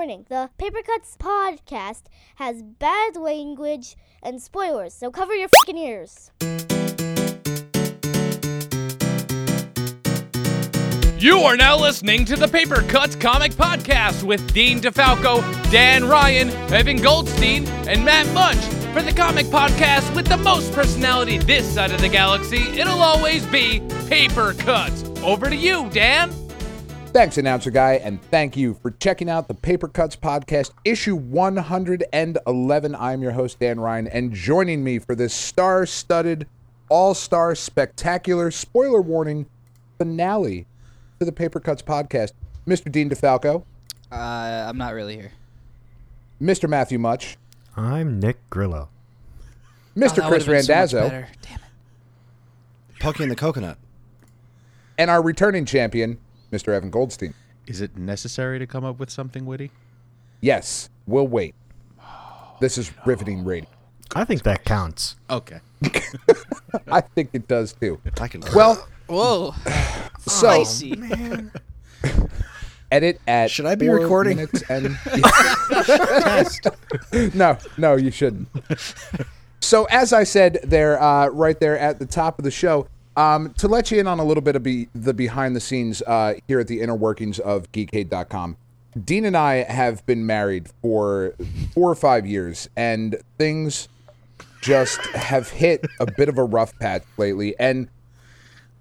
warning 0.00 0.24
the 0.30 0.48
Paper 0.56 0.80
Cuts 0.80 1.14
podcast 1.18 2.04
has 2.36 2.62
bad 2.62 3.16
language 3.16 3.98
and 4.22 4.40
spoilers, 4.40 4.94
so 4.94 5.10
cover 5.10 5.34
your 5.34 5.48
fucking 5.48 5.76
ears. 5.76 6.30
You 11.18 11.40
are 11.40 11.54
now 11.54 11.78
listening 11.78 12.24
to 12.24 12.36
the 12.36 12.48
Paper 12.50 12.80
Cuts 12.80 13.14
Comic 13.14 13.52
Podcast 13.52 14.22
with 14.22 14.54
Dean 14.54 14.80
DeFalco, 14.80 15.42
Dan 15.70 16.08
Ryan, 16.08 16.48
Evan 16.72 16.96
Goldstein, 16.96 17.68
and 17.86 18.02
Matt 18.02 18.26
Munch. 18.32 18.64
For 18.94 19.02
the 19.02 19.12
comic 19.12 19.44
podcast 19.46 20.16
with 20.16 20.28
the 20.28 20.38
most 20.38 20.72
personality 20.72 21.36
this 21.36 21.74
side 21.74 21.92
of 21.92 22.00
the 22.00 22.08
galaxy, 22.08 22.62
it'll 22.70 23.02
always 23.02 23.44
be 23.48 23.82
Paper 24.08 24.54
Cuts. 24.54 25.04
Over 25.22 25.50
to 25.50 25.56
you, 25.56 25.90
Dan. 25.90 26.32
Thanks, 27.12 27.38
announcer 27.38 27.70
guy, 27.72 27.94
and 27.94 28.22
thank 28.22 28.56
you 28.56 28.74
for 28.82 28.92
checking 28.92 29.28
out 29.28 29.48
the 29.48 29.54
Paper 29.54 29.88
Cuts 29.88 30.14
Podcast, 30.14 30.70
issue 30.84 31.16
111. 31.16 32.94
I'm 32.94 33.22
your 33.22 33.32
host, 33.32 33.58
Dan 33.58 33.80
Ryan, 33.80 34.06
and 34.06 34.32
joining 34.32 34.84
me 34.84 35.00
for 35.00 35.16
this 35.16 35.34
star 35.34 35.86
studded, 35.86 36.46
all 36.88 37.14
star, 37.14 37.56
spectacular, 37.56 38.52
spoiler 38.52 39.00
warning 39.02 39.46
finale 39.98 40.66
to 41.18 41.24
the 41.26 41.32
Paper 41.32 41.58
Cuts 41.58 41.82
Podcast, 41.82 42.30
Mr. 42.66 42.90
Dean 42.92 43.10
DeFalco, 43.10 43.64
Uh, 44.12 44.14
I'm 44.68 44.78
not 44.78 44.94
really 44.94 45.16
here. 45.16 45.32
Mr. 46.40 46.68
Matthew 46.68 46.98
Munch, 47.00 47.36
I'm 47.76 48.20
Nick 48.20 48.38
Grillo. 48.50 48.88
Mr. 49.96 50.22
Oh, 50.24 50.28
Chris 50.28 50.46
would've 50.46 50.64
so 50.64 50.72
Randazzo. 50.74 51.08
Damn 51.10 51.24
it. 51.24 51.60
Poking 53.00 53.28
the 53.28 53.36
coconut. 53.36 53.78
and 54.96 55.10
our 55.10 55.20
returning 55.22 55.64
champion, 55.64 56.18
Mr. 56.52 56.72
Evan 56.72 56.90
Goldstein. 56.90 57.34
Is 57.66 57.80
it 57.80 57.96
necessary 57.96 58.58
to 58.58 58.66
come 58.66 58.84
up 58.84 58.98
with 58.98 59.10
something 59.10 59.46
witty? 59.46 59.70
Yes, 60.40 60.88
we'll 61.06 61.28
wait. 61.28 61.54
This 62.60 62.76
is 62.78 62.90
riveting 63.06 63.44
radio. 63.44 63.68
I 64.14 64.24
think 64.24 64.42
that 64.42 64.64
counts. 64.64 65.16
Okay. 65.30 65.60
I 66.90 67.00
think 67.00 67.30
it 67.32 67.46
does 67.48 67.72
too. 67.72 68.00
I 68.20 68.28
can. 68.28 68.42
Well, 68.54 68.86
Whoa. 69.06 69.54
so 70.18 70.64
Spicy. 70.64 70.94
edit 72.92 73.20
at 73.28 73.50
Should 73.50 73.66
I 73.66 73.76
be 73.76 73.86
four 73.86 74.00
recording? 74.00 74.36
minutes 74.38 74.62
and 74.68 74.96
no 77.34 77.56
no 77.78 77.94
you 77.94 78.10
shouldn't 78.10 78.48
so 79.60 79.84
as 79.92 80.12
i 80.12 80.24
said 80.24 80.58
there 80.64 81.00
uh, 81.00 81.28
right 81.28 81.60
there 81.60 81.78
at 81.78 82.00
the 82.00 82.06
top 82.06 82.38
of 82.40 82.44
the 82.44 82.50
show 82.50 82.88
um, 83.20 83.52
to 83.54 83.68
let 83.68 83.90
you 83.90 84.00
in 84.00 84.06
on 84.06 84.18
a 84.18 84.24
little 84.24 84.42
bit 84.42 84.56
of 84.56 84.62
be- 84.62 84.88
the 84.94 85.12
behind 85.14 85.54
the 85.54 85.60
scenes 85.60 86.02
uh, 86.06 86.34
here 86.48 86.60
at 86.60 86.66
the 86.68 86.80
inner 86.80 86.94
workings 86.94 87.38
of 87.38 87.70
geekade.com 87.72 88.56
dean 89.04 89.24
and 89.24 89.36
i 89.36 89.56
have 89.56 90.04
been 90.06 90.26
married 90.26 90.68
for 90.82 91.34
four 91.74 91.90
or 91.90 91.94
five 91.94 92.26
years 92.26 92.68
and 92.76 93.16
things 93.38 93.88
just 94.60 95.00
have 95.14 95.48
hit 95.50 95.86
a 96.00 96.06
bit 96.18 96.28
of 96.28 96.38
a 96.38 96.44
rough 96.44 96.76
patch 96.80 97.02
lately 97.16 97.54
and 97.60 97.88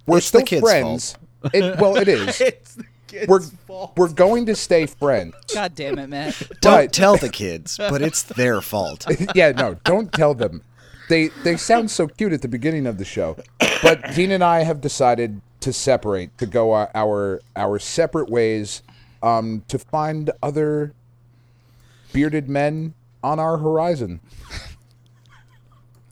we're 0.07 0.17
It's 0.17 0.31
the 0.31 0.39
still 0.39 0.45
kids' 0.47 0.61
friends 0.61 1.15
it, 1.53 1.79
well 1.79 1.95
it 1.95 2.07
is 2.07 2.41
It's 2.41 2.73
the 2.75 2.85
kid's 3.07 3.27
we're, 3.27 3.41
fault. 3.41 3.93
we're 3.97 4.09
going 4.09 4.47
to 4.47 4.55
stay 4.55 4.87
friends 4.87 5.35
God 5.53 5.75
damn 5.75 5.99
it, 5.99 6.07
Matt. 6.07 6.35
Don't 6.61 6.85
but- 6.85 6.93
tell 6.93 7.15
the 7.17 7.29
kids, 7.29 7.77
but 7.77 8.01
it's 8.01 8.23
their 8.23 8.61
fault. 8.61 9.05
yeah, 9.35 9.51
no, 9.51 9.75
don't 9.83 10.11
tell 10.11 10.33
them. 10.33 10.61
They 11.09 11.29
they 11.43 11.57
sound 11.57 11.91
so 11.91 12.07
cute 12.07 12.31
at 12.33 12.41
the 12.41 12.47
beginning 12.47 12.85
of 12.85 12.97
the 12.99 13.05
show, 13.05 13.35
but 13.81 14.13
Dean 14.15 14.31
and 14.31 14.43
I 14.43 14.61
have 14.63 14.79
decided 14.79 15.41
to 15.61 15.73
separate, 15.73 16.37
to 16.37 16.45
go 16.45 16.71
our 16.71 16.89
our, 16.95 17.41
our 17.55 17.79
separate 17.79 18.29
ways, 18.29 18.83
um, 19.21 19.63
to 19.67 19.79
find 19.79 20.31
other 20.41 20.93
bearded 22.13 22.47
men 22.47 22.93
on 23.23 23.39
our 23.39 23.57
horizon. 23.57 24.19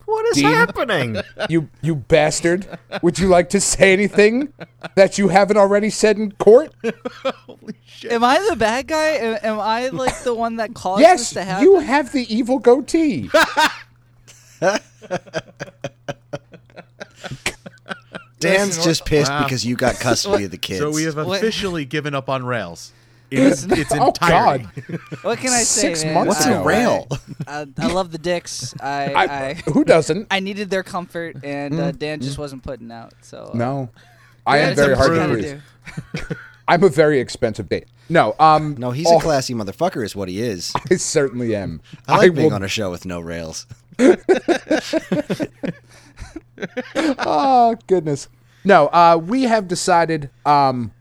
What 0.05 0.25
is 0.27 0.37
Dean? 0.37 0.45
happening? 0.45 1.17
You 1.49 1.69
you 1.81 1.95
bastard! 1.95 2.65
Would 3.01 3.19
you 3.19 3.27
like 3.27 3.49
to 3.49 3.59
say 3.59 3.93
anything 3.93 4.51
that 4.95 5.17
you 5.17 5.27
haven't 5.27 5.57
already 5.57 5.89
said 5.89 6.17
in 6.17 6.31
court? 6.33 6.73
Am 6.83 8.23
I 8.23 8.45
the 8.49 8.55
bad 8.55 8.87
guy? 8.87 9.09
Am, 9.17 9.37
am 9.43 9.59
I 9.59 9.89
like 9.89 10.23
the 10.23 10.33
one 10.33 10.55
that 10.55 10.73
caused 10.73 11.01
this 11.01 11.07
Yes, 11.07 11.33
to 11.33 11.43
happen? 11.43 11.65
Yes, 11.65 11.73
you 11.73 11.79
have 11.85 12.11
the 12.13 12.33
evil 12.33 12.57
goatee. 12.57 13.29
Dan's 18.39 18.83
just 18.83 19.05
pissed 19.05 19.31
Wow. 19.31 19.43
because 19.43 19.65
you 19.65 19.75
got 19.75 19.95
custody 19.99 20.45
of 20.45 20.51
the 20.51 20.57
kids. 20.57 20.79
So 20.79 20.91
we 20.91 21.03
have 21.03 21.15
What? 21.15 21.37
officially 21.37 21.85
given 21.85 22.13
up 22.13 22.29
on 22.29 22.45
rails. 22.45 22.91
In 23.31 23.47
its, 23.47 23.63
its 23.65 23.91
Oh 23.91 24.07
entirety. 24.07 24.67
God! 24.87 24.99
What 25.23 25.37
can 25.39 25.49
I 25.49 25.63
say, 25.63 25.81
Six 25.93 26.05
man? 26.05 26.13
months 26.13 26.29
What's 26.35 26.45
I, 26.45 26.51
ago. 26.51 26.61
a 26.61 26.65
rail? 26.65 27.07
I, 27.45 27.67
I 27.77 27.87
love 27.87 28.13
the 28.13 28.17
dicks. 28.17 28.73
I, 28.79 29.11
I, 29.11 29.23
I, 29.49 29.53
who 29.73 29.83
doesn't? 29.83 30.27
I 30.31 30.39
needed 30.39 30.69
their 30.69 30.83
comfort, 30.83 31.35
and 31.43 31.77
uh, 31.77 31.91
Dan 31.91 32.21
just 32.21 32.37
wasn't 32.37 32.63
putting 32.63 32.89
out. 32.89 33.11
So 33.23 33.51
uh, 33.53 33.57
No, 33.57 33.89
I 34.45 34.59
am 34.59 34.75
that's 34.75 34.79
very 34.79 34.95
what 34.95 34.97
hard 34.97 35.11
you 35.11 35.17
to 35.17 35.27
gotta 35.51 35.61
please. 36.13 36.23
do. 36.29 36.35
I'm 36.69 36.83
a 36.85 36.89
very 36.89 37.19
expensive 37.19 37.67
date. 37.67 37.87
No, 38.07 38.33
um, 38.39 38.75
No, 38.77 38.91
he's 38.91 39.07
oh, 39.09 39.17
a 39.17 39.21
classy 39.21 39.53
motherfucker, 39.53 40.05
is 40.05 40.15
what 40.15 40.29
he 40.29 40.39
is. 40.41 40.71
I 40.89 40.95
certainly 40.95 41.53
am. 41.53 41.81
I 42.07 42.19
like 42.19 42.33
being 42.33 42.47
will- 42.47 42.53
on 42.55 42.63
a 42.63 42.69
show 42.69 42.91
with 42.91 43.05
no 43.05 43.19
rails. 43.19 43.67
Oh 47.19 47.75
goodness. 47.87 48.29
No, 48.63 48.87
uh, 48.87 49.19
we 49.23 49.43
have 49.43 49.67
decided. 49.67 50.29
Um, 50.45 50.91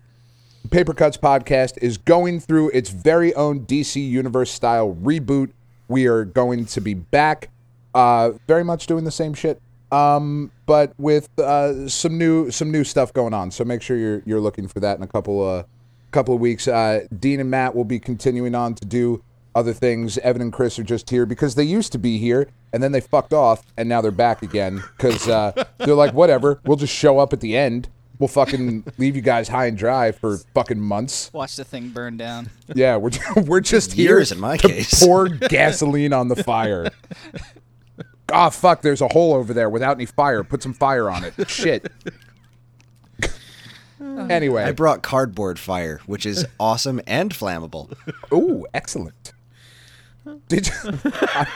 Paper 0.70 0.94
Cuts 0.94 1.16
podcast 1.16 1.78
is 1.80 1.96
going 1.96 2.40
through 2.40 2.70
its 2.70 2.90
very 2.90 3.32
own 3.34 3.60
DC 3.60 4.06
Universe 4.08 4.50
style 4.50 4.96
reboot. 5.00 5.52
We 5.88 6.06
are 6.06 6.24
going 6.24 6.66
to 6.66 6.80
be 6.80 6.94
back, 6.94 7.50
uh, 7.94 8.32
very 8.48 8.64
much 8.64 8.86
doing 8.86 9.04
the 9.04 9.10
same 9.10 9.32
shit, 9.32 9.60
um, 9.92 10.50
but 10.66 10.92
with 10.98 11.28
uh, 11.38 11.88
some 11.88 12.18
new 12.18 12.50
some 12.50 12.70
new 12.70 12.82
stuff 12.84 13.12
going 13.12 13.32
on. 13.32 13.50
So 13.50 13.64
make 13.64 13.82
sure 13.82 13.96
you're 13.96 14.22
you're 14.26 14.40
looking 14.40 14.66
for 14.68 14.80
that 14.80 14.96
in 14.96 15.02
a 15.02 15.06
couple 15.06 15.46
uh, 15.48 15.62
couple 16.10 16.34
of 16.34 16.40
weeks. 16.40 16.66
Uh, 16.66 17.06
Dean 17.18 17.40
and 17.40 17.50
Matt 17.50 17.74
will 17.74 17.84
be 17.84 18.00
continuing 18.00 18.54
on 18.54 18.74
to 18.74 18.84
do 18.84 19.22
other 19.54 19.72
things. 19.72 20.18
Evan 20.18 20.42
and 20.42 20.52
Chris 20.52 20.78
are 20.78 20.84
just 20.84 21.08
here 21.10 21.26
because 21.26 21.54
they 21.54 21.64
used 21.64 21.92
to 21.92 21.98
be 21.98 22.18
here 22.18 22.48
and 22.72 22.82
then 22.82 22.92
they 22.92 23.00
fucked 23.00 23.32
off 23.32 23.64
and 23.76 23.88
now 23.88 24.00
they're 24.00 24.10
back 24.10 24.42
again 24.42 24.82
because 24.96 25.28
uh, 25.28 25.64
they're 25.78 25.94
like, 25.94 26.12
whatever, 26.14 26.60
we'll 26.64 26.76
just 26.76 26.94
show 26.94 27.18
up 27.18 27.32
at 27.32 27.40
the 27.40 27.56
end. 27.56 27.88
We'll 28.18 28.28
fucking 28.28 28.84
leave 28.96 29.14
you 29.14 29.20
guys 29.22 29.48
high 29.48 29.66
and 29.66 29.76
dry 29.76 30.10
for 30.10 30.38
fucking 30.54 30.80
months. 30.80 31.30
Watch 31.34 31.56
the 31.56 31.64
thing 31.64 31.90
burn 31.90 32.16
down. 32.16 32.48
Yeah, 32.74 32.96
we're 32.96 33.10
we're 33.46 33.60
just 33.60 33.92
here 33.92 34.16
Years 34.16 34.32
in 34.32 34.40
my 34.40 34.56
to 34.56 34.68
case. 34.68 35.04
pour 35.04 35.28
gasoline 35.28 36.12
on 36.14 36.28
the 36.28 36.42
fire. 36.42 36.90
Ah, 38.32 38.50
fuck! 38.50 38.82
There's 38.82 39.00
a 39.00 39.06
hole 39.06 39.34
over 39.34 39.54
there 39.54 39.70
without 39.70 39.96
any 39.96 40.04
fire. 40.04 40.42
Put 40.42 40.60
some 40.60 40.74
fire 40.74 41.08
on 41.08 41.22
it. 41.22 41.48
Shit. 41.48 41.92
anyway, 44.00 44.64
I 44.64 44.72
brought 44.72 45.02
cardboard 45.02 45.60
fire, 45.60 46.00
which 46.06 46.26
is 46.26 46.44
awesome 46.58 47.00
and 47.06 47.32
flammable. 47.32 47.96
Ooh, 48.32 48.66
excellent. 48.74 49.32
Did 50.48 50.66
you? 50.66 50.72
I- 51.04 51.46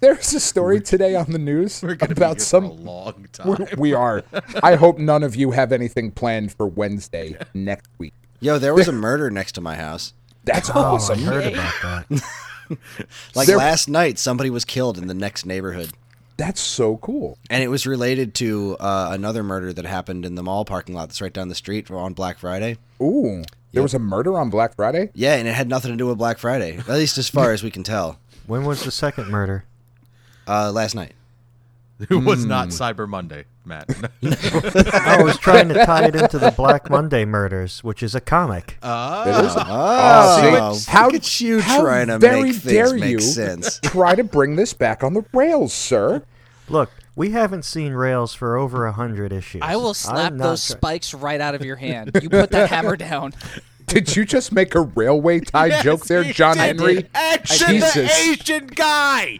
there's 0.00 0.32
a 0.34 0.40
story 0.40 0.80
today 0.80 1.14
on 1.14 1.30
the 1.32 1.38
news 1.38 1.82
We're 1.82 1.94
gonna 1.94 2.12
about 2.12 2.36
be 2.36 2.40
here 2.40 2.46
some. 2.46 2.64
for 2.64 2.70
a 2.70 2.72
long 2.74 3.26
time. 3.32 3.66
we 3.78 3.94
are. 3.94 4.22
I 4.62 4.74
hope 4.76 4.98
none 4.98 5.22
of 5.22 5.36
you 5.36 5.50
have 5.52 5.72
anything 5.72 6.10
planned 6.10 6.52
for 6.52 6.66
Wednesday 6.66 7.36
next 7.54 7.88
week. 7.98 8.14
Yo, 8.40 8.58
there 8.58 8.74
was 8.74 8.88
a 8.88 8.92
murder 9.08 9.30
next 9.30 9.52
to 9.52 9.60
my 9.60 9.76
house. 9.76 10.12
That's 10.44 10.70
Oh, 10.70 10.74
I 10.74 10.84
awesome. 10.84 11.18
heard 11.20 11.52
about 11.52 11.74
that. 12.08 12.22
Like 13.36 13.46
There- 13.46 13.56
last 13.58 13.88
night, 13.88 14.18
somebody 14.18 14.50
was 14.50 14.64
killed 14.64 14.98
in 14.98 15.06
the 15.06 15.14
next 15.14 15.46
neighborhood. 15.46 15.90
That's 16.36 16.60
so 16.60 16.96
cool. 16.98 17.38
And 17.48 17.62
it 17.62 17.68
was 17.68 17.86
related 17.86 18.34
to 18.34 18.76
uh, 18.80 19.08
another 19.12 19.42
murder 19.42 19.72
that 19.72 19.84
happened 19.86 20.26
in 20.26 20.34
the 20.34 20.42
mall 20.42 20.64
parking 20.64 20.94
lot 20.94 21.08
that's 21.08 21.20
right 21.22 21.32
down 21.32 21.48
the 21.48 21.54
street 21.54 21.90
on 21.90 22.12
Black 22.12 22.38
Friday. 22.38 22.76
Ooh, 23.00 23.42
there 23.72 23.82
was 23.82 23.94
a 23.94 23.98
murder 24.00 24.36
on 24.38 24.50
Black 24.50 24.74
Friday. 24.74 25.10
Yeah, 25.14 25.36
and 25.36 25.46
it 25.48 25.54
had 25.54 25.68
nothing 25.68 25.92
to 25.92 25.96
do 25.96 26.06
with 26.08 26.18
Black 26.18 26.38
Friday, 26.38 26.76
at 26.76 26.88
least 26.88 27.16
as 27.18 27.28
far 27.28 27.52
as 27.52 27.62
we 27.62 27.70
can 27.70 27.84
tell. 27.84 28.18
When 28.46 28.64
was 28.64 28.82
the 28.84 28.90
second 28.90 29.28
murder? 29.28 29.64
Uh, 30.46 30.70
last 30.72 30.94
night. 30.94 31.12
It 31.98 32.10
was 32.14 32.42
Hmm. 32.42 32.48
not 32.50 32.68
Cyber 32.68 33.08
Monday, 33.08 33.46
Matt. 33.64 33.88
I 34.22 35.22
was 35.22 35.38
trying 35.38 35.68
to 35.70 35.86
tie 35.86 36.04
it 36.04 36.14
into 36.14 36.38
the 36.38 36.50
Black 36.50 36.90
Monday 36.90 37.24
murders, 37.24 37.82
which 37.82 38.02
is 38.02 38.14
a 38.14 38.20
comic. 38.20 38.72
It 38.82 39.44
is. 39.46 39.54
Oh, 39.56 40.74
See, 40.74 40.90
how- 40.90 41.08
did 41.08 41.40
you 41.40 41.60
how 41.60 41.80
trying 41.80 42.08
to 42.08 42.18
very 42.18 42.42
make 42.42 42.56
things 42.56 42.62
dare 42.90 42.94
make 42.98 43.10
you 43.12 43.20
sense. 43.20 43.80
Try 43.82 44.14
to 44.14 44.24
bring 44.24 44.56
this 44.56 44.74
back 44.74 45.02
on 45.02 45.14
the 45.14 45.24
rails, 45.32 45.72
sir. 45.72 46.22
Look, 46.68 46.90
we 47.14 47.30
haven't 47.30 47.64
seen 47.64 47.94
Rails 47.94 48.34
for 48.34 48.58
over 48.58 48.84
a 48.84 48.92
hundred 48.92 49.32
issues. 49.32 49.62
I 49.64 49.76
will 49.76 49.88
I'm 49.88 49.94
slap 49.94 50.32
those 50.34 50.66
try- 50.66 50.76
spikes 50.76 51.14
right 51.14 51.40
out 51.40 51.54
of 51.54 51.64
your 51.64 51.76
hand. 51.76 52.10
You 52.22 52.28
put 52.28 52.50
that 52.50 52.68
hammer 52.68 52.96
down. 52.96 53.32
Did 53.86 54.16
you 54.16 54.24
just 54.24 54.52
make 54.52 54.74
a 54.74 54.80
railway 54.80 55.40
tie 55.40 55.80
joke 55.82 56.06
there, 56.06 56.24
John 56.24 56.58
I 56.58 56.66
Henry? 56.68 56.94
did. 56.96 57.10
Action 57.14 57.68
Jesus. 57.68 57.94
the 57.94 58.10
Asian 58.30 58.66
guy! 58.66 59.38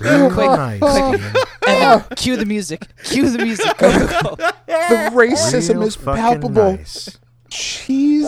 Real 0.00 0.30
Quick, 0.30 0.50
nice. 0.50 0.80
quick. 0.80 1.20
Evan, 1.66 2.04
cue 2.16 2.36
the 2.36 2.44
music. 2.46 2.86
Cue 3.04 3.28
the 3.30 3.38
music. 3.38 3.76
Go, 3.78 3.90
go, 3.98 4.06
go. 4.22 4.36
The 4.36 5.10
racism 5.14 5.74
Real 5.76 5.82
is 5.84 5.96
palpable. 5.96 6.50
nice. 6.50 7.18
Jeez. 7.50 8.26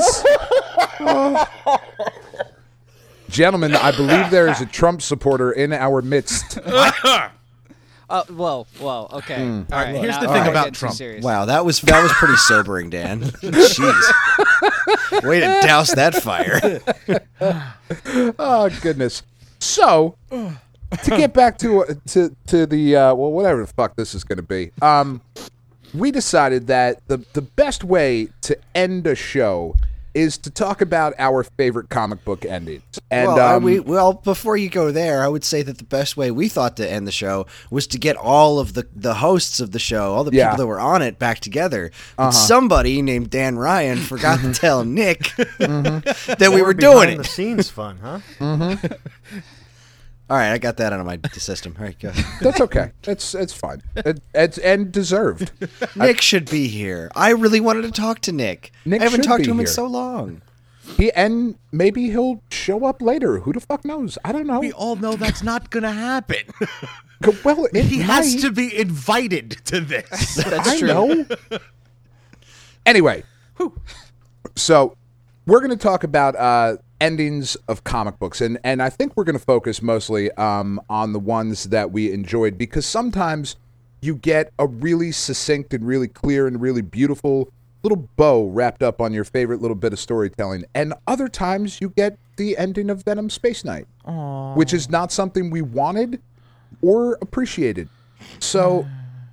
Oh. 1.00 1.46
Gentlemen, 3.28 3.74
I 3.76 3.92
believe 3.94 4.30
there 4.30 4.48
is 4.48 4.60
a 4.62 4.66
Trump 4.66 5.02
supporter 5.02 5.52
in 5.52 5.72
our 5.72 6.00
midst. 6.00 6.58
Uh, 8.10 8.24
whoa, 8.24 8.66
whoa, 8.78 9.06
okay. 9.12 9.36
Hmm. 9.36 9.62
All 9.72 9.78
right, 9.84 9.94
here's 9.94 10.14
now- 10.14 10.20
the 10.20 10.26
now 10.28 10.32
thing 10.32 10.42
we're 10.44 10.50
about 10.50 10.60
getting 10.64 10.72
too 10.74 10.78
Trump. 10.78 10.94
serious. 10.96 11.24
Wow, 11.24 11.44
that 11.44 11.64
was 11.64 11.80
that 11.82 12.02
was 12.02 12.10
pretty 12.12 12.36
sobering, 12.36 12.88
Dan. 12.90 13.20
Jeez. 13.42 15.22
Way 15.24 15.40
to 15.40 15.46
douse 15.66 15.94
that 15.94 16.14
fire. 16.22 16.80
Oh 18.38 18.68
goodness. 18.82 19.22
So, 19.60 20.16
to 20.30 20.50
get 21.08 21.32
back 21.34 21.58
to 21.58 21.84
uh, 21.84 21.94
to 22.08 22.34
to 22.46 22.66
the 22.66 22.96
uh, 22.96 23.14
well, 23.14 23.30
whatever 23.32 23.60
the 23.64 23.72
fuck 23.72 23.96
this 23.96 24.14
is 24.14 24.24
going 24.24 24.36
to 24.36 24.42
be. 24.42 24.70
Um, 24.82 25.20
we 25.94 26.10
decided 26.10 26.66
that 26.68 27.06
the 27.08 27.18
the 27.32 27.42
best 27.42 27.84
way 27.84 28.28
to 28.42 28.56
end 28.74 29.06
a 29.06 29.14
show 29.14 29.74
is 30.18 30.36
to 30.38 30.50
talk 30.50 30.80
about 30.80 31.14
our 31.18 31.44
favorite 31.44 31.88
comic 31.88 32.24
book 32.24 32.44
endings. 32.44 32.82
And 33.10 33.28
well, 33.28 33.56
um, 33.56 33.62
we, 33.62 33.78
well, 33.78 34.12
before 34.12 34.56
you 34.56 34.68
go 34.68 34.90
there, 34.90 35.22
I 35.22 35.28
would 35.28 35.44
say 35.44 35.62
that 35.62 35.78
the 35.78 35.84
best 35.84 36.16
way 36.16 36.30
we 36.30 36.48
thought 36.48 36.76
to 36.78 36.90
end 36.90 37.06
the 37.06 37.12
show 37.12 37.46
was 37.70 37.86
to 37.88 37.98
get 37.98 38.16
all 38.16 38.58
of 38.58 38.74
the, 38.74 38.88
the 38.94 39.14
hosts 39.14 39.60
of 39.60 39.70
the 39.70 39.78
show, 39.78 40.14
all 40.14 40.24
the 40.24 40.32
Yeah. 40.32 40.50
people 40.50 40.58
that 40.58 40.66
were 40.66 40.80
on 40.80 41.02
it, 41.02 41.18
back 41.18 41.38
together. 41.38 41.92
But 42.16 42.22
uh-huh. 42.22 42.32
somebody 42.32 43.00
named 43.00 43.30
Dan 43.30 43.56
Ryan 43.56 43.98
forgot 43.98 44.40
to 44.40 44.46
mm-hmm. 44.46 44.52
tell 44.52 44.84
Nick 44.84 45.20
mm-hmm. 45.20 46.32
that 46.38 46.50
we 46.50 46.56
More 46.56 46.66
were 46.66 46.74
doing 46.74 47.00
behind 47.00 47.20
the 47.20 47.24
scenes 47.24 47.70
fun, 47.70 47.98
huh? 48.02 48.18
Mm-hmm. 48.38 49.38
All 50.30 50.36
right, 50.36 50.52
I 50.52 50.58
got 50.58 50.76
that 50.76 50.92
out 50.92 51.00
of 51.00 51.06
my 51.06 51.18
system. 51.32 51.74
All 51.78 51.84
right, 51.86 51.98
go. 51.98 52.10
that's 52.40 52.60
okay. 52.60 52.92
It's 53.04 53.34
it's 53.34 53.52
fine. 53.52 53.82
It, 53.96 54.20
it's 54.34 54.58
and 54.58 54.92
deserved. 54.92 55.52
Nick 55.96 56.20
should 56.20 56.50
be 56.50 56.68
here. 56.68 57.10
I 57.16 57.30
really 57.30 57.60
wanted 57.60 57.82
to 57.82 57.90
talk 57.90 58.20
to 58.20 58.32
Nick. 58.32 58.72
Nick 58.84 59.00
I 59.00 59.04
haven't 59.04 59.22
talked 59.22 59.44
to 59.44 59.50
him 59.50 59.60
in 59.60 59.66
so 59.66 59.86
long. 59.86 60.42
He 60.96 61.12
and 61.12 61.56
maybe 61.72 62.10
he'll 62.10 62.42
show 62.50 62.84
up 62.84 63.00
later. 63.00 63.40
Who 63.40 63.52
the 63.52 63.60
fuck 63.60 63.84
knows? 63.84 64.18
I 64.24 64.32
don't 64.32 64.46
know. 64.46 64.60
We 64.60 64.72
all 64.72 64.96
know 64.96 65.16
that's 65.16 65.42
not 65.42 65.70
gonna 65.70 65.92
happen. 65.92 66.44
well, 67.44 67.66
it 67.72 67.84
he 67.84 67.98
has 67.98 68.36
to 68.42 68.50
be 68.50 68.76
invited 68.76 69.50
to 69.66 69.80
this. 69.80 70.36
That's 70.36 70.68
I 70.68 70.78
true. 70.78 70.88
know. 70.88 71.26
anyway, 72.86 73.22
so 74.56 74.96
we're 75.46 75.60
going 75.60 75.70
to 75.70 75.76
talk 75.76 76.04
about 76.04 76.36
uh, 76.36 76.76
endings 77.00 77.56
of 77.68 77.84
comic 77.84 78.18
books, 78.18 78.40
and 78.40 78.58
and 78.64 78.82
I 78.82 78.90
think 78.90 79.16
we're 79.16 79.24
going 79.24 79.38
to 79.38 79.44
focus 79.44 79.82
mostly 79.82 80.30
um, 80.32 80.80
on 80.88 81.12
the 81.12 81.18
ones 81.18 81.64
that 81.64 81.90
we 81.90 82.12
enjoyed 82.12 82.58
because 82.58 82.86
sometimes 82.86 83.56
you 84.00 84.14
get 84.14 84.52
a 84.58 84.66
really 84.66 85.12
succinct 85.12 85.74
and 85.74 85.86
really 85.86 86.08
clear 86.08 86.46
and 86.46 86.60
really 86.60 86.82
beautiful 86.82 87.48
little 87.82 88.08
bow 88.16 88.48
wrapped 88.48 88.82
up 88.82 89.00
on 89.00 89.12
your 89.12 89.24
favorite 89.24 89.60
little 89.62 89.76
bit 89.76 89.92
of 89.92 89.98
storytelling, 89.98 90.64
and 90.74 90.94
other 91.06 91.28
times 91.28 91.80
you 91.80 91.90
get 91.90 92.18
the 92.36 92.56
ending 92.56 92.90
of 92.90 93.04
Venom 93.04 93.30
Space 93.30 93.64
Knight, 93.64 93.86
which 94.56 94.72
is 94.72 94.90
not 94.90 95.12
something 95.12 95.50
we 95.50 95.62
wanted 95.62 96.20
or 96.82 97.18
appreciated. 97.22 97.88
So 98.40 98.86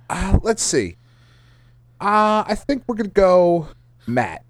uh, 0.08 0.38
let's 0.42 0.62
see. 0.62 0.96
Uh, 2.00 2.44
I 2.46 2.54
think 2.54 2.84
we're 2.86 2.94
gonna 2.94 3.08
go 3.08 3.68
Matt. 4.06 4.44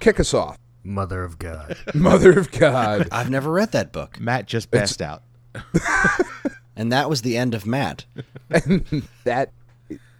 Kick 0.00 0.18
us 0.20 0.34
off. 0.34 0.58
Mother 0.84 1.22
of 1.24 1.38
God. 1.38 1.76
Mother 1.94 2.38
of 2.38 2.50
God. 2.50 3.08
I've 3.12 3.30
never 3.30 3.50
read 3.50 3.72
that 3.72 3.92
book, 3.92 4.18
Matt 4.20 4.46
just 4.46 4.70
passed 4.70 5.00
out. 5.00 5.22
and 6.76 6.92
that 6.92 7.08
was 7.10 7.22
the 7.22 7.36
end 7.36 7.54
of 7.54 7.66
Matt. 7.66 8.04
And 8.50 9.06
that 9.24 9.52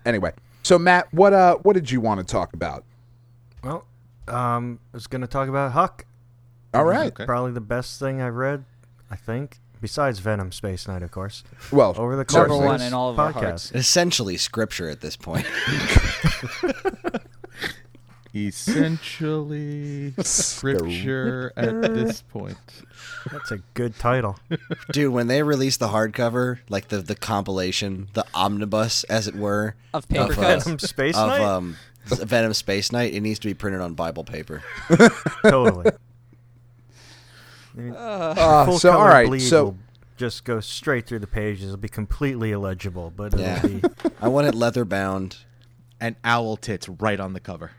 anyway. 0.04 0.32
So 0.62 0.78
Matt, 0.78 1.12
what 1.12 1.32
uh 1.32 1.56
what 1.56 1.72
did 1.74 1.90
you 1.90 2.00
want 2.00 2.20
to 2.20 2.24
talk 2.26 2.52
about? 2.52 2.84
well, 3.64 3.84
um, 4.28 4.78
I 4.92 4.96
was 4.96 5.06
gonna 5.06 5.26
talk 5.26 5.48
about 5.48 5.72
Huck. 5.72 6.04
All 6.74 6.84
right. 6.84 7.14
Probably 7.14 7.52
the 7.52 7.60
best 7.60 7.98
thing 7.98 8.20
I've 8.22 8.34
read, 8.34 8.64
I 9.10 9.16
think, 9.16 9.58
besides 9.80 10.20
Venom 10.20 10.52
Space 10.52 10.88
Knight, 10.88 11.02
of 11.02 11.10
course. 11.10 11.44
Well, 11.70 11.94
Over 11.96 12.16
the 12.16 12.24
course 12.24 12.48
Number 12.48 12.54
of 12.54 12.64
one 12.64 12.78
this 12.78 12.88
in 12.88 12.94
all 12.94 13.10
of 13.10 13.18
our 13.18 13.32
hearts. 13.32 13.72
Essentially, 13.72 14.38
scripture 14.38 14.88
at 14.88 15.00
this 15.00 15.16
point. 15.16 15.46
Essentially, 18.34 20.14
scripture 20.22 21.52
at 21.56 21.82
this 21.94 22.22
point. 22.22 22.56
That's 23.30 23.50
a 23.50 23.58
good 23.74 23.98
title. 23.98 24.38
Dude, 24.92 25.12
when 25.12 25.26
they 25.26 25.42
released 25.42 25.80
the 25.80 25.88
hardcover, 25.88 26.58
like 26.68 26.88
the 26.88 26.98
the 26.98 27.14
compilation, 27.14 28.08
the 28.14 28.24
omnibus, 28.34 29.04
as 29.04 29.28
it 29.28 29.34
were, 29.34 29.74
Of 29.92 30.08
paper 30.08 30.32
of, 30.32 30.38
uh, 30.38 30.42
cuts. 30.42 30.64
Venom 30.64 30.78
Space 30.78 31.16
of 31.16 31.28
Knight. 31.28 31.40
um, 31.42 31.76
Venom 32.06 32.54
Space 32.54 32.90
Knight, 32.90 33.12
it 33.14 33.20
needs 33.20 33.38
to 33.40 33.48
be 33.48 33.54
printed 33.54 33.80
on 33.80 33.94
Bible 33.94 34.24
paper. 34.24 34.62
totally. 35.42 35.90
Uh, 37.96 38.64
Full 38.66 38.78
so 38.78 38.90
all 38.92 38.98
color 38.98 39.10
right. 39.10 39.26
bleed 39.26 39.40
So 39.40 39.64
will 39.64 39.78
just 40.16 40.44
go 40.44 40.60
straight 40.60 41.06
through 41.06 41.20
the 41.20 41.26
pages. 41.26 41.64
It'll 41.66 41.76
be 41.78 41.88
completely 41.88 42.52
illegible, 42.52 43.12
but 43.14 43.32
it'll 43.34 43.40
Yeah. 43.40 43.62
be 43.62 43.82
I 44.20 44.28
want 44.28 44.46
it 44.46 44.54
leather 44.54 44.84
bound. 44.84 45.38
And 46.00 46.16
owl 46.24 46.56
tits 46.56 46.88
right 46.88 47.20
on 47.20 47.32
the 47.32 47.38
cover. 47.38 47.70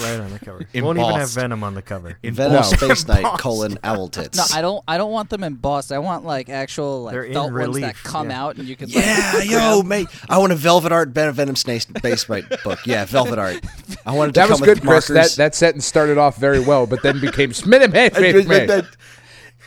Right 0.00 0.20
on 0.20 0.30
the 0.30 0.38
cover. 0.38 0.66
Won't 0.74 0.98
even 0.98 1.14
have 1.14 1.30
Venom 1.30 1.64
on 1.64 1.74
the 1.74 1.82
cover. 1.82 2.16
Venom 2.22 2.52
No. 2.52 2.62
Space 2.62 3.06
Knight 3.06 3.24
colon 3.38 3.78
owl 3.82 4.08
tits. 4.08 4.38
No, 4.38 4.44
I 4.56 4.62
don't. 4.62 4.84
I 4.86 4.96
don't 4.98 5.12
want 5.12 5.30
them 5.30 5.42
embossed. 5.44 5.92
I 5.92 5.98
want 5.98 6.24
like 6.24 6.48
actual 6.48 7.04
like 7.04 7.12
They're 7.12 7.24
in 7.24 7.32
felt 7.34 7.52
ones 7.52 7.66
that 7.74 7.80
relief, 7.80 8.02
come 8.04 8.30
yeah. 8.30 8.44
out 8.44 8.56
and 8.56 8.68
you 8.68 8.76
can. 8.76 8.88
yeah, 8.88 9.42
yo, 9.42 9.82
mate. 9.82 10.08
I 10.28 10.38
want 10.38 10.52
a 10.52 10.56
velvet 10.56 10.92
art 10.92 11.12
Ben- 11.12 11.32
Venom 11.32 11.56
Space 11.56 11.84
Space 11.84 12.28
Knight 12.28 12.44
book. 12.62 12.78
Yeah, 12.86 13.04
velvet 13.04 13.38
art. 13.38 13.64
I 14.06 14.12
want 14.14 14.30
it 14.30 14.32
to 14.34 14.40
that 14.40 14.50
was 14.50 14.58
come 14.60 14.66
good, 14.66 14.78
with 14.80 14.86
Chris. 14.88 15.08
That 15.08 15.14
markers. 15.14 15.36
that 15.36 15.54
sentence 15.54 15.86
started 15.86 16.18
off 16.18 16.36
very 16.36 16.60
well, 16.60 16.86
but 16.86 17.02
then 17.02 17.20
became 17.20 17.52
Smith 17.54 17.92
man. 17.92 18.84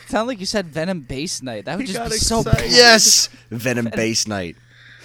Sound 0.06 0.26
like 0.26 0.40
you 0.40 0.46
said 0.46 0.66
Venom 0.66 1.00
Base 1.02 1.42
Night. 1.42 1.66
That 1.66 1.76
would 1.76 1.86
just 1.86 1.98
got 1.98 2.10
be 2.10 2.16
so. 2.16 2.40
excited. 2.40 2.70
yes, 2.70 3.28
Venom 3.50 3.90
Base 3.94 4.26
Knight. 4.26 4.56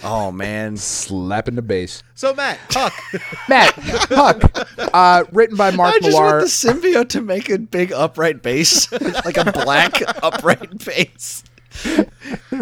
Oh 0.03 0.31
man, 0.31 0.75
Slapping 0.77 1.55
the 1.55 1.61
bass. 1.61 2.03
So 2.15 2.33
Matt, 2.33 2.59
Huck. 2.69 2.93
Matt 3.49 3.73
Huck, 3.77 4.67
uh, 4.93 5.23
written 5.31 5.55
by 5.55 5.71
Mark 5.71 5.95
I 5.95 5.99
just 5.99 6.09
Millar. 6.09 6.23
want 6.37 6.41
the 6.41 6.47
symbiote 6.47 7.09
to 7.09 7.21
make 7.21 7.49
a 7.49 7.57
big 7.57 7.91
upright 7.93 8.41
base, 8.41 8.91
like 9.25 9.37
a 9.37 9.51
black 9.51 10.01
upright 10.23 10.83
base. 10.85 11.43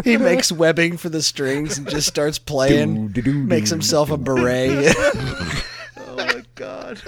He 0.04 0.16
makes 0.16 0.50
webbing 0.50 0.96
for 0.96 1.08
the 1.08 1.20
strings 1.22 1.76
and 1.78 1.88
just 1.88 2.08
starts 2.08 2.38
playing. 2.38 3.08
Doo-doo-doo-doo. 3.08 3.46
Makes 3.46 3.70
himself 3.70 4.10
a 4.10 4.16
beret. 4.16 4.94
oh 4.96 6.14
my 6.16 6.42
god. 6.54 6.98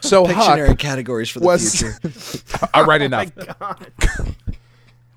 so 0.00 0.26
Pictionary 0.26 0.68
Huck 0.68 0.78
categories 0.78 1.30
for 1.30 1.40
the 1.40 1.46
was 1.46 1.74
future. 1.80 1.98
all 2.74 2.84
right 2.84 3.00
enough. 3.02 3.30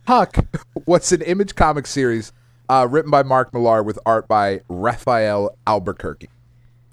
Huck 0.07 0.37
was 0.85 1.11
an 1.11 1.21
Image 1.21 1.55
comic 1.55 1.87
series 1.87 2.31
uh, 2.69 2.87
written 2.89 3.11
by 3.11 3.23
Mark 3.23 3.53
Millar 3.53 3.83
with 3.83 3.99
art 4.05 4.27
by 4.27 4.61
Rafael 4.69 5.57
Albuquerque, 5.67 6.29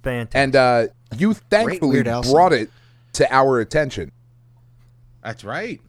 Fantastic. 0.03 0.39
and 0.39 0.57
uh, 0.57 0.87
you 1.17 1.35
thankfully 1.35 2.03
Weird 2.03 2.23
brought 2.31 2.53
it 2.53 2.71
to 3.15 3.33
our 3.35 3.61
attention. 3.61 4.13
That's 5.23 5.45
right. 5.45 5.81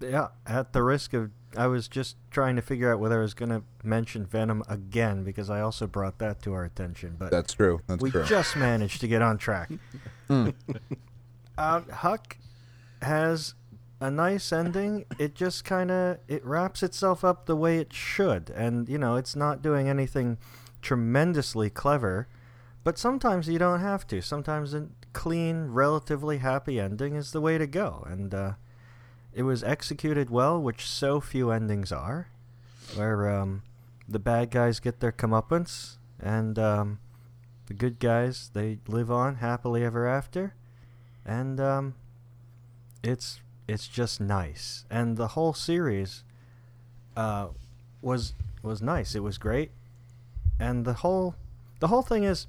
yeah, 0.00 0.28
at 0.46 0.72
the 0.72 0.82
risk 0.82 1.12
of, 1.14 1.30
I 1.56 1.66
was 1.68 1.88
just 1.88 2.16
trying 2.30 2.56
to 2.56 2.62
figure 2.62 2.92
out 2.92 2.98
whether 2.98 3.18
I 3.18 3.22
was 3.22 3.34
going 3.34 3.50
to 3.50 3.62
mention 3.82 4.26
Venom 4.26 4.62
again 4.68 5.22
because 5.24 5.48
I 5.48 5.60
also 5.60 5.86
brought 5.86 6.18
that 6.18 6.42
to 6.42 6.52
our 6.54 6.64
attention. 6.64 7.16
But 7.18 7.30
That's 7.30 7.54
true. 7.54 7.80
That's 7.86 8.02
we 8.02 8.10
true. 8.10 8.24
just 8.24 8.56
managed 8.56 9.00
to 9.00 9.08
get 9.08 9.22
on 9.22 9.38
track. 9.38 9.70
uh, 10.28 10.50
Huck 11.92 12.36
has 13.02 13.54
a 14.00 14.10
nice 14.10 14.52
ending. 14.52 15.04
It 15.18 15.34
just 15.34 15.64
kind 15.64 15.90
of 15.90 16.18
it 16.28 16.44
wraps 16.44 16.82
itself 16.82 17.24
up 17.24 17.46
the 17.46 17.56
way 17.56 17.78
it 17.78 17.92
should, 17.92 18.50
and 18.50 18.88
you 18.88 18.98
know 18.98 19.16
it's 19.16 19.34
not 19.34 19.62
doing 19.62 19.88
anything 19.88 20.38
tremendously 20.82 21.70
clever. 21.70 22.28
But 22.84 22.98
sometimes 22.98 23.48
you 23.48 23.58
don't 23.58 23.80
have 23.80 24.06
to. 24.06 24.22
Sometimes 24.22 24.72
a 24.72 24.88
clean, 25.12 25.66
relatively 25.66 26.38
happy 26.38 26.80
ending 26.80 27.16
is 27.16 27.32
the 27.32 27.40
way 27.40 27.58
to 27.58 27.66
go, 27.66 28.06
and 28.08 28.32
uh, 28.32 28.52
it 29.34 29.42
was 29.42 29.64
executed 29.64 30.30
well, 30.30 30.60
which 30.60 30.86
so 30.86 31.20
few 31.20 31.50
endings 31.50 31.92
are, 31.92 32.28
where 32.94 33.28
um, 33.28 33.62
the 34.08 34.18
bad 34.18 34.50
guys 34.50 34.80
get 34.80 35.00
their 35.00 35.12
comeuppance 35.12 35.96
and 36.20 36.58
um, 36.58 36.98
the 37.66 37.74
good 37.74 37.98
guys 37.98 38.50
they 38.54 38.78
live 38.86 39.10
on 39.10 39.36
happily 39.36 39.84
ever 39.84 40.06
after, 40.06 40.54
and 41.26 41.60
um, 41.60 41.94
it's 43.02 43.40
it's 43.68 43.86
just 43.86 44.20
nice, 44.20 44.84
and 44.90 45.16
the 45.16 45.28
whole 45.28 45.52
series 45.52 46.24
uh, 47.16 47.48
was 48.02 48.32
was 48.62 48.82
nice. 48.82 49.14
It 49.14 49.22
was 49.22 49.38
great, 49.38 49.70
and 50.58 50.84
the 50.84 50.94
whole 50.94 51.34
the 51.80 51.88
whole 51.88 52.02
thing 52.02 52.24
is 52.24 52.46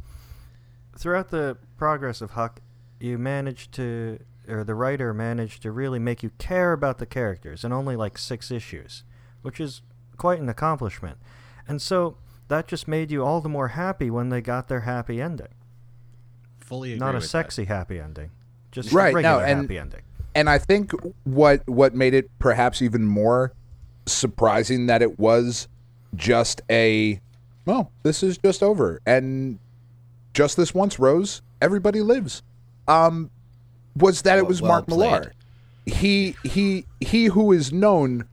throughout 0.97 1.29
the 1.29 1.57
progress 1.77 2.21
of 2.21 2.31
Huck, 2.31 2.61
you 2.99 3.17
managed 3.17 3.71
to 3.73 4.19
or 4.47 4.63
the 4.63 4.73
writer 4.75 5.13
managed 5.13 5.61
to 5.61 5.71
really 5.71 5.99
make 5.99 6.23
you 6.23 6.31
care 6.39 6.73
about 6.73 6.97
the 6.97 7.05
characters 7.05 7.63
in 7.63 7.71
only 7.71 7.95
like 7.95 8.17
six 8.17 8.49
issues, 8.49 9.03
which 9.43 9.59
is 9.59 9.81
quite 10.17 10.39
an 10.39 10.49
accomplishment. 10.49 11.17
And 11.67 11.79
so 11.81 12.17
that 12.47 12.67
just 12.67 12.87
made 12.87 13.11
you 13.11 13.23
all 13.23 13.41
the 13.41 13.49
more 13.49 13.69
happy 13.69 14.09
when 14.09 14.29
they 14.29 14.41
got 14.41 14.67
their 14.67 14.79
happy 14.81 15.21
ending. 15.21 15.53
Fully 16.59 16.93
agree 16.93 16.99
Not 16.99 17.11
a 17.11 17.13
with 17.15 17.23
that. 17.25 17.29
sexy 17.29 17.65
happy 17.65 17.99
ending, 17.99 18.31
just 18.71 18.91
Right, 18.91 19.11
a 19.11 19.15
regular 19.15 19.37
no, 19.39 19.43
and- 19.45 19.61
happy 19.61 19.77
ending. 19.77 20.01
And 20.39 20.49
I 20.49 20.57
think 20.57 20.93
what 21.25 21.67
what 21.67 21.93
made 21.93 22.13
it 22.13 22.29
perhaps 22.39 22.81
even 22.81 23.03
more 23.03 23.51
surprising 24.05 24.85
that 24.85 25.01
it 25.01 25.19
was 25.19 25.67
just 26.15 26.61
a 26.69 27.19
well, 27.65 27.91
this 28.03 28.23
is 28.23 28.37
just 28.37 28.63
over, 28.63 29.01
and 29.05 29.59
just 30.33 30.55
this 30.55 30.73
once, 30.73 30.97
Rose. 30.97 31.41
Everybody 31.61 32.01
lives. 32.01 32.41
Um, 32.87 33.29
was 33.97 34.21
that 34.21 34.37
it 34.37 34.47
was 34.47 34.61
well 34.61 34.71
Mark 34.71 34.87
Millar. 34.87 35.33
He 35.85 36.35
he 36.43 36.85
he 37.01 37.25
who 37.25 37.51
is 37.51 37.73
known 37.73 38.25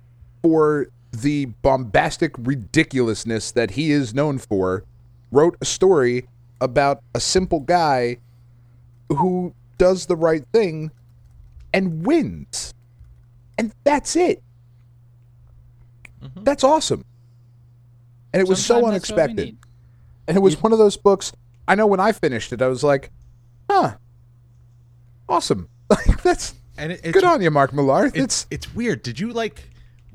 for 0.43 0.87
the 1.11 1.47
bombastic 1.63 2.33
ridiculousness 2.39 3.51
that 3.51 3.73
he 3.73 3.91
is 3.91 4.15
known 4.15 4.39
for, 4.39 4.85
wrote 5.33 5.57
a 5.61 5.65
story 5.65 6.29
about 6.61 7.03
a 7.17 7.21
simple 7.21 7.61
guy 7.61 8.19
who 9.09 9.53
does 9.77 10.07
the 10.07 10.17
right 10.17 10.45
thing 10.53 10.93
and 11.77 12.05
wins. 12.07 12.75
And 13.59 13.73
that's 13.85 14.17
it. 14.17 14.43
That's 16.37 16.65
awesome. 16.65 17.05
And 18.33 18.41
it 18.43 18.49
was 18.49 18.65
so 18.65 18.75
Sometimes 18.81 18.93
that's 18.95 19.11
unexpected. 19.11 19.57
And 20.27 20.37
it 20.37 20.41
was 20.41 20.61
one 20.61 20.73
of 20.73 20.79
those 20.79 20.97
books. 20.97 21.33
I 21.69 21.75
know 21.77 21.87
when 21.87 22.01
I 22.01 22.11
finished 22.13 22.53
it, 22.53 22.61
I 22.61 22.67
was 22.67 22.83
like, 22.83 23.11
huh, 23.71 23.95
awesome. 25.29 25.69
Like, 25.89 26.21
that's 26.25 26.55
And 26.77 26.91
it, 26.91 27.01
it's, 27.05 27.13
good 27.13 27.23
on 27.23 27.41
you, 27.41 27.51
Mark 27.53 27.73
Millar. 27.73 28.07
It's 28.07 28.17
It's, 28.17 28.47
it's 28.51 28.75
weird. 28.75 29.03
Did 29.05 29.21
you 29.21 29.33
like 29.33 29.71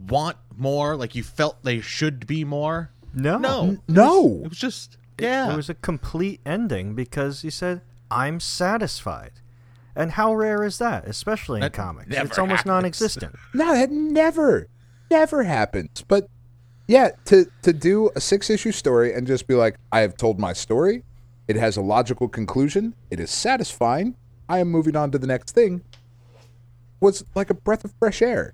want 0.10 0.36
more? 0.58 0.98
Like 0.98 1.16
you 1.16 1.24
felt 1.24 1.64
they 1.64 1.80
should 1.80 2.28
be 2.28 2.44
more? 2.44 2.92
No, 3.14 3.38
No, 3.38 3.78
no. 3.88 4.42
It 4.44 4.50
was 4.50 4.58
just 4.58 4.98
It- 5.18 5.24
yeah. 5.24 5.54
It 5.54 5.56
was 5.56 5.70
a 5.70 5.76
complete 5.76 6.42
ending 6.46 6.94
because 6.94 7.42
he 7.42 7.50
said, 7.50 7.82
"I'm 8.10 8.40
satisfied." 8.42 9.32
And 9.96 10.12
how 10.12 10.34
rare 10.34 10.64
is 10.64 10.78
that, 10.78 11.06
especially 11.08 11.58
in 11.58 11.62
That 11.62 11.74
comics? 11.74 12.10
never 12.10 12.28
It's 12.28 12.38
almost 12.40 12.60
happens. 12.60 12.68
non-existent. 12.72 13.36
no, 13.54 13.74
that 13.74 13.92
never, 13.92 14.68
never 15.10 15.44
happens. 15.44 16.04
But 16.08 16.28
yeah, 16.88 17.12
to, 17.26 17.46
to 17.64 17.74
do 17.74 18.10
a 18.16 18.22
six 18.22 18.50
issue 18.50 18.72
story 18.72 19.14
and 19.14 19.28
just 19.28 19.48
be 19.48 19.54
like, 19.56 19.76
I 19.92 20.00
have 20.02 20.16
told 20.18 20.40
my 20.40 20.54
story. 20.54 21.04
It 21.48 21.56
has 21.58 21.76
a 21.76 21.82
logical 21.82 22.28
conclusion. 22.30 22.94
It 23.10 23.20
is 23.20 23.30
satisfying. 23.30 24.16
I 24.48 24.60
am 24.60 24.70
moving 24.70 24.96
on 24.96 25.12
to 25.12 25.18
the 25.18 25.28
next 25.28 25.52
thing. 25.54 25.82
Was 27.00 27.26
like 27.36 27.50
a 27.50 27.54
breath 27.54 27.84
of 27.84 27.94
fresh 28.00 28.22
air. 28.22 28.54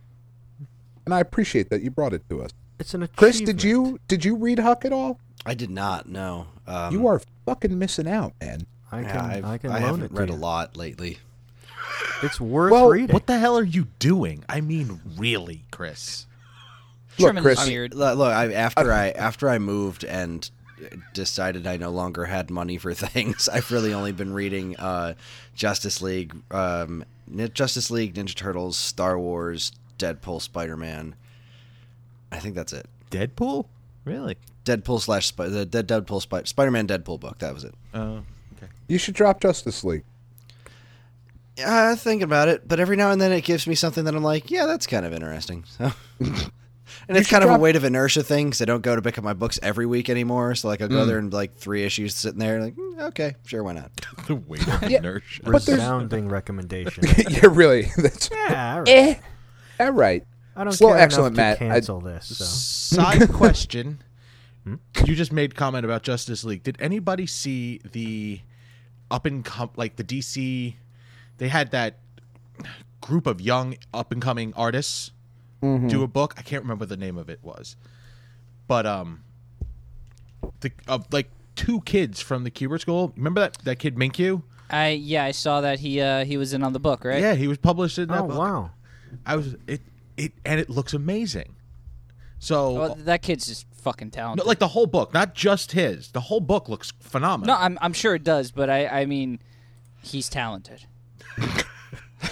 And 1.06 1.14
I 1.14 1.20
appreciate 1.20 1.70
that 1.70 1.82
you 1.82 1.92
brought 1.92 2.14
it 2.14 2.28
to 2.30 2.42
us. 2.42 2.52
It's 2.80 2.94
an 2.94 3.04
achievement. 3.04 3.18
Chris, 3.18 3.42
did 3.42 3.64
you 3.64 4.00
did 4.08 4.24
you 4.26 4.36
read 4.36 4.60
Huck 4.60 4.86
at 4.86 4.94
all? 4.94 5.20
I 5.46 5.54
did 5.54 5.70
not. 5.70 6.08
No. 6.08 6.48
Um, 6.68 6.94
you 6.94 7.08
are 7.08 7.22
fucking 7.46 7.78
missing 7.78 8.08
out, 8.08 8.34
man. 8.42 8.66
I 8.92 9.02
Yeah, 9.02 9.12
can, 9.12 9.20
I've, 9.32 9.46
I 9.46 9.58
can 9.58 9.70
I 9.72 9.74
loan 9.76 9.82
haven't 9.84 10.04
it 10.04 10.08
to 10.10 10.14
read 10.14 10.30
you. 10.30 10.36
a 10.36 10.38
lot 10.38 10.78
lately. 10.78 11.18
It's 12.24 12.40
worth 12.42 12.72
Well, 12.72 12.90
reading. 12.90 13.14
what 13.14 13.28
the 13.28 13.38
hell 13.38 13.58
are 13.58 13.64
you 13.64 13.88
doing? 14.00 14.44
I 14.50 14.62
mean, 14.62 15.02
really, 15.18 15.64
Chris? 15.72 16.26
Look, 17.20 17.28
Trimming 17.28 17.44
Chris, 17.44 17.60
his 17.60 17.68
I 17.68 17.70
mean, 17.70 17.76
beard. 17.78 17.94
look, 17.96 18.18
look, 18.18 18.34
I, 18.34 18.54
after 18.54 18.92
I 18.94 19.10
after 19.10 19.50
I 19.50 19.58
moved 19.60 20.04
and 20.04 20.50
decided 21.14 21.66
I 21.66 21.78
no 21.78 21.90
longer 21.90 22.26
had 22.26 22.50
money 22.52 22.78
for 22.78 22.94
things, 22.96 23.50
I've 23.50 23.72
really 23.72 23.94
only 23.94 24.12
been 24.12 24.34
reading 24.34 24.76
uh, 24.78 25.14
Justice 25.56 26.02
League, 26.02 26.36
um, 26.52 27.04
Justice 27.54 27.90
League, 27.92 28.14
Ninja 28.16 28.36
Turtles, 28.36 28.78
Star 28.78 29.18
Wars, 29.20 29.72
Deadpool, 29.98 30.42
Spider 30.42 30.78
Man. 30.78 31.16
I 32.32 32.38
think 32.40 32.56
that's 32.56 32.74
it. 32.74 32.86
Deadpool? 33.10 33.66
Really? 34.06 34.38
Deadpool 34.66 35.02
slash 35.02 35.28
Sp- 35.34 35.50
the 35.50 35.66
Deadpool 35.66 36.22
Sp- 36.22 36.46
Spider 36.48 36.72
Man 36.72 36.88
Deadpool 36.88 37.20
book. 37.20 37.40
That 37.40 37.54
was 37.54 37.64
it. 37.64 37.74
Oh, 37.94 38.24
okay. 38.58 38.72
you 38.88 38.98
should 38.98 39.16
drop 39.16 39.42
Justice 39.42 39.84
League. 39.84 40.04
Yeah, 41.58 41.90
I 41.92 41.96
think 41.96 42.22
about 42.22 42.48
it, 42.48 42.68
but 42.68 42.80
every 42.80 42.96
now 42.96 43.12
and 43.12 43.20
then 43.20 43.32
it 43.32 43.42
gives 43.44 43.66
me 43.68 43.76
something 43.76 44.04
that 44.06 44.16
I'm 44.16 44.24
like, 44.24 44.52
yeah, 44.52 44.66
that's 44.68 44.86
kind 44.88 45.06
of 45.06 45.14
interesting. 45.14 45.64
So. 45.78 45.92
And 47.10 47.18
it's 47.18 47.28
should 47.28 47.34
kind 47.34 47.44
of 47.44 47.50
drop- 47.50 47.60
a 47.60 47.62
weight 47.62 47.76
of 47.76 47.84
inertia 47.84 48.24
thing 48.24 48.48
because 48.48 48.62
I 48.62 48.66
don't 48.66 48.82
go 48.82 48.96
to 48.96 49.02
pick 49.02 49.18
up 49.18 49.24
my 49.24 49.34
books 49.34 49.60
every 49.62 49.86
week 49.86 50.10
anymore. 50.10 50.56
So 50.56 50.68
like 50.70 50.82
I'll 50.82 50.88
go 50.88 51.06
there 51.06 51.20
and 51.20 51.32
like 51.32 51.56
three 51.56 51.84
issues 51.84 52.16
sitting 52.16 52.40
there, 52.40 52.62
like 52.62 52.76
mm, 52.76 53.00
okay, 53.10 53.36
sure, 53.46 53.62
why 53.64 53.74
not? 53.74 53.92
The 54.28 54.36
weight 54.36 54.66
of 54.68 54.90
Yeah. 54.90 55.00
inertia. 55.00 55.42
But 55.44 55.54
Resounding 55.54 56.28
recommendation. 56.30 57.04
yeah, 57.30 57.48
really. 57.50 57.90
That's 57.98 58.30
yeah, 58.32 58.74
all 58.76 58.80
right. 58.82 58.90
eh. 58.90 59.16
All 59.82 59.92
right. 59.92 60.24
I 60.56 60.64
don't 60.64 60.80
Well, 60.82 60.92
care 60.92 61.00
excellent, 61.00 61.36
enough 61.38 61.38
Matt. 61.38 61.60
to 61.60 61.66
I- 61.66 61.70
cancel 61.74 62.02
this. 62.02 62.38
So. 62.38 62.46
Side 62.46 63.32
question. 63.34 64.00
You 65.06 65.16
just 65.16 65.32
made 65.34 65.56
comment 65.56 65.86
about 65.86 66.04
Justice 66.04 66.44
League. 66.46 66.64
Did 66.64 66.78
anybody 66.82 67.26
see 67.28 67.80
the 67.92 68.40
up 69.12 69.26
and 69.26 69.44
com- 69.46 69.72
like 69.76 69.98
the 69.98 70.04
DC? 70.06 70.76
They 71.38 71.48
had 71.50 71.72
that 71.72 71.98
group 73.02 73.28
of 73.28 73.40
young 73.40 73.76
up 73.94 74.12
and 74.12 74.22
coming 74.22 74.54
artists 74.56 75.12
do 75.62 76.04
a 76.04 76.08
book. 76.08 76.34
I 76.38 76.42
can't 76.42 76.64
remember 76.64 76.84
what 76.84 76.90
the 76.90 76.98
name 76.98 77.18
of 77.18 77.30
it 77.30 77.40
was, 77.42 77.76
but 78.68 78.86
um, 78.86 79.24
the 80.62 80.72
of 80.88 81.06
like 81.12 81.30
two 81.56 81.82
kids 81.82 82.22
from 82.22 82.44
the 82.44 82.52
Kubert 82.52 82.82
School. 82.82 83.14
Remember 83.16 83.42
that 83.42 83.58
that 83.64 83.80
kid 83.80 83.96
Minkyu? 83.96 84.44
I 84.70 84.90
yeah, 84.90 85.24
I 85.24 85.32
saw 85.32 85.62
that 85.62 85.80
he 85.80 86.00
uh 86.02 86.26
he 86.26 86.38
was 86.38 86.54
in 86.54 86.64
on 86.64 86.74
the 86.74 86.80
book, 86.80 87.04
right? 87.06 87.22
Yeah, 87.22 87.34
he 87.36 87.48
was 87.48 87.58
published 87.58 87.98
in 87.98 88.08
that 88.10 88.22
Oh 88.22 88.28
book. 88.28 88.38
wow! 88.38 88.72
I 89.26 89.36
was 89.36 89.56
it 89.68 89.82
it 90.16 90.34
and 90.46 90.60
it 90.60 90.70
looks 90.70 90.94
amazing. 90.94 91.56
So 92.40 92.74
Well, 92.74 92.96
that 93.00 93.24
kid's 93.24 93.48
just 93.48 93.66
fucking 93.74 94.12
talented. 94.12 94.46
no, 94.46 94.48
like 94.48 94.60
the 94.60 94.68
whole 94.70 94.86
book, 94.86 95.12
not 95.14 95.34
just 95.34 95.72
his. 95.72 96.12
The 96.12 96.20
whole 96.22 96.40
book 96.42 96.70
looks 96.70 96.92
phenomenal. 97.00 97.56
no, 97.56 97.60
I'm 97.62 97.78
I'm 97.82 97.94
sure 97.94 98.14
it 98.14 98.24
does, 98.24 98.52
but 98.52 98.70
I 98.70 98.86
I 98.88 99.06
mean, 99.06 99.40
he's 100.04 100.30
talented. 100.30 100.86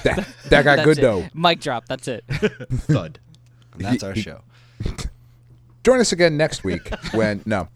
That, 0.04 0.28
that 0.50 0.64
got 0.64 0.84
good 0.84 0.98
it. 0.98 1.02
though. 1.02 1.26
Mic 1.34 1.60
drop. 1.62 1.86
That's 1.88 2.08
it. 2.08 2.24
thud. 2.30 3.20
And 3.74 3.82
that's 3.82 4.04
our 4.04 4.16
show. 4.16 4.42
Join 5.84 6.00
us 6.00 6.12
again 6.12 6.38
next 6.38 6.64
week 6.64 6.90
when 7.14 7.42
no. 7.46 7.68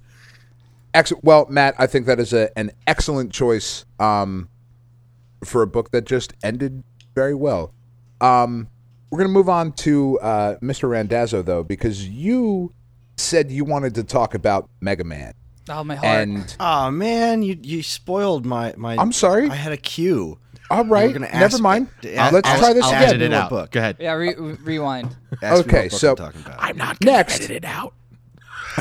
Ex- 0.93 1.13
well, 1.21 1.45
Matt, 1.49 1.75
I 1.77 1.85
think 1.85 2.07
that 2.07 2.19
is 2.19 2.33
a, 2.33 2.57
an 2.57 2.71
excellent 2.87 3.31
choice 3.31 3.85
um, 3.99 4.49
for 5.43 5.61
a 5.61 5.67
book 5.67 5.91
that 5.91 6.05
just 6.05 6.33
ended 6.43 6.83
very 7.13 7.35
well. 7.35 7.73
Um, 8.21 8.69
we're 9.11 9.19
going 9.19 9.29
to 9.29 9.33
move 9.33 9.49
on 9.49 9.71
to 9.73 10.19
uh, 10.19 10.55
Mr. 10.57 10.89
Randazzo, 10.89 11.43
though, 11.43 11.63
because 11.63 12.07
you 12.07 12.73
said 13.17 13.51
you 13.51 13.65
wanted 13.65 13.95
to 13.95 14.03
talk 14.03 14.33
about 14.33 14.69
Mega 14.81 15.03
Man. 15.03 15.33
Oh 15.69 15.83
my 15.83 15.95
heart. 15.95 16.05
And, 16.17 16.55
Oh 16.59 16.89
man, 16.89 17.43
you 17.43 17.55
you 17.61 17.83
spoiled 17.83 18.43
my 18.43 18.73
my. 18.75 18.95
I'm 18.97 19.11
sorry. 19.11 19.47
I 19.49 19.55
had 19.55 19.71
a 19.71 19.77
cue. 19.77 20.39
All 20.69 20.85
You 20.85 20.91
right, 20.91 21.07
were 21.07 21.13
gonna 21.19 21.31
never 21.31 21.45
ask- 21.45 21.61
mind. 21.61 21.87
Ask- 22.05 22.33
Let's 22.33 22.47
ask- 22.49 22.59
try 22.59 22.73
this 22.73 22.83
ask 22.85 22.93
again. 22.95 23.03
Edit 23.09 23.19
me 23.19 23.25
it 23.25 23.33
out. 23.33 23.49
book. 23.49 23.71
Go 23.71 23.79
ahead. 23.79 23.97
yeah, 23.99 24.13
re- 24.13 24.35
re- 24.37 24.57
rewind. 24.63 25.15
Ask 25.41 25.41
me 25.41 25.47
Okay, 25.71 25.81
what 25.83 25.91
book 25.91 25.99
so- 25.99 26.09
I'm 26.11 26.15
talking 26.15 26.41
about. 26.45 26.57
I'm 26.59 26.77
not 26.77 26.99
gonna 26.99 27.17
Next. 27.17 27.35
edit 27.37 27.51
it 27.51 27.65
out. 27.65 27.93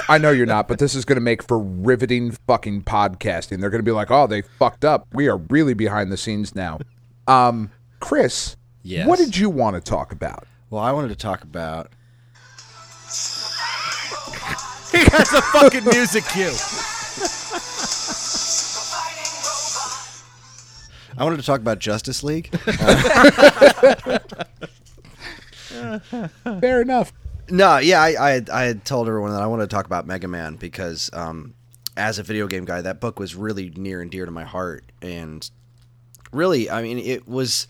I 0.09 0.19
know 0.19 0.31
you're 0.31 0.47
not, 0.47 0.69
but 0.69 0.79
this 0.79 0.95
is 0.95 1.05
going 1.05 1.17
to 1.17 1.21
make 1.23 1.43
for 1.43 1.59
riveting 1.59 2.31
fucking 2.47 2.83
podcasting. 2.83 3.59
They're 3.61 3.71
going 3.71 3.81
to 3.81 3.85
be 3.85 3.91
like, 3.91 4.11
"Oh, 4.13 4.27
they 4.29 4.43
fucked 4.43 4.85
up. 4.85 5.09
We 5.13 5.29
are 5.29 5.39
really 5.39 5.75
behind 5.75 6.13
the 6.13 6.17
scenes 6.17 6.55
now." 6.55 6.79
Um, 7.27 7.71
Chris, 7.99 8.57
Yes. 8.83 9.09
what 9.09 9.19
did 9.19 9.37
you 9.37 9.51
want 9.51 9.75
to 9.75 9.81
talk 9.81 10.13
about? 10.13 10.47
Well, 10.71 10.83
I 10.83 10.93
wanted 10.93 11.09
to 11.09 11.17
talk 11.17 11.43
about. 11.43 11.89
He 14.93 14.99
has 14.99 15.33
a 15.33 15.43
fucking 15.43 15.85
music 15.85 16.25
cue. 16.27 16.53
I 21.19 21.25
wanted 21.25 21.39
to 21.39 21.43
talk 21.43 21.61
about 21.61 21.79
Justice 21.81 22.23
League. 22.23 22.49
Fair 25.69 26.81
enough. 26.83 27.13
No, 27.51 27.79
yeah, 27.79 28.01
I, 28.03 28.27
I, 28.27 28.31
had- 28.33 28.51
I 28.51 28.63
had 28.65 28.85
told 28.85 29.09
everyone 29.09 29.33
that 29.33 29.43
I 29.43 29.47
wanted 29.47 29.69
to 29.71 29.75
talk 29.75 29.87
about 29.87 30.07
Mega 30.07 30.29
Man 30.29 30.57
because, 30.57 31.11
um, 31.13 31.55
as 31.97 32.19
a 32.19 32.23
video 32.23 32.47
game 32.47 32.65
guy, 32.65 32.81
that 32.83 33.01
book 33.01 33.19
was 33.19 33.35
really 33.35 33.71
near 33.71 34.01
and 34.03 34.11
dear 34.11 34.25
to 34.27 34.31
my 34.31 34.45
heart. 34.45 34.85
And 35.03 35.49
really, 36.33 36.71
I 36.71 36.83
mean, 36.83 36.99
it 36.99 37.27
was. 37.27 37.67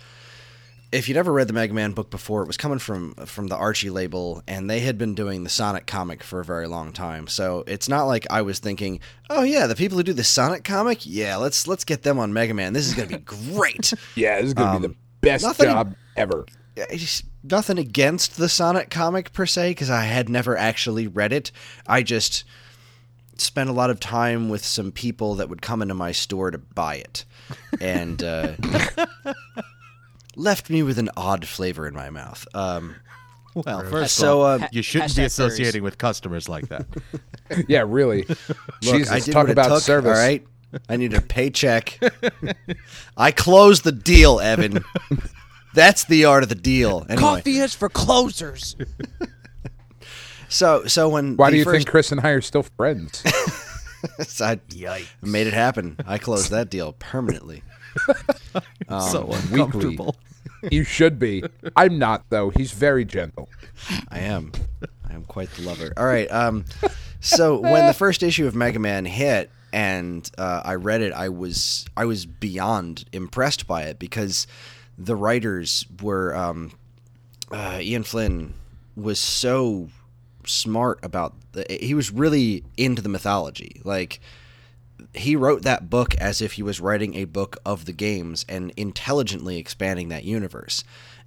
If 0.90 1.06
you'd 1.06 1.18
ever 1.18 1.30
read 1.30 1.48
the 1.48 1.52
Mega 1.52 1.74
Man 1.74 1.92
book 1.92 2.08
before, 2.08 2.40
it 2.42 2.46
was 2.46 2.56
coming 2.56 2.78
from 2.78 3.12
from 3.26 3.48
the 3.48 3.56
Archie 3.56 3.90
label, 3.90 4.42
and 4.48 4.70
they 4.70 4.80
had 4.80 4.96
been 4.96 5.14
doing 5.14 5.44
the 5.44 5.50
Sonic 5.50 5.86
comic 5.86 6.22
for 6.22 6.40
a 6.40 6.44
very 6.44 6.66
long 6.66 6.92
time. 6.92 7.26
So 7.26 7.62
it's 7.66 7.90
not 7.90 8.04
like 8.04 8.26
I 8.30 8.40
was 8.40 8.58
thinking, 8.58 9.00
"Oh 9.28 9.42
yeah, 9.42 9.66
the 9.66 9.74
people 9.74 9.98
who 9.98 10.02
do 10.02 10.14
the 10.14 10.24
Sonic 10.24 10.64
comic, 10.64 11.00
yeah, 11.04 11.36
let's 11.36 11.66
let's 11.66 11.84
get 11.84 12.04
them 12.04 12.18
on 12.18 12.32
Mega 12.32 12.54
Man. 12.54 12.72
This 12.72 12.86
is 12.88 12.94
going 12.94 13.08
to 13.10 13.18
be 13.18 13.22
great." 13.22 13.92
Yeah, 14.14 14.36
this 14.36 14.46
is 14.46 14.54
going 14.54 14.72
to 14.72 14.80
be 14.80 14.86
Um, 14.86 14.92
the 14.92 14.96
best 15.20 15.44
nothing- 15.44 15.66
job 15.66 15.94
ever. 16.16 16.46
nothing 17.44 17.78
against 17.78 18.38
the 18.38 18.48
Sonic 18.48 18.88
comic 18.88 19.32
per 19.34 19.44
se 19.44 19.72
because 19.72 19.90
I 19.90 20.04
had 20.04 20.30
never 20.30 20.56
actually 20.56 21.06
read 21.06 21.34
it. 21.34 21.52
I 21.86 22.02
just 22.02 22.44
spent 23.36 23.68
a 23.68 23.74
lot 23.74 23.90
of 23.90 24.00
time 24.00 24.48
with 24.48 24.64
some 24.64 24.90
people 24.90 25.34
that 25.34 25.50
would 25.50 25.60
come 25.60 25.82
into 25.82 25.94
my 25.94 26.12
store 26.12 26.50
to 26.50 26.56
buy 26.58 26.94
it, 26.96 27.26
and 27.78 28.22
uh, 28.22 28.52
left 30.38 30.70
me 30.70 30.82
with 30.82 30.98
an 30.98 31.10
odd 31.16 31.46
flavor 31.46 31.86
in 31.86 31.94
my 31.94 32.10
mouth. 32.10 32.46
Um, 32.54 32.94
Well, 33.54 33.82
First 33.90 34.14
so 34.16 34.42
of 34.42 34.60
all, 34.60 34.64
uh, 34.66 34.68
you 34.70 34.82
shouldn't 34.82 35.16
be 35.16 35.24
associating 35.24 35.82
with 35.82 35.98
customers 35.98 36.48
like 36.48 36.68
that. 36.68 36.86
Yeah, 37.66 37.84
really. 37.86 38.24
Look, 38.28 38.38
Jesus, 38.82 39.10
I 39.10 39.20
did 39.20 39.32
talk 39.32 39.48
about 39.48 39.68
took, 39.68 39.80
service. 39.80 40.18
All 40.18 40.22
right, 40.22 40.46
I 40.86 40.96
need 40.98 41.14
a 41.14 41.22
paycheck. 41.22 41.98
I 43.16 43.30
closed 43.30 43.84
the 43.84 43.92
deal, 43.92 44.38
Evan. 44.38 44.84
That's 45.72 46.04
the 46.04 46.26
art 46.26 46.42
of 46.42 46.50
the 46.50 46.54
deal. 46.54 47.06
Anyway, 47.08 47.42
is 47.46 47.74
for 47.74 47.88
closers. 47.88 48.76
so 50.50 50.84
so 50.84 51.08
when 51.08 51.36
Why 51.38 51.50
do 51.50 51.56
you 51.56 51.64
first, 51.64 51.74
think 51.74 51.88
Chris 51.88 52.12
and 52.12 52.20
I 52.20 52.30
are 52.30 52.42
still 52.42 52.64
friends? 52.64 53.22
I 53.26 54.56
Yikes. 54.68 55.06
made 55.22 55.46
it 55.46 55.54
happen? 55.54 55.96
I 56.06 56.18
closed 56.18 56.50
that 56.50 56.68
deal 56.68 56.92
permanently. 56.98 57.62
so 58.88 59.34
weekly. 59.50 59.98
you 60.70 60.84
should 60.84 61.18
be. 61.18 61.42
I'm 61.76 61.98
not 61.98 62.24
though. 62.30 62.50
He's 62.50 62.72
very 62.72 63.04
gentle. 63.04 63.48
I 64.08 64.20
am. 64.20 64.52
I 65.08 65.14
am 65.14 65.24
quite 65.24 65.50
the 65.52 65.62
lover. 65.62 65.92
All 65.96 66.06
right. 66.06 66.30
Um, 66.30 66.64
so 67.20 67.60
when 67.60 67.86
the 67.86 67.94
first 67.94 68.22
issue 68.22 68.46
of 68.46 68.54
Mega 68.54 68.78
Man 68.78 69.04
hit 69.04 69.50
and 69.72 70.30
uh, 70.38 70.62
I 70.64 70.74
read 70.74 71.00
it, 71.00 71.12
I 71.12 71.28
was 71.28 71.86
I 71.96 72.04
was 72.04 72.26
beyond 72.26 73.04
impressed 73.12 73.66
by 73.66 73.82
it 73.82 73.98
because 73.98 74.46
the 74.96 75.16
writers 75.16 75.86
were 76.02 76.34
um, 76.34 76.72
uh, 77.50 77.78
Ian 77.80 78.02
Flynn 78.02 78.54
was 78.96 79.18
so 79.18 79.88
smart 80.44 80.98
about 81.02 81.34
the, 81.52 81.66
he 81.68 81.94
was 81.94 82.10
really 82.10 82.64
into 82.76 83.02
the 83.02 83.08
mythology 83.08 83.80
like 83.84 84.18
he 85.14 85.36
wrote 85.36 85.62
that 85.62 85.90
book 85.90 86.14
as 86.16 86.40
if 86.40 86.52
he 86.52 86.62
was 86.62 86.80
writing 86.80 87.14
a 87.14 87.24
book 87.24 87.56
of 87.64 87.84
the 87.84 87.92
games 87.92 88.44
and 88.48 88.72
intelligently 88.76 89.58
expanding 89.58 90.08
that 90.08 90.24
universe. 90.24 90.84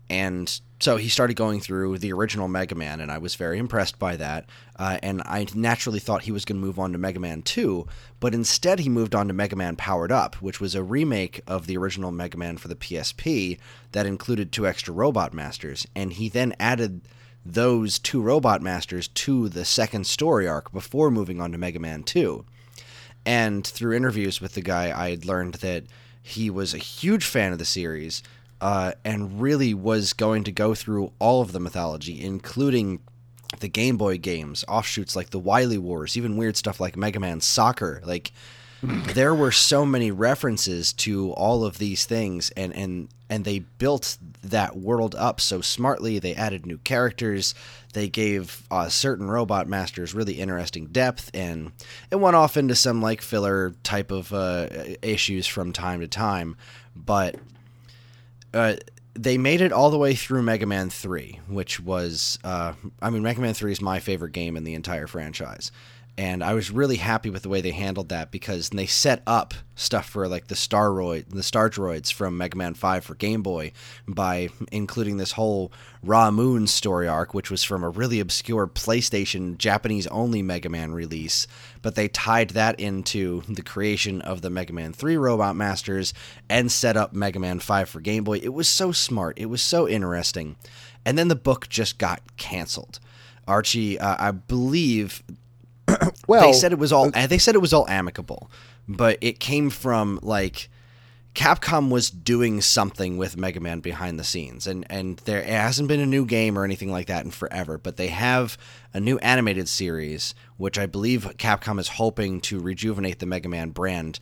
And 0.09 0.59
so 0.81 0.97
he 0.97 1.07
started 1.07 1.35
going 1.35 1.61
through 1.61 1.99
the 1.99 2.11
original 2.11 2.49
Mega 2.49 2.75
Man, 2.75 2.99
and 2.99 3.09
I 3.09 3.17
was 3.17 3.35
very 3.35 3.57
impressed 3.57 3.97
by 3.97 4.17
that. 4.17 4.49
Uh, 4.77 4.97
and 5.01 5.21
I 5.25 5.47
naturally 5.55 5.99
thought 5.99 6.23
he 6.23 6.33
was 6.33 6.43
going 6.43 6.59
to 6.59 6.65
move 6.65 6.79
on 6.79 6.91
to 6.91 6.97
Mega 6.97 7.19
Man 7.19 7.41
2, 7.43 7.87
but 8.19 8.33
instead 8.33 8.79
he 8.79 8.89
moved 8.89 9.15
on 9.15 9.27
to 9.27 9.33
Mega 9.33 9.55
Man 9.55 9.77
Powered 9.77 10.11
Up, 10.11 10.35
which 10.41 10.59
was 10.59 10.75
a 10.75 10.83
remake 10.83 11.41
of 11.47 11.65
the 11.65 11.77
original 11.77 12.11
Mega 12.11 12.37
Man 12.37 12.57
for 12.57 12.67
the 12.67 12.75
PSP 12.75 13.57
that 13.93 14.05
included 14.05 14.51
two 14.51 14.67
extra 14.67 14.93
Robot 14.93 15.33
Masters. 15.33 15.87
And 15.95 16.11
he 16.11 16.27
then 16.27 16.55
added 16.59 17.01
those 17.45 17.97
two 17.97 18.21
Robot 18.21 18.61
Masters 18.61 19.07
to 19.07 19.47
the 19.47 19.63
second 19.63 20.05
story 20.05 20.47
arc 20.47 20.73
before 20.73 21.09
moving 21.09 21.39
on 21.39 21.53
to 21.53 21.57
Mega 21.57 21.79
Man 21.79 22.03
2. 22.03 22.43
And 23.25 23.65
through 23.65 23.95
interviews 23.95 24.41
with 24.41 24.53
the 24.53 24.61
guy, 24.61 24.91
I 24.97 25.11
had 25.11 25.25
learned 25.25 25.55
that 25.55 25.83
he 26.21 26.49
was 26.49 26.73
a 26.73 26.79
huge 26.79 27.25
fan 27.25 27.51
of 27.51 27.59
the 27.59 27.65
series 27.65 28.23
uh, 28.59 28.93
and 29.03 29.41
really 29.41 29.73
was 29.73 30.13
going 30.13 30.43
to 30.43 30.51
go 30.51 30.75
through 30.75 31.11
all 31.19 31.41
of 31.41 31.51
the 31.51 31.59
mythology, 31.59 32.23
including 32.23 32.99
the 33.59 33.67
Game 33.67 33.97
Boy 33.97 34.17
games, 34.17 34.63
offshoots 34.67 35.15
like 35.15 35.31
the 35.31 35.39
Wily 35.39 35.77
Wars, 35.77 36.15
even 36.15 36.37
weird 36.37 36.55
stuff 36.57 36.79
like 36.79 36.95
Mega 36.95 37.19
Man 37.19 37.41
Soccer. 37.41 38.01
Like, 38.05 38.31
there 38.81 39.35
were 39.35 39.51
so 39.51 39.85
many 39.85 40.11
references 40.11 40.91
to 40.93 41.31
all 41.33 41.63
of 41.63 41.77
these 41.77 42.05
things, 42.05 42.49
and, 42.51 42.75
and, 42.75 43.09
and 43.29 43.45
they 43.45 43.59
built 43.59 44.17
that 44.43 44.75
world 44.75 45.15
up 45.15 45.39
so 45.39 45.61
smartly. 45.61 46.17
They 46.19 46.33
added 46.33 46.65
new 46.65 46.79
characters. 46.79 47.53
They 47.93 48.09
gave 48.09 48.63
uh, 48.71 48.89
certain 48.89 49.29
robot 49.29 49.67
masters 49.67 50.15
really 50.15 50.33
interesting 50.33 50.87
depth, 50.87 51.29
and 51.33 51.71
it 52.09 52.15
went 52.15 52.35
off 52.35 52.57
into 52.57 52.75
some 52.75 53.01
like 53.01 53.21
filler 53.21 53.75
type 53.83 54.11
of 54.11 54.33
uh, 54.33 54.67
issues 55.01 55.45
from 55.45 55.73
time 55.73 55.99
to 55.99 56.07
time. 56.07 56.55
But 56.95 57.35
uh, 58.53 58.75
they 59.13 59.37
made 59.37 59.61
it 59.61 59.71
all 59.71 59.91
the 59.91 59.97
way 59.97 60.15
through 60.15 60.41
Mega 60.41 60.65
Man 60.65 60.89
3, 60.89 61.39
which 61.47 61.79
was, 61.79 62.39
uh, 62.43 62.73
I 63.01 63.09
mean, 63.09 63.23
Mega 63.23 63.41
Man 63.41 63.53
3 63.53 63.71
is 63.71 63.81
my 63.81 63.99
favorite 63.99 64.31
game 64.31 64.57
in 64.57 64.63
the 64.63 64.73
entire 64.73 65.07
franchise. 65.07 65.71
And 66.21 66.43
I 66.43 66.53
was 66.53 66.69
really 66.69 66.97
happy 66.97 67.31
with 67.31 67.41
the 67.41 67.49
way 67.49 67.61
they 67.61 67.71
handled 67.71 68.09
that 68.09 68.29
because 68.29 68.69
they 68.69 68.85
set 68.85 69.23
up 69.25 69.55
stuff 69.73 70.07
for 70.07 70.27
like 70.27 70.49
the 70.49 70.55
Staroid, 70.55 71.29
the 71.29 71.41
Star 71.41 71.67
Droids 71.67 72.13
from 72.13 72.37
Mega 72.37 72.55
Man 72.55 72.75
5 72.75 73.03
for 73.03 73.15
Game 73.15 73.41
Boy 73.41 73.71
by 74.07 74.49
including 74.71 75.17
this 75.17 75.31
whole 75.31 75.71
Ra 76.03 76.29
Moon 76.29 76.67
story 76.67 77.07
arc, 77.07 77.33
which 77.33 77.49
was 77.49 77.63
from 77.63 77.83
a 77.83 77.89
really 77.89 78.19
obscure 78.19 78.67
PlayStation 78.67 79.57
Japanese 79.57 80.05
only 80.07 80.43
Mega 80.43 80.69
Man 80.69 80.91
release. 80.91 81.47
But 81.81 81.95
they 81.95 82.07
tied 82.07 82.51
that 82.51 82.79
into 82.79 83.41
the 83.49 83.63
creation 83.63 84.21
of 84.21 84.43
the 84.43 84.51
Mega 84.51 84.73
Man 84.73 84.93
3 84.93 85.17
Robot 85.17 85.55
Masters 85.55 86.13
and 86.47 86.71
set 86.71 86.95
up 86.95 87.13
Mega 87.13 87.39
Man 87.39 87.57
5 87.57 87.89
for 87.89 87.99
Game 87.99 88.23
Boy. 88.23 88.39
It 88.43 88.53
was 88.53 88.69
so 88.69 88.91
smart. 88.91 89.39
It 89.39 89.47
was 89.47 89.63
so 89.63 89.89
interesting. 89.89 90.55
And 91.03 91.17
then 91.17 91.29
the 91.29 91.35
book 91.35 91.67
just 91.67 91.97
got 91.97 92.21
canceled. 92.37 92.99
Archie, 93.47 93.99
uh, 93.99 94.17
I 94.19 94.29
believe 94.29 95.23
Well, 96.27 96.43
they 96.43 96.53
said 96.53 96.71
it 96.71 96.79
was 96.79 96.93
all 96.93 97.11
they 97.11 97.37
said 97.37 97.55
it 97.55 97.61
was 97.61 97.73
all 97.73 97.87
amicable, 97.89 98.49
but 98.87 99.17
it 99.21 99.39
came 99.39 99.69
from 99.69 100.19
like 100.21 100.69
Capcom 101.33 101.89
was 101.89 102.09
doing 102.09 102.59
something 102.59 103.17
with 103.17 103.37
Mega 103.37 103.59
Man 103.59 103.79
behind 103.79 104.19
the 104.19 104.23
scenes, 104.23 104.67
and 104.67 104.85
and 104.89 105.17
there 105.19 105.39
it 105.39 105.47
hasn't 105.47 105.87
been 105.87 105.99
a 106.01 106.05
new 106.05 106.25
game 106.25 106.57
or 106.57 106.65
anything 106.65 106.91
like 106.91 107.07
that 107.07 107.23
in 107.23 107.31
forever. 107.31 107.77
But 107.77 107.97
they 107.97 108.07
have 108.07 108.57
a 108.93 108.99
new 108.99 109.17
animated 109.19 109.69
series, 109.69 110.35
which 110.57 110.77
I 110.77 110.85
believe 110.85 111.23
Capcom 111.37 111.79
is 111.79 111.87
hoping 111.87 112.41
to 112.41 112.59
rejuvenate 112.59 113.19
the 113.19 113.25
Mega 113.25 113.47
Man 113.47 113.69
brand, 113.69 114.19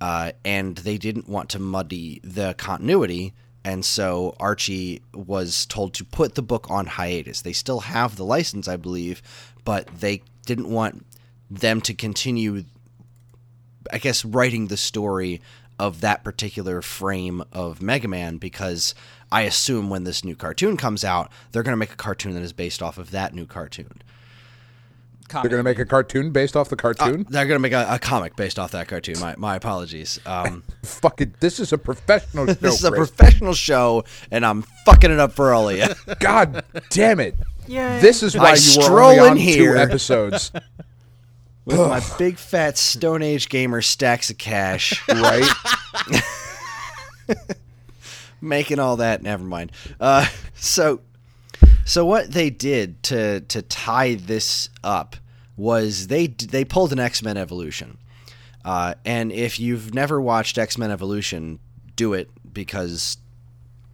uh, 0.00 0.32
and 0.44 0.76
they 0.76 0.96
didn't 0.96 1.28
want 1.28 1.50
to 1.50 1.58
muddy 1.58 2.20
the 2.24 2.54
continuity. 2.54 3.34
And 3.62 3.84
so 3.84 4.36
Archie 4.38 5.02
was 5.12 5.66
told 5.66 5.92
to 5.94 6.04
put 6.04 6.36
the 6.36 6.42
book 6.42 6.70
on 6.70 6.86
hiatus. 6.86 7.42
They 7.42 7.52
still 7.52 7.80
have 7.80 8.14
the 8.14 8.24
license, 8.24 8.68
I 8.68 8.76
believe, 8.76 9.20
but 9.64 9.88
they 9.88 10.22
didn't 10.46 10.70
want 10.70 11.04
them 11.50 11.80
to 11.82 11.92
continue 11.94 12.64
I 13.92 13.98
guess 13.98 14.24
writing 14.24 14.66
the 14.66 14.76
story 14.76 15.40
of 15.78 16.00
that 16.00 16.24
particular 16.24 16.80
frame 16.82 17.44
of 17.52 17.82
Mega 17.82 18.08
Man 18.08 18.38
because 18.38 18.94
I 19.30 19.42
assume 19.42 19.90
when 19.90 20.04
this 20.04 20.24
new 20.24 20.34
cartoon 20.34 20.76
comes 20.76 21.04
out, 21.04 21.30
they're 21.52 21.62
going 21.62 21.72
to 21.72 21.76
make 21.76 21.92
a 21.92 21.96
cartoon 21.96 22.34
that 22.34 22.42
is 22.42 22.52
based 22.52 22.82
off 22.82 22.98
of 22.98 23.10
that 23.10 23.34
new 23.34 23.46
cartoon. 23.46 24.02
they're 25.30 25.42
going 25.42 25.58
to 25.58 25.62
make 25.62 25.78
a 25.78 25.84
cartoon 25.84 26.30
based 26.30 26.56
off 26.56 26.68
the 26.68 26.76
cartoon. 26.76 27.26
They're 27.28 27.46
going 27.46 27.56
to 27.56 27.62
make 27.62 27.72
a, 27.72 27.86
a 27.90 27.98
comic 27.98 28.36
based 28.36 28.58
off 28.58 28.70
that 28.72 28.88
cartoon. 28.88 29.18
My 29.20 29.34
my 29.36 29.56
apologies. 29.56 30.18
Um, 30.24 30.62
Fucking, 30.82 31.34
this 31.40 31.60
is 31.60 31.72
a 31.72 31.78
professional 31.78 32.46
show. 32.48 32.54
this 32.54 32.78
is 32.78 32.84
a 32.84 32.90
Chris. 32.90 33.10
professional 33.10 33.54
show, 33.54 34.04
and 34.30 34.46
I'm 34.46 34.62
fucking 34.84 35.10
it 35.10 35.18
up 35.20 35.32
for 35.32 35.52
all 35.52 35.68
of 35.68 35.76
you. 35.76 36.14
God 36.20 36.64
damn 36.90 37.20
it! 37.20 37.36
Yay. 37.68 38.00
This 38.00 38.22
is 38.22 38.34
I 38.36 38.38
why 38.38 38.48
you 38.50 38.54
were 38.54 38.82
stroll 38.82 39.10
only 39.10 39.16
in 39.18 39.30
on 39.32 39.36
here. 39.36 39.74
two 39.74 39.78
episodes, 39.80 40.52
With 41.64 41.78
my 41.78 42.00
big 42.18 42.36
fat 42.38 42.78
Stone 42.78 43.22
Age 43.22 43.48
gamer 43.48 43.82
stacks 43.82 44.30
of 44.30 44.38
cash. 44.38 45.02
right? 45.08 45.48
making 48.40 48.78
all 48.78 48.96
that 48.96 49.22
never 49.22 49.42
mind 49.42 49.72
uh, 49.98 50.26
so 50.54 51.00
so 51.84 52.04
what 52.04 52.30
they 52.30 52.50
did 52.50 53.02
to 53.02 53.40
to 53.40 53.62
tie 53.62 54.14
this 54.14 54.68
up 54.84 55.16
was 55.56 56.06
they 56.08 56.26
they 56.26 56.64
pulled 56.64 56.92
an 56.92 56.98
x-men 57.00 57.36
evolution 57.36 57.96
uh, 58.64 58.94
and 59.04 59.32
if 59.32 59.58
you've 59.58 59.94
never 59.94 60.20
watched 60.20 60.58
x-men 60.58 60.90
evolution 60.90 61.58
do 61.96 62.12
it 62.12 62.30
because 62.52 63.16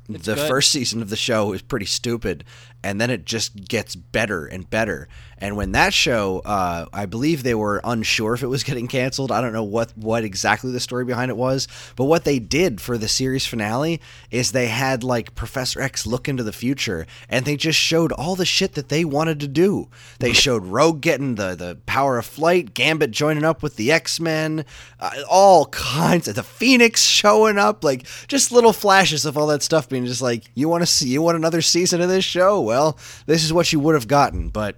the 0.09 0.35
good. 0.35 0.49
first 0.49 0.71
season 0.73 1.01
of 1.01 1.09
the 1.09 1.17
show 1.17 1.53
is 1.53 1.63
pretty 1.63 1.87
stupid 1.87 2.45
and 2.83 3.01
then 3.01 3.11
it 3.11 3.25
just 3.25 3.69
gets 3.69 3.95
better 3.95 4.47
and 4.47 4.69
better. 4.69 5.09
And 5.39 5.57
when 5.57 5.73
that 5.73 5.93
show 5.93 6.41
uh, 6.45 6.87
i 6.93 7.05
believe 7.05 7.43
they 7.43 7.55
were 7.55 7.81
unsure 7.83 8.35
if 8.35 8.43
it 8.43 8.49
was 8.49 8.63
getting 8.73 8.87
canceled. 8.87 9.33
I 9.33 9.41
don't 9.41 9.53
know 9.53 9.65
what 9.65 9.93
what 9.97 10.25
exactly 10.25 10.71
the 10.71 10.81
story 10.81 11.05
behind 11.05 11.31
it 11.31 11.37
was 11.37 11.69
but 11.97 12.05
what 12.05 12.25
they 12.25 12.39
did 12.39 12.81
for 12.81 12.97
the 12.97 13.09
series 13.09 13.47
finale 13.47 14.01
is 14.31 14.53
they 14.53 14.69
had 14.69 15.03
like 15.03 15.35
professor 15.35 15.81
x 15.81 16.07
look 16.07 16.29
into 16.29 16.43
the 16.43 16.53
future 16.53 17.07
and 17.29 17.45
they 17.45 17.57
just 17.57 17.79
showed 17.79 18.13
all 18.13 18.37
the 18.37 18.47
shit 18.47 18.75
that 18.75 18.89
they 18.89 19.05
wanted 19.05 19.41
to 19.41 19.49
do. 19.49 19.89
They 20.19 20.33
showed 20.33 20.65
rogue 20.65 21.01
getting 21.01 21.35
the 21.35 21.55
the 21.55 21.79
power 21.87 22.19
of 22.19 22.27
flight 22.27 22.75
gambit 22.75 23.11
joining 23.11 23.45
up 23.45 23.63
with 23.63 23.77
the 23.77 23.91
x-men 23.91 24.65
uh, 25.01 25.11
all 25.29 25.67
kinds 25.67 26.29
of 26.29 26.35
the 26.35 26.43
phoenix 26.43 27.03
showing 27.03 27.59
up 27.59 27.83
like 27.83 28.07
just 28.29 28.53
little 28.53 28.73
flashes 28.73 29.27
of 29.27 29.37
all 29.37 29.47
that 29.49 29.63
stuff 29.63 29.89
being 29.89 30.07
just 30.07 30.23
like 30.23 30.45
you 30.55 30.69
want 30.69 30.83
to 30.83 30.87
see 30.87 31.09
you 31.09 31.21
want 31.21 31.37
another 31.37 31.63
season 31.63 32.01
of 32.01 32.09
this 32.09 32.25
show 32.25 32.61
well 32.73 32.99
this 33.27 33.45
is 33.45 33.53
what 33.53 33.71
you 33.73 33.79
would 33.79 33.95
have 33.95 34.09
gotten 34.09 34.49
but 34.49 34.77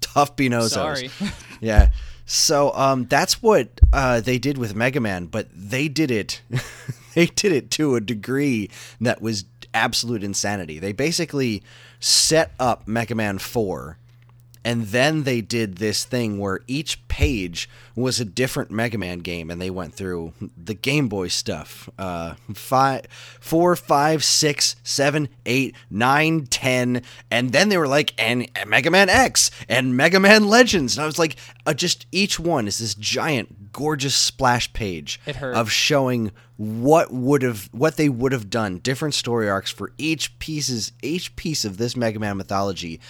tough 0.00 0.36
binozos 0.36 0.70
Sorry. 0.70 1.10
yeah. 1.60 1.90
So 2.24 2.72
um 2.74 3.06
that's 3.06 3.42
what 3.42 3.80
uh 3.92 4.20
they 4.20 4.38
did 4.38 4.56
with 4.56 4.74
mega 4.76 5.00
man 5.00 5.26
but 5.26 5.48
they 5.52 5.88
did 5.88 6.10
it 6.10 6.40
they 7.14 7.26
did 7.26 7.52
it 7.52 7.70
to 7.72 7.96
a 7.96 8.00
degree 8.00 8.70
that 9.00 9.20
was 9.20 9.44
absolute 9.74 10.22
insanity. 10.22 10.78
They 10.78 10.92
basically 10.92 11.62
set 11.98 12.52
up 12.60 12.86
mega 12.86 13.14
man 13.14 13.38
4 13.38 13.98
And 14.64 14.86
then 14.86 15.24
they 15.24 15.40
did 15.40 15.76
this 15.76 16.04
thing 16.04 16.38
where 16.38 16.60
each 16.66 17.06
page 17.08 17.68
was 17.96 18.20
a 18.20 18.24
different 18.24 18.70
Mega 18.70 18.96
Man 18.96 19.18
game, 19.18 19.50
and 19.50 19.60
they 19.60 19.70
went 19.70 19.94
through 19.94 20.32
the 20.56 20.74
Game 20.74 21.08
Boy 21.08 21.28
stuff. 21.28 21.88
Uh, 21.98 22.34
five, 22.54 23.06
four, 23.40 23.74
five, 23.76 24.22
six, 24.22 24.76
seven, 24.84 25.28
eight, 25.44 25.74
nine, 25.90 26.46
ten, 26.46 27.02
and 27.30 27.52
then 27.52 27.68
they 27.68 27.76
were 27.76 27.88
like, 27.88 28.14
and 28.18 28.48
Mega 28.66 28.90
Man 28.90 29.08
X 29.08 29.50
and 29.68 29.96
Mega 29.96 30.20
Man 30.20 30.48
Legends, 30.48 30.96
and 30.96 31.02
I 31.02 31.06
was 31.06 31.18
like, 31.18 31.36
uh, 31.66 31.74
just 31.74 32.06
each 32.12 32.38
one 32.38 32.66
is 32.68 32.78
this 32.78 32.94
giant, 32.94 33.72
gorgeous 33.72 34.14
splash 34.14 34.72
page 34.72 35.20
of 35.56 35.70
showing 35.70 36.30
what 36.56 37.12
would 37.12 37.42
have 37.42 37.68
what 37.72 37.96
they 37.96 38.08
would 38.08 38.32
have 38.32 38.48
done 38.50 38.78
different 38.78 39.14
story 39.14 39.48
arcs 39.48 39.70
for 39.70 39.92
each 39.98 40.38
pieces 40.38 40.92
each 41.02 41.34
piece 41.34 41.64
of 41.64 41.76
this 41.78 41.96
Mega 41.96 42.20
Man 42.20 42.36
mythology 42.36 43.00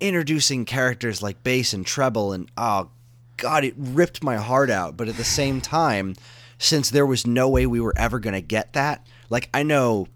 introducing 0.00 0.64
characters 0.64 1.22
like 1.22 1.42
bass 1.42 1.72
and 1.72 1.86
treble 1.86 2.32
and 2.32 2.50
oh 2.56 2.90
god 3.36 3.64
it 3.64 3.74
ripped 3.76 4.22
my 4.22 4.36
heart 4.36 4.70
out 4.70 4.96
but 4.96 5.08
at 5.08 5.16
the 5.16 5.24
same 5.24 5.60
time 5.60 6.14
since 6.58 6.90
there 6.90 7.06
was 7.06 7.26
no 7.26 7.48
way 7.48 7.66
we 7.66 7.80
were 7.80 7.94
ever 7.96 8.18
going 8.18 8.34
to 8.34 8.40
get 8.40 8.72
that 8.74 9.06
like 9.30 9.48
I 9.54 9.62
know 9.62 10.06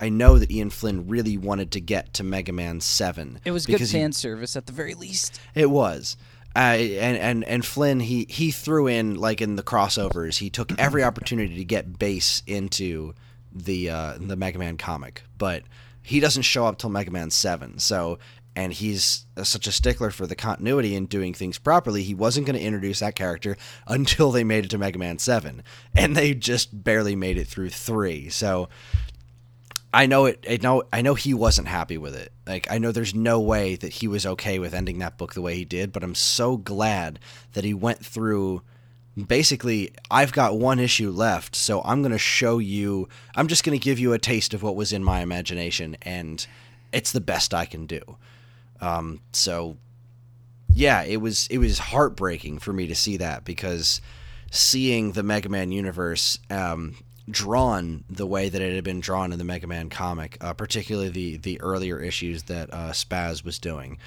I 0.00 0.08
know 0.08 0.38
that 0.38 0.50
Ian 0.50 0.70
Flynn 0.70 1.06
really 1.06 1.38
wanted 1.38 1.70
to 1.72 1.80
get 1.80 2.12
to 2.14 2.24
Mega 2.24 2.52
Man 2.52 2.80
7 2.80 3.40
It 3.44 3.52
was 3.52 3.66
good 3.66 3.74
because 3.74 3.90
he- 3.92 3.98
fan 3.98 4.12
service 4.12 4.56
at 4.56 4.66
the 4.66 4.72
very 4.72 4.94
least. 4.94 5.40
it 5.54 5.70
was. 5.70 6.16
Uh, 6.54 6.58
and, 6.76 7.16
and 7.16 7.44
and 7.44 7.64
Flynn 7.64 8.00
he 8.00 8.26
he 8.28 8.50
threw 8.50 8.86
in 8.86 9.14
like 9.14 9.40
in 9.40 9.56
the 9.56 9.62
crossovers 9.62 10.36
he 10.38 10.50
took 10.50 10.78
every 10.78 11.02
opportunity 11.02 11.56
to 11.56 11.64
get 11.64 11.98
bass 11.98 12.42
into 12.46 13.14
the 13.50 13.88
uh, 13.88 14.14
the 14.20 14.36
Mega 14.36 14.58
Man 14.58 14.76
comic 14.76 15.22
but 15.38 15.62
he 16.02 16.20
doesn't 16.20 16.42
show 16.42 16.66
up 16.66 16.76
till 16.78 16.90
Mega 16.90 17.10
Man 17.10 17.30
7 17.30 17.78
so 17.78 18.18
and 18.54 18.72
he's 18.72 19.26
uh, 19.36 19.44
such 19.44 19.66
a 19.66 19.72
stickler 19.72 20.10
for 20.10 20.26
the 20.26 20.34
continuity 20.34 20.94
and 20.94 21.08
doing 21.08 21.32
things 21.32 21.58
properly 21.58 22.02
he 22.02 22.14
wasn't 22.14 22.46
going 22.46 22.58
to 22.58 22.64
introduce 22.64 23.00
that 23.00 23.14
character 23.14 23.56
until 23.86 24.30
they 24.30 24.44
made 24.44 24.64
it 24.64 24.70
to 24.70 24.78
Mega 24.78 24.98
Man 24.98 25.18
7 25.18 25.62
and 25.94 26.16
they 26.16 26.34
just 26.34 26.84
barely 26.84 27.16
made 27.16 27.38
it 27.38 27.46
through 27.46 27.70
3 27.70 28.28
so 28.28 28.68
I 29.94 30.06
know 30.06 30.24
it. 30.26 30.44
I 30.48 30.58
know. 30.62 30.84
I 30.92 31.02
know 31.02 31.14
he 31.14 31.34
wasn't 31.34 31.68
happy 31.68 31.98
with 31.98 32.16
it. 32.16 32.32
Like 32.46 32.66
I 32.70 32.78
know 32.78 32.92
there's 32.92 33.14
no 33.14 33.40
way 33.40 33.76
that 33.76 33.92
he 33.94 34.08
was 34.08 34.24
okay 34.24 34.58
with 34.58 34.74
ending 34.74 34.98
that 34.98 35.18
book 35.18 35.34
the 35.34 35.42
way 35.42 35.54
he 35.54 35.64
did. 35.64 35.92
But 35.92 36.02
I'm 36.02 36.14
so 36.14 36.56
glad 36.56 37.18
that 37.52 37.64
he 37.64 37.74
went 37.74 38.04
through. 38.04 38.62
Basically, 39.26 39.92
I've 40.10 40.32
got 40.32 40.56
one 40.56 40.80
issue 40.80 41.10
left, 41.10 41.54
so 41.54 41.82
I'm 41.84 42.00
going 42.00 42.12
to 42.12 42.18
show 42.18 42.56
you. 42.58 43.08
I'm 43.34 43.48
just 43.48 43.64
going 43.64 43.78
to 43.78 43.84
give 43.84 43.98
you 43.98 44.14
a 44.14 44.18
taste 44.18 44.54
of 44.54 44.62
what 44.62 44.76
was 44.76 44.94
in 44.94 45.04
my 45.04 45.20
imagination, 45.20 45.98
and 46.00 46.46
it's 46.92 47.12
the 47.12 47.20
best 47.20 47.52
I 47.52 47.66
can 47.66 47.84
do. 47.84 48.00
Um, 48.82 49.20
so, 49.32 49.78
yeah, 50.74 51.02
it 51.04 51.18
was 51.18 51.46
it 51.46 51.58
was 51.58 51.78
heartbreaking 51.78 52.58
for 52.58 52.72
me 52.72 52.86
to 52.88 52.94
see 52.94 53.16
that 53.16 53.44
because 53.44 54.00
seeing 54.50 55.12
the 55.12 55.22
Mega 55.22 55.48
Man 55.48 55.72
universe 55.72 56.38
um, 56.50 56.96
drawn 57.30 58.04
the 58.10 58.26
way 58.26 58.48
that 58.48 58.60
it 58.60 58.74
had 58.74 58.84
been 58.84 59.00
drawn 59.00 59.32
in 59.32 59.38
the 59.38 59.44
Mega 59.44 59.66
Man 59.66 59.88
comic, 59.88 60.36
uh, 60.40 60.52
particularly 60.52 61.08
the 61.08 61.36
the 61.36 61.60
earlier 61.60 62.00
issues 62.00 62.44
that 62.44 62.72
uh, 62.72 62.90
Spaz 62.90 63.44
was 63.44 63.58
doing, 63.58 63.98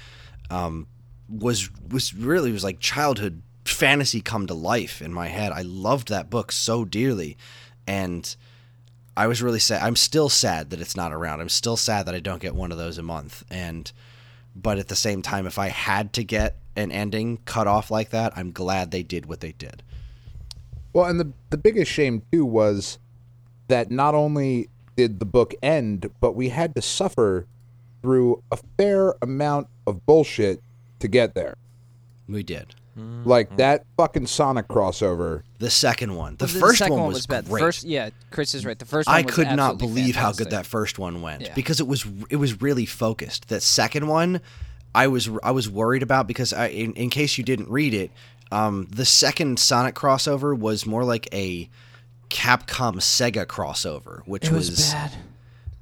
um, 0.50 0.86
was 1.28 1.70
was 1.90 2.14
really 2.14 2.52
was 2.52 2.64
like 2.64 2.78
childhood 2.78 3.42
fantasy 3.64 4.20
come 4.20 4.46
to 4.46 4.54
life 4.54 5.02
in 5.02 5.12
my 5.12 5.28
head. 5.28 5.52
I 5.52 5.62
loved 5.62 6.08
that 6.08 6.30
book 6.30 6.52
so 6.52 6.84
dearly, 6.84 7.36
and 7.86 8.36
I 9.16 9.26
was 9.26 9.42
really 9.42 9.58
sad. 9.58 9.82
I'm 9.82 9.96
still 9.96 10.28
sad 10.28 10.70
that 10.70 10.80
it's 10.80 10.96
not 10.96 11.12
around. 11.12 11.40
I'm 11.40 11.48
still 11.48 11.76
sad 11.76 12.06
that 12.06 12.14
I 12.14 12.20
don't 12.20 12.42
get 12.42 12.54
one 12.54 12.70
of 12.70 12.78
those 12.78 12.98
a 12.98 13.02
month. 13.02 13.44
And 13.50 13.90
but 14.60 14.78
at 14.78 14.88
the 14.88 14.96
same 14.96 15.22
time, 15.22 15.46
if 15.46 15.58
I 15.58 15.68
had 15.68 16.12
to 16.14 16.24
get 16.24 16.56
an 16.74 16.90
ending 16.90 17.38
cut 17.44 17.66
off 17.66 17.90
like 17.90 18.10
that, 18.10 18.32
I'm 18.36 18.52
glad 18.52 18.90
they 18.90 19.02
did 19.02 19.26
what 19.26 19.40
they 19.40 19.52
did. 19.52 19.82
Well, 20.92 21.04
and 21.04 21.20
the 21.20 21.32
the 21.50 21.58
biggest 21.58 21.92
shame 21.92 22.22
too 22.32 22.46
was 22.46 22.98
that 23.68 23.90
not 23.90 24.14
only 24.14 24.68
did 24.96 25.18
the 25.20 25.26
book 25.26 25.54
end, 25.62 26.10
but 26.20 26.32
we 26.32 26.48
had 26.48 26.74
to 26.74 26.82
suffer 26.82 27.46
through 28.00 28.42
a 28.50 28.58
fair 28.78 29.14
amount 29.20 29.68
of 29.86 30.06
bullshit 30.06 30.62
to 31.00 31.08
get 31.08 31.34
there. 31.34 31.56
We 32.28 32.42
did. 32.42 32.74
Like 32.96 33.56
that 33.58 33.84
fucking 33.98 34.26
Sonic 34.26 34.68
crossover. 34.68 35.42
The 35.58 35.68
second 35.68 36.16
one, 36.16 36.36
the, 36.36 36.46
The 36.46 36.58
first 36.58 36.78
second 36.78 36.96
one 36.98 37.12
was, 37.12 37.26
bad. 37.26 37.46
Great. 37.46 37.60
first, 37.60 37.84
yeah, 37.84 38.08
Chris 38.30 38.54
is 38.54 38.64
right. 38.64 38.78
The 38.78 38.86
first 38.86 39.06
one 39.06 39.16
I 39.16 39.22
was 39.22 39.34
could 39.34 39.48
not 39.48 39.74
absolutely 39.74 40.00
believe 40.02 40.16
how 40.16 40.32
good 40.32 40.50
that 40.50 40.64
first 40.64 40.98
one 40.98 41.20
went 41.20 41.42
Yeah. 41.42 41.54
because 41.54 41.78
it 41.80 41.86
was 41.86 42.06
it 42.30 42.36
was 42.36 42.62
really 42.62 42.86
focused. 42.86 43.48
That 43.48 43.62
second 43.62 44.06
one, 44.06 44.40
I 44.94 45.08
was 45.08 45.28
I 45.42 45.50
was 45.50 45.68
worried 45.68 46.02
about 46.02 46.26
because 46.26 46.52
I 46.54 46.68
in, 46.68 46.94
in 46.94 47.10
case 47.10 47.36
you 47.36 47.44
didn't 47.44 47.68
read 47.68 47.92
it, 47.92 48.10
um, 48.50 48.86
the 48.90 49.04
second 49.04 49.58
Sonic 49.58 49.94
crossover 49.94 50.58
was 50.58 50.86
more 50.86 51.04
like 51.04 51.28
a 51.34 51.68
Capcom 52.30 52.96
Sega 52.96 53.44
crossover, 53.46 54.20
which 54.26 54.46
It 54.46 54.52
was 54.52 54.90
bad. 54.92 55.12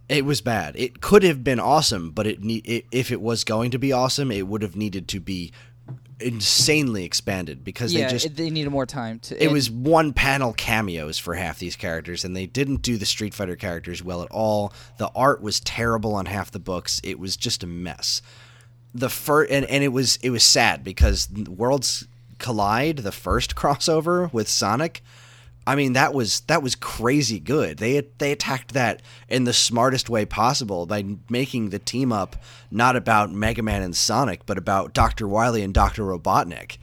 It 0.08 0.24
was 0.24 0.40
bad. 0.40 0.74
It 0.76 1.00
could 1.00 1.22
have 1.22 1.42
been 1.42 1.58
awesome, 1.60 2.10
but 2.10 2.26
it, 2.26 2.42
ne- 2.42 2.56
it 2.64 2.86
if 2.90 3.10
it 3.10 3.20
was 3.22 3.44
going 3.44 3.70
to 3.70 3.78
be 3.78 3.92
awesome, 3.92 4.30
it 4.30 4.46
would 4.48 4.62
have 4.62 4.76
needed 4.76 5.08
to 5.08 5.20
be 5.20 5.52
insanely 6.24 7.04
expanded 7.04 7.62
because 7.64 7.92
Yeah, 7.94 8.06
they 8.06 8.12
just 8.12 8.26
it- 8.26 8.36
they 8.36 8.50
needed 8.50 8.70
more 8.70 8.86
time 8.86 9.18
to. 9.20 9.36
it 9.40 9.44
and- 9.46 9.52
was 9.52 9.70
one 9.70 10.12
panel 10.12 10.52
cameos 10.52 11.18
for 11.18 11.34
half 11.34 11.58
these 11.58 11.76
characters 11.76 12.24
and 12.24 12.34
they 12.34 12.46
didn't 12.46 12.82
do 12.82 12.96
the 12.96 13.06
street 13.06 13.34
fighter 13.34 13.56
characters 13.56 14.02
well 14.02 14.22
at 14.22 14.30
all 14.30 14.72
the 14.98 15.08
art 15.14 15.42
was 15.42 15.60
terrible 15.60 16.14
on 16.14 16.26
half 16.26 16.50
the 16.50 16.58
books 16.58 17.00
it 17.04 17.18
was 17.18 17.36
just 17.36 17.62
a 17.62 17.66
mess 17.66 18.22
the 18.94 19.08
first 19.10 19.50
and, 19.50 19.64
and 19.66 19.84
it 19.84 19.88
was 19.88 20.16
it 20.22 20.30
was 20.30 20.42
sad 20.42 20.82
because 20.82 21.28
worlds 21.48 22.06
collide 22.38 22.98
the 22.98 23.12
first 23.12 23.54
crossover 23.60 24.32
with 24.32 24.48
sonic 24.48 25.02
I 25.66 25.76
mean 25.76 25.94
that 25.94 26.12
was 26.12 26.40
that 26.40 26.62
was 26.62 26.74
crazy 26.74 27.40
good. 27.40 27.78
They 27.78 28.02
they 28.18 28.32
attacked 28.32 28.74
that 28.74 29.00
in 29.28 29.44
the 29.44 29.52
smartest 29.52 30.10
way 30.10 30.26
possible 30.26 30.84
by 30.86 31.04
making 31.30 31.70
the 31.70 31.78
team 31.78 32.12
up 32.12 32.36
not 32.70 32.96
about 32.96 33.32
Mega 33.32 33.62
Man 33.62 33.82
and 33.82 33.96
Sonic, 33.96 34.44
but 34.46 34.58
about 34.58 34.92
Dr. 34.92 35.26
Wily 35.26 35.62
and 35.62 35.72
Dr. 35.72 36.02
Robotnik. 36.02 36.76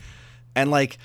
And 0.56 0.72
like 0.72 0.98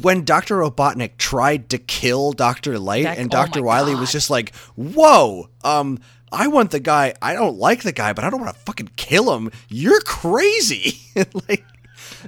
when 0.00 0.24
Dr. 0.24 0.56
Robotnik 0.58 1.16
tried 1.18 1.68
to 1.70 1.78
kill 1.78 2.32
Dr. 2.32 2.78
Light 2.78 3.04
That- 3.04 3.18
and 3.18 3.32
oh 3.34 3.36
Dr. 3.36 3.60
my 3.60 3.66
Wily 3.66 3.92
God. 3.92 4.00
was 4.00 4.12
just 4.12 4.30
like, 4.30 4.54
"Whoa, 4.76 5.48
um 5.64 5.98
I 6.30 6.46
want 6.48 6.70
the 6.72 6.80
guy. 6.80 7.14
I 7.22 7.32
don't 7.32 7.56
like 7.58 7.82
the 7.82 7.92
guy, 7.92 8.12
but 8.12 8.22
I 8.22 8.28
don't 8.30 8.40
want 8.40 8.54
to 8.54 8.60
fucking 8.62 8.90
kill 8.96 9.34
him. 9.36 9.50
You're 9.68 10.00
crazy." 10.02 10.98
like 11.48 11.64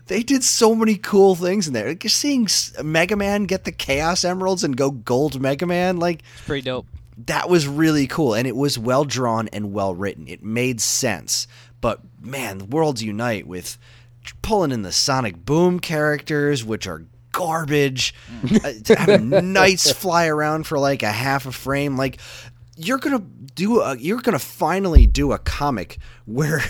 they 0.07 0.23
did 0.23 0.43
so 0.45 0.75
many 0.75 0.97
cool 0.97 1.35
things 1.35 1.67
in 1.67 1.73
there. 1.73 1.89
Like, 1.89 2.01
Just 2.01 2.17
seeing 2.17 2.49
Mega 2.83 3.17
Man 3.17 3.45
get 3.45 3.65
the 3.65 3.73
Chaos 3.73 4.25
Emeralds 4.25 4.65
and 4.65 4.77
go 4.77 4.91
Gold 4.91 5.41
Mega 5.41 5.67
Man, 5.67 5.99
like 5.99 6.23
It's 6.35 6.47
pretty 6.47 6.63
dope. 6.63 6.87
that 7.27 7.49
was 7.49 7.67
really 7.69 8.07
cool, 8.07 8.35
and 8.35 8.47
it 8.47 8.57
was 8.57 8.79
well 8.79 9.05
drawn 9.05 9.49
and 9.49 9.73
well 9.73 9.95
written. 9.95 10.27
It 10.29 10.43
made 10.43 10.81
sense. 10.81 11.47
But 11.81 12.01
man, 12.21 12.59
the 12.59 12.65
Worlds 12.67 13.03
Unite 13.03 13.47
with 13.47 13.79
pulling 14.43 14.71
in 14.73 14.83
the 14.83 14.93
Sonic 14.93 15.45
Boom 15.45 15.81
characters, 15.81 16.65
which 16.65 16.87
are 16.87 17.05
garbage, 17.33 18.15
uh, 18.65 18.73
having 18.89 19.31
knights 19.53 19.91
fly 19.93 20.27
around 20.27 20.67
for 20.67 20.79
like 20.79 21.03
a 21.03 21.13
half 21.13 21.47
a 21.47 21.53
frame, 21.53 21.97
like 21.97 22.21
you're 22.77 22.99
gonna 22.99 23.23
do 23.55 23.81
a, 23.81 23.97
you're 23.97 24.21
gonna 24.21 24.39
finally 24.39 25.07
do 25.07 25.33
a 25.33 25.39
comic 25.39 25.99
where 26.27 26.63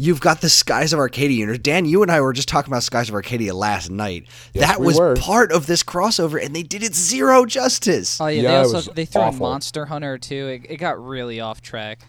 you've 0.00 0.20
got 0.20 0.40
the 0.40 0.48
Skies 0.48 0.92
of 0.94 0.98
Arcadia 0.98 1.36
universe. 1.36 1.58
Dan, 1.58 1.84
you 1.84 2.02
and 2.02 2.10
I 2.10 2.20
were 2.22 2.32
just 2.32 2.48
talking 2.48 2.72
about 2.72 2.82
Skies 2.82 3.10
of 3.10 3.14
Arcadia 3.14 3.54
last 3.54 3.90
night. 3.90 4.26
Yes, 4.54 4.66
that 4.66 4.80
we 4.80 4.86
was 4.86 4.98
were. 4.98 5.16
part 5.16 5.52
of 5.52 5.66
this 5.66 5.82
crossover, 5.82 6.42
and 6.42 6.56
they 6.56 6.62
did 6.62 6.82
it 6.82 6.94
zero 6.94 7.44
justice. 7.44 8.20
Oh 8.20 8.26
yeah, 8.26 8.42
Yeah, 8.42 8.50
they 8.50 8.56
also 8.56 8.92
they 8.92 9.04
threw 9.04 9.22
in 9.22 9.28
awful. 9.28 9.46
Monster 9.46 9.84
Hunter 9.86 10.16
too. 10.16 10.46
It, 10.48 10.70
it 10.70 10.76
got 10.78 11.04
really 11.04 11.40
off 11.40 11.60
track. 11.60 12.00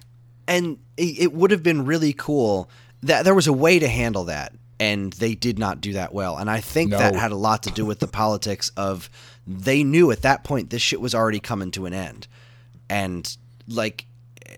and 0.47 0.77
it, 0.95 1.19
it 1.19 1.34
would 1.34 1.51
have 1.51 1.63
been 1.63 1.86
really 1.86 2.13
cool 2.13 2.69
that 3.04 3.25
there 3.25 3.36
was 3.36 3.47
a 3.47 3.54
way 3.54 3.80
to 3.80 3.88
handle 3.88 4.25
that 4.25 4.54
and 4.80 5.13
they 5.13 5.36
did 5.36 5.60
not 5.60 5.82
do 5.82 5.93
that 5.93 6.13
well 6.13 6.38
and 6.38 6.49
i 6.49 6.60
think 6.60 6.91
that 6.91 7.13
had 7.15 7.32
a 7.32 7.36
lot 7.36 7.63
to 7.63 7.71
do 7.71 7.86
with 7.86 7.99
the 7.99 8.08
politics 8.08 8.71
of 8.75 9.10
they 9.45 9.84
knew 9.84 10.12
at 10.12 10.23
that 10.23 10.43
point 10.43 10.69
this 10.71 10.82
shit 10.82 10.99
was 10.99 11.13
already 11.13 11.39
coming 11.39 11.69
to 11.71 11.86
an 11.86 11.93
end 11.93 12.27
and 12.89 13.38
like 13.67 14.06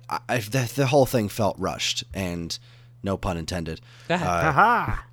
I, 0.10 0.20
I, 0.30 0.38
the, 0.40 0.72
the 0.76 0.88
whole 0.88 1.06
thing 1.06 1.30
felt 1.30 1.58
rushed 1.60 2.04
and 2.14 2.58
no 3.04 3.18
pun 3.18 3.38
intended 3.38 3.82
uh, 4.10 4.14
Aha! 4.16 5.06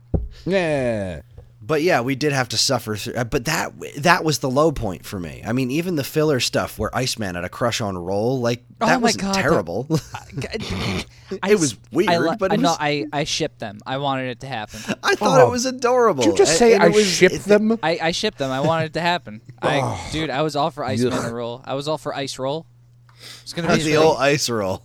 Yeah. 0.46 1.20
but 1.60 1.82
yeah 1.82 2.00
we 2.00 2.14
did 2.14 2.32
have 2.32 2.48
to 2.50 2.56
suffer 2.58 2.96
through 2.96 3.14
uh, 3.14 3.24
but 3.24 3.44
that 3.44 3.72
that 3.98 4.24
was 4.24 4.38
the 4.38 4.48
low 4.50 4.72
point 4.72 5.04
for 5.04 5.18
me 5.20 5.42
i 5.46 5.52
mean 5.52 5.70
even 5.70 5.96
the 5.96 6.04
filler 6.04 6.40
stuff 6.40 6.78
where 6.78 6.94
iceman 6.96 7.34
had 7.34 7.44
a 7.44 7.48
crush 7.48 7.80
on 7.80 7.96
roll 7.98 8.40
like 8.40 8.64
Oh 8.80 8.86
that 8.86 8.94
my 8.94 9.02
wasn't 9.02 9.22
God, 9.24 9.34
that- 9.34 9.42
terrible 9.42 9.86
I, 11.42 11.50
It 11.50 11.60
was 11.60 11.76
weird, 11.92 12.08
I, 12.10 12.18
li- 12.18 12.36
but 12.38 12.50
it 12.52 12.54
I 12.54 12.56
know 12.62 12.70
was- 12.70 12.78
I 12.80 13.04
I 13.12 13.22
shipped 13.24 13.60
them. 13.60 13.78
I 13.86 13.98
wanted 13.98 14.30
it 14.30 14.40
to 14.40 14.46
happen. 14.48 14.80
I 15.04 15.14
thought 15.14 15.40
Oh. 15.40 15.46
it 15.46 15.50
was 15.50 15.64
adorable. 15.64 16.24
Did 16.24 16.30
you 16.32 16.36
just 16.38 16.58
say 16.58 16.74
and 16.74 16.82
I 16.82 16.88
was- 16.88 17.06
shipped 17.06 17.44
them? 17.44 17.78
I, 17.84 17.98
I 18.02 18.10
shipped 18.10 18.38
them. 18.38 18.50
I 18.50 18.58
wanted 18.60 18.86
it 18.86 18.92
to 18.94 19.00
happen. 19.00 19.40
I, 19.62 20.08
dude, 20.10 20.28
I 20.30 20.42
was 20.42 20.56
all 20.56 20.70
for 20.72 20.82
Iceman 20.84 21.12
to 21.22 21.30
roll. 21.32 21.62
I 21.64 21.74
was 21.74 21.86
all 21.86 21.98
for 21.98 22.12
Ice 22.16 22.36
Roll. 22.38 22.66
It's 23.42 23.52
gonna 23.52 23.68
be 23.68 23.82
the 23.82 23.90
his 23.90 23.96
old 23.98 24.16
thing. 24.16 24.24
ice 24.24 24.48
roll. 24.50 24.82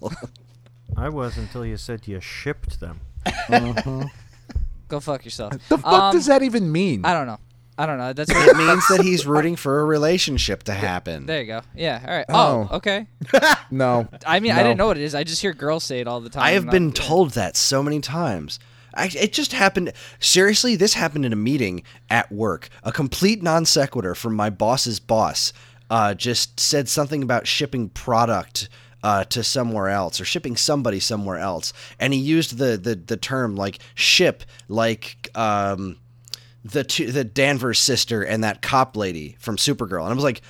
I 0.98 1.10
was 1.10 1.38
until 1.38 1.66
you 1.66 1.78
said 1.78 2.08
you 2.08 2.20
shipped 2.22 2.80
them. 2.80 3.02
Go 4.88 5.00
fuck 5.00 5.26
yourself. 5.26 5.54
The 5.70 5.78
fuck 5.78 5.86
Um, 5.86 6.14
does 6.14 6.28
that 6.28 6.44
even 6.44 6.72
mean? 6.72 7.06
I 7.06 7.14
don't 7.14 7.28
know. 7.28 7.40
I 7.78 7.86
don't 7.86 7.98
know. 7.98 8.14
That's 8.14 8.32
It 8.32 8.56
means 8.56 8.88
that 8.88 9.02
he's 9.04 9.26
rooting 9.28 9.58
for 9.58 9.82
a 9.82 9.86
relationship 9.86 10.64
to 10.64 10.74
happen. 10.74 11.26
There 11.26 11.42
you 11.42 11.48
go. 11.48 11.62
Yeah. 11.76 12.02
All 12.08 12.16
right. 12.16 12.26
Oh. 12.30 12.70
Oh, 12.72 12.76
okay. 12.78 13.08
no. 13.70 14.08
I 14.26 14.40
mean, 14.40 14.54
I 14.54 14.64
didn't 14.64 14.78
know 14.78 14.88
what 14.88 14.98
it 14.98 15.04
is. 15.04 15.14
I 15.14 15.26
just 15.26 15.42
hear 15.42 15.54
girls 15.54 15.84
say 15.84 16.00
it 16.00 16.08
all 16.08 16.22
the 16.22 16.30
time. 16.30 16.44
I 16.44 16.52
have 16.52 16.70
been 16.70 16.94
told 16.94 17.32
that 17.32 17.58
so 17.58 17.84
many 17.84 18.00
times. 18.00 18.60
I, 18.94 19.12
it 19.14 19.34
just 19.34 19.52
happened. 19.52 19.92
Seriously, 20.22 20.78
this 20.78 20.94
happened 20.94 21.26
in 21.26 21.34
a 21.34 21.38
meeting 21.38 21.84
at 22.10 22.32
work. 22.32 22.70
A 22.84 22.94
complete 22.94 23.44
non 23.44 23.66
sequitur 23.66 24.16
from 24.16 24.36
my 24.36 24.50
boss's 24.50 25.02
boss 25.02 25.52
uh, 25.90 26.14
just 26.14 26.58
said 26.60 26.88
something 26.88 27.22
about 27.22 27.46
shipping 27.46 27.90
product 27.90 28.70
uh, 29.06 29.24
to 29.26 29.44
somewhere 29.44 29.88
else 29.88 30.20
or 30.20 30.26
shipping 30.26 30.58
somebody 30.58 31.00
somewhere 31.00 31.38
else, 31.38 31.74
and 32.00 32.12
he 32.12 32.20
used 32.20 32.58
the 32.58 32.76
the, 32.76 32.96
the 32.96 33.16
term 33.16 33.56
like 33.56 33.78
ship, 33.94 34.44
like 34.68 35.30
um, 35.36 35.98
the 36.64 36.84
two, 36.84 37.12
the 37.12 37.24
Danvers 37.24 37.78
sister 37.78 38.24
and 38.24 38.44
that 38.44 38.64
cop 38.64 38.98
lady 38.98 39.36
from 39.40 39.58
Supergirl, 39.58 40.02
and 40.02 40.12
I 40.12 40.16
was 40.16 40.24
like. 40.24 40.42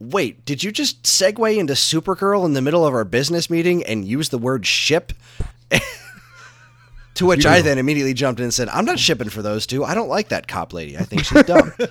Wait, 0.00 0.44
did 0.44 0.62
you 0.62 0.72
just 0.72 1.04
segue 1.04 1.56
into 1.56 1.72
Supergirl 1.72 2.44
in 2.44 2.52
the 2.52 2.60
middle 2.60 2.84
of 2.84 2.92
our 2.92 3.04
business 3.04 3.48
meeting 3.48 3.84
and 3.84 4.04
use 4.04 4.28
the 4.28 4.36
word 4.36 4.66
ship? 4.66 5.12
To 7.14 7.26
which 7.26 7.46
I 7.46 7.62
then 7.62 7.78
immediately 7.78 8.12
jumped 8.12 8.40
in 8.40 8.44
and 8.44 8.52
said, 8.52 8.68
"I'm 8.68 8.84
not 8.84 8.98
shipping 8.98 9.28
for 9.28 9.40
those 9.40 9.68
two. 9.68 9.84
I 9.84 9.94
don't 9.94 10.08
like 10.08 10.30
that 10.30 10.48
cop 10.48 10.72
lady. 10.72 10.98
I 10.98 11.04
think 11.04 11.24
she's 11.24 11.44
dumb." 11.44 11.72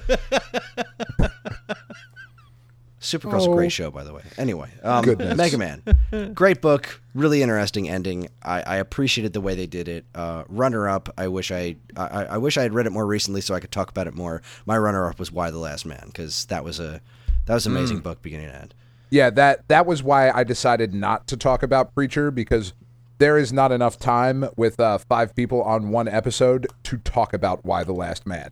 Supergirl's 3.03 3.45
a 3.45 3.49
Oh. 3.49 3.53
great 3.55 3.71
show, 3.71 3.91
by 3.91 4.03
the 4.03 4.13
way. 4.13 4.21
Anyway, 4.37 4.69
um, 4.81 5.03
Goodness. 5.03 5.35
Mega 5.37 5.57
Man, 5.57 5.83
great 6.33 6.61
book, 6.61 7.01
really 7.13 7.41
interesting 7.43 7.89
ending. 7.89 8.29
I, 8.41 8.61
I 8.61 8.75
appreciated 8.77 9.33
the 9.33 9.41
way 9.41 9.55
they 9.55 9.67
did 9.67 9.87
it. 9.87 10.05
Uh, 10.15 10.45
runner 10.47 10.87
up, 10.89 11.09
I 11.17 11.27
wish 11.27 11.51
I, 11.51 11.75
I 11.97 12.25
I 12.25 12.37
wish 12.37 12.57
I 12.57 12.63
had 12.63 12.73
read 12.73 12.87
it 12.87 12.91
more 12.91 13.05
recently 13.05 13.41
so 13.41 13.53
I 13.53 13.59
could 13.59 13.71
talk 13.71 13.89
about 13.89 14.07
it 14.07 14.15
more. 14.15 14.41
My 14.65 14.77
runner 14.77 15.07
up 15.07 15.19
was 15.19 15.31
Y 15.31 15.51
the 15.51 15.57
Last 15.59 15.85
Man 15.85 16.03
because 16.07 16.45
that 16.45 16.63
was 16.63 16.79
a 16.79 17.01
that 17.45 17.53
was 17.53 17.65
an 17.65 17.75
amazing 17.75 17.99
book 17.99 18.21
beginning 18.21 18.47
to 18.47 18.55
end. 18.55 18.73
Yeah, 19.09 19.29
that 19.31 19.67
that 19.67 19.85
was 19.85 20.01
why 20.01 20.31
I 20.31 20.43
decided 20.45 20.93
not 20.93 21.27
to 21.27 21.37
talk 21.37 21.61
about 21.61 21.93
Preacher 21.93 22.31
because 22.31 22.73
there 23.19 23.37
is 23.37 23.53
not 23.53 23.71
enough 23.71 23.99
time 23.99 24.45
with 24.55 24.79
uh, 24.79 24.97
five 24.97 25.35
people 25.35 25.61
on 25.61 25.89
one 25.89 26.07
episode 26.07 26.67
to 26.83 26.97
talk 26.97 27.33
about 27.33 27.63
Y 27.65 27.83
the 27.83 27.93
last 27.93 28.25
man. 28.25 28.49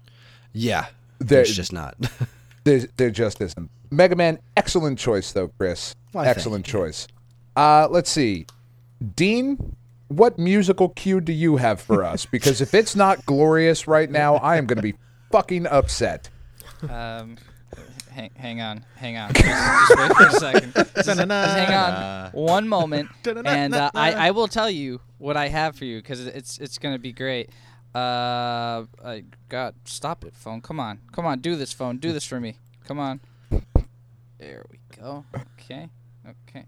Yeah, 0.53 0.87
There- 1.19 1.37
there's 1.37 1.55
just 1.55 1.71
not. 1.73 1.95
There, 2.63 2.81
there 2.97 3.09
just 3.09 3.41
isn't. 3.41 3.69
Mega 3.89 4.15
Man, 4.15 4.39
excellent 4.55 4.99
choice 4.99 5.31
though, 5.31 5.49
Chris. 5.49 5.95
Why, 6.11 6.25
thank 6.25 6.37
excellent 6.37 6.65
choice. 6.65 7.07
Uh, 7.55 7.87
let's 7.89 8.09
see, 8.09 8.45
Dean. 9.15 9.75
What 10.07 10.37
musical 10.37 10.89
cue 10.89 11.21
do 11.21 11.31
you 11.31 11.55
have 11.55 11.79
for 11.79 12.03
us? 12.11 12.25
Because 12.25 12.59
if 12.59 12.73
it's 12.73 12.95
not 12.95 13.25
glorious 13.25 13.87
right 13.87 14.09
now, 14.09 14.35
I 14.35 14.57
am 14.57 14.65
going 14.65 14.75
to 14.75 14.81
be 14.81 14.95
fucking 15.31 15.67
upset. 15.67 16.29
Um, 16.89 17.37
hang, 18.11 18.29
hang 18.35 18.61
on, 18.61 18.85
hang 18.97 19.17
on. 19.17 19.33
Just, 19.33 19.47
just 19.47 19.97
wait 19.97 20.17
for 20.17 20.27
a 20.27 20.31
second. 20.31 20.73
Just, 20.95 21.17
just 21.17 21.19
hang 21.19 21.73
on 21.73 22.31
one 22.33 22.67
moment, 22.67 23.09
and 23.45 23.73
uh, 23.73 23.89
I, 23.95 24.27
I 24.27 24.31
will 24.31 24.47
tell 24.47 24.69
you 24.69 24.99
what 25.17 25.37
I 25.37 25.47
have 25.47 25.75
for 25.75 25.85
you 25.85 25.99
because 25.99 26.25
it's 26.27 26.57
it's 26.59 26.77
gonna 26.77 26.99
be 26.99 27.11
great. 27.11 27.49
Uh, 27.93 28.85
I 29.03 29.23
God, 29.49 29.75
stop 29.83 30.23
it, 30.23 30.33
phone. 30.33 30.61
Come 30.61 30.79
on, 30.79 30.99
come 31.11 31.25
on, 31.25 31.39
do 31.39 31.55
this, 31.55 31.73
phone. 31.73 31.97
Do 31.97 32.13
this 32.13 32.25
for 32.25 32.39
me. 32.39 32.55
Come 32.85 32.99
on. 32.99 33.19
There 34.37 34.65
we 34.71 34.79
go. 34.97 35.25
Okay, 35.59 35.89
okay. 36.25 36.65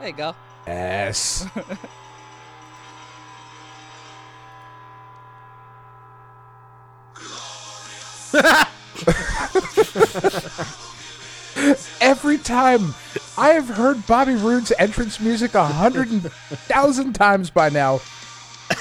There 0.00 0.08
you 0.08 0.14
go. 0.14 0.34
Yes. 0.66 1.46
Every 12.00 12.38
time 12.38 12.94
I 13.36 13.50
have 13.50 13.68
heard 13.68 14.06
Bobby 14.06 14.34
Roode's 14.34 14.72
entrance 14.78 15.20
music 15.20 15.54
a 15.54 15.66
hundred 15.66 16.10
and 16.10 16.22
thousand 16.32 17.12
times 17.12 17.50
by 17.50 17.68
now, 17.68 18.00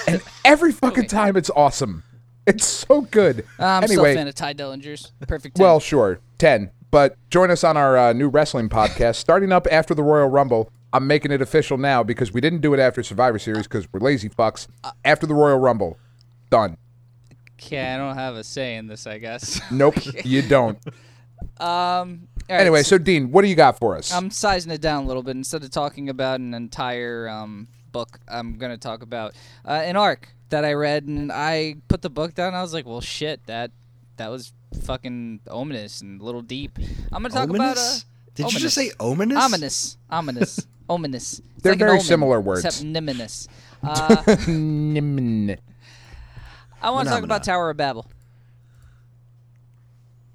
and 0.07 0.21
every 0.45 0.71
fucking 0.71 1.07
time 1.07 1.35
it's 1.37 1.49
awesome. 1.49 2.03
It's 2.47 2.65
so 2.65 3.01
good. 3.01 3.45
Uh, 3.59 3.65
I'm 3.65 3.87
still 3.87 4.05
a 4.05 4.13
fan 4.13 4.27
of 4.27 4.35
Tye 4.35 4.53
Dillinger's. 4.53 5.11
Perfect. 5.27 5.55
10. 5.57 5.63
well, 5.63 5.79
sure, 5.79 6.19
ten. 6.37 6.71
But 6.89 7.15
join 7.29 7.51
us 7.51 7.63
on 7.63 7.77
our 7.77 7.97
uh, 7.97 8.13
new 8.13 8.27
wrestling 8.29 8.67
podcast 8.67 9.15
starting 9.15 9.51
up 9.51 9.67
after 9.71 9.93
the 9.93 10.03
Royal 10.03 10.27
Rumble. 10.27 10.71
I'm 10.91 11.07
making 11.07 11.31
it 11.31 11.41
official 11.41 11.77
now 11.77 12.03
because 12.03 12.33
we 12.33 12.41
didn't 12.41 12.59
do 12.59 12.73
it 12.73 12.79
after 12.79 13.01
Survivor 13.01 13.39
Series 13.39 13.63
because 13.63 13.87
we're 13.93 14.01
lazy 14.01 14.27
fucks. 14.27 14.67
After 15.05 15.25
the 15.25 15.33
Royal 15.33 15.57
Rumble, 15.57 15.97
done. 16.49 16.75
okay, 17.57 17.93
I 17.93 17.97
don't 17.97 18.15
have 18.15 18.35
a 18.35 18.43
say 18.43 18.75
in 18.75 18.87
this, 18.87 19.07
I 19.07 19.17
guess. 19.17 19.61
Nope, 19.71 19.95
you 20.25 20.41
don't. 20.41 20.77
um. 21.59 22.27
right, 22.49 22.59
Anyway, 22.59 22.83
so 22.83 22.97
Dean, 22.97 23.31
what 23.31 23.43
do 23.43 23.47
you 23.47 23.55
got 23.55 23.79
for 23.79 23.95
us? 23.95 24.11
I'm 24.11 24.29
sizing 24.31 24.71
it 24.71 24.81
down 24.81 25.03
a 25.05 25.07
little 25.07 25.23
bit. 25.23 25.37
Instead 25.37 25.63
of 25.63 25.69
talking 25.71 26.09
about 26.09 26.41
an 26.41 26.53
entire 26.53 27.29
um, 27.29 27.69
book, 27.91 28.19
I'm 28.27 28.57
going 28.57 28.71
to 28.71 28.77
talk 28.77 29.01
about 29.03 29.33
uh, 29.65 29.71
an 29.71 29.95
arc 29.95 30.29
that 30.49 30.65
I 30.65 30.73
read, 30.73 31.05
and 31.05 31.31
I 31.31 31.75
put 31.87 32.01
the 32.01 32.09
book 32.09 32.33
down. 32.33 32.47
And 32.49 32.57
I 32.57 32.61
was 32.61 32.73
like, 32.73 32.85
"Well, 32.85 33.01
shit, 33.01 33.45
that 33.47 33.71
that 34.17 34.29
was 34.29 34.53
fucking 34.83 35.41
ominous 35.49 36.01
and 36.01 36.19
a 36.21 36.23
little 36.23 36.41
deep." 36.41 36.77
I'm 37.11 37.21
going 37.23 37.31
to 37.31 37.37
talk 37.37 37.49
about. 37.49 37.59
Uh, 37.77 37.81
Ominous? 37.81 38.05
Did 38.35 38.53
you 38.53 38.59
just 38.59 38.75
say 38.75 38.91
ominous? 38.99 39.37
Ominous, 39.43 39.97
ominous, 40.09 40.67
ominous. 40.89 41.41
It's 41.61 41.63
They're 41.63 41.73
like 41.73 41.79
very 41.79 41.91
omen, 41.91 42.01
similar 42.03 42.41
words. 42.41 42.65
except 42.65 42.83
niminous. 42.85 43.47
Uh, 43.83 44.23
Nim- 44.47 45.49
I 45.49 46.89
want 46.91 47.05
to 47.07 47.11
talk 47.11 47.17
Phenomena. 47.17 47.23
about 47.25 47.43
Tower 47.43 47.69
of 47.71 47.77
Babel. 47.77 48.05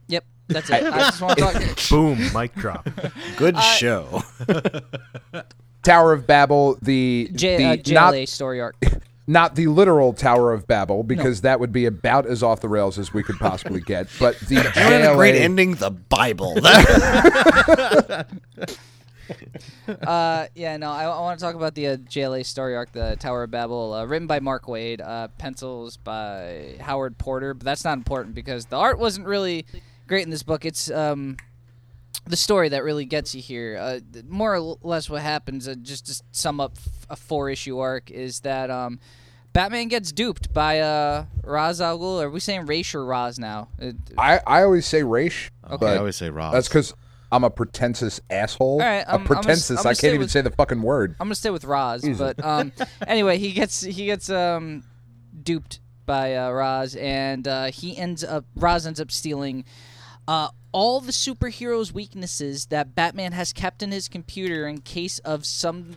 Yep, 0.08 0.24
that's 0.48 0.68
it. 0.70 0.82
I 0.84 0.98
just 0.98 1.20
want 1.20 1.38
to 1.38 1.44
talk. 1.44 1.78
Boom, 1.90 2.18
mic 2.32 2.54
drop. 2.56 2.88
Good 3.36 3.56
show. 3.60 4.22
Tower 5.86 6.12
of 6.12 6.26
Babel, 6.26 6.76
the, 6.82 7.30
J- 7.32 7.56
the 7.56 7.64
uh, 7.64 7.94
not 7.94 8.14
JLA 8.14 8.28
story 8.28 8.60
arc. 8.60 8.76
not 9.26 9.54
the 9.54 9.68
literal 9.68 10.12
Tower 10.12 10.52
of 10.52 10.66
Babel 10.66 11.02
because 11.02 11.42
that 11.42 11.60
would 11.60 11.72
be 11.72 11.86
about 11.86 12.26
as 12.26 12.42
off 12.42 12.60
the 12.60 12.68
rails 12.68 12.98
as 12.98 13.14
we 13.14 13.22
could 13.22 13.38
possibly 13.38 13.80
get, 13.80 14.08
but 14.18 14.38
the 14.40 14.56
And 14.76 15.04
a 15.04 15.14
great 15.14 15.36
ending, 15.36 15.74
the 15.74 15.90
Bible. 15.90 16.58
uh, 20.06 20.46
yeah, 20.54 20.76
no, 20.76 20.90
I, 20.90 21.04
I 21.04 21.20
want 21.20 21.38
to 21.38 21.44
talk 21.44 21.54
about 21.54 21.74
the 21.74 21.86
uh, 21.86 21.96
JLA 21.96 22.44
story 22.44 22.74
arc, 22.76 22.90
the 22.92 23.16
Tower 23.18 23.44
of 23.44 23.52
Babel, 23.52 23.92
uh, 23.92 24.04
written 24.06 24.26
by 24.26 24.40
Mark 24.40 24.66
Waid, 24.66 25.00
uh, 25.00 25.28
pencils 25.38 25.96
by 25.96 26.76
Howard 26.80 27.16
Porter. 27.16 27.54
But 27.54 27.64
that's 27.64 27.84
not 27.84 27.96
important 27.96 28.34
because 28.34 28.66
the 28.66 28.76
art 28.76 28.98
wasn't 28.98 29.26
really 29.26 29.66
great 30.08 30.24
in 30.24 30.30
this 30.30 30.42
book. 30.42 30.64
It's 30.64 30.90
um, 30.90 31.36
the 32.26 32.36
story 32.36 32.68
that 32.70 32.82
really 32.84 33.04
gets 33.04 33.34
you 33.34 33.40
here. 33.42 33.76
Uh, 33.80 34.00
more 34.28 34.54
or 34.56 34.76
less, 34.82 35.08
what 35.10 35.22
happens, 35.22 35.68
uh, 35.68 35.74
just 35.80 36.06
to 36.06 36.22
sum 36.32 36.60
up 36.60 36.72
f- 36.76 37.06
a 37.10 37.16
four-issue 37.16 37.78
arc, 37.78 38.10
is 38.10 38.40
that 38.40 38.70
um, 38.70 38.98
Batman 39.52 39.88
gets 39.88 40.12
duped 40.12 40.52
by 40.52 40.80
uh, 40.80 41.24
Ra's 41.42 41.80
al 41.80 41.98
Ghul. 41.98 42.22
Are 42.22 42.30
we 42.30 42.40
saying 42.40 42.66
Raish 42.66 42.94
or 42.94 43.04
Raz 43.04 43.38
now? 43.38 43.68
Uh, 43.80 43.92
I, 44.18 44.40
I 44.46 44.62
always 44.62 44.86
say 44.86 45.02
Raish, 45.02 45.50
Okay. 45.70 45.86
I 45.86 45.96
always 45.98 46.16
say 46.16 46.30
Ross. 46.30 46.52
that's 46.52 46.68
because 46.68 46.94
I'm 47.32 47.42
a 47.44 47.50
pretentious 47.50 48.20
asshole. 48.30 48.74
All 48.82 48.86
right, 48.86 48.98
a 49.04 49.10
I'm- 49.10 49.20
I'm 49.20 49.24
gonna 49.26 49.40
pretentious. 49.42 49.70
I'm 49.70 49.78
I 49.78 49.82
gonna 49.82 49.94
can't 49.96 50.04
even 50.14 50.20
with- 50.20 50.30
say 50.30 50.40
the 50.42 50.50
fucking 50.50 50.82
word. 50.82 51.16
I'm 51.20 51.26
gonna 51.26 51.34
stay 51.36 51.50
with 51.50 51.64
Roz, 51.64 52.04
but 52.18 52.42
um, 52.44 52.72
anyway, 53.06 53.38
he 53.38 53.52
gets 53.52 53.80
he 53.82 54.06
gets 54.06 54.28
um, 54.30 54.82
duped 55.42 55.80
by 56.06 56.36
uh, 56.36 56.50
Roz, 56.50 56.94
and 56.96 57.48
uh, 57.48 57.64
he 57.66 57.96
ends 57.96 58.22
up 58.22 58.44
Raz 58.54 58.86
ends 58.86 59.00
up 59.00 59.10
stealing 59.10 59.64
uh, 60.28 60.48
all 60.72 61.00
the 61.00 61.12
superheroes' 61.12 61.92
weaknesses 61.92 62.66
that 62.66 62.94
Batman 62.94 63.32
has 63.32 63.52
kept 63.52 63.82
in 63.82 63.92
his 63.92 64.08
computer 64.08 64.66
in 64.66 64.80
case 64.80 65.18
of 65.20 65.46
some 65.46 65.96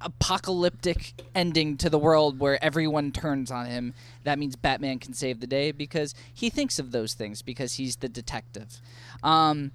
apocalyptic 0.00 1.14
ending 1.34 1.76
to 1.78 1.88
the 1.88 1.98
world 1.98 2.38
where 2.38 2.62
everyone 2.62 3.10
turns 3.10 3.50
on 3.50 3.66
him. 3.66 3.94
That 4.22 4.38
means 4.38 4.54
Batman 4.54 4.98
can 4.98 5.14
save 5.14 5.40
the 5.40 5.46
day 5.46 5.72
because 5.72 6.14
he 6.32 6.50
thinks 6.50 6.78
of 6.78 6.92
those 6.92 7.14
things 7.14 7.42
because 7.42 7.74
he's 7.74 7.96
the 7.96 8.08
detective. 8.08 8.80
Um, 9.22 9.72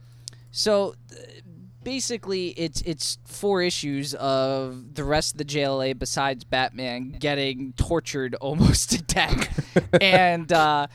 so 0.51 0.95
th- 1.09 1.43
basically, 1.83 2.49
it's 2.49 2.81
it's 2.81 3.17
four 3.25 3.61
issues 3.61 4.13
of 4.15 4.95
the 4.95 5.03
rest 5.03 5.33
of 5.33 5.37
the 5.39 5.45
JLA 5.45 5.97
besides 5.97 6.43
Batman 6.43 7.11
getting 7.19 7.73
tortured 7.73 8.35
almost 8.41 8.91
to 8.91 9.01
death, 9.01 9.77
and 10.01 10.51
uh, 10.51 10.87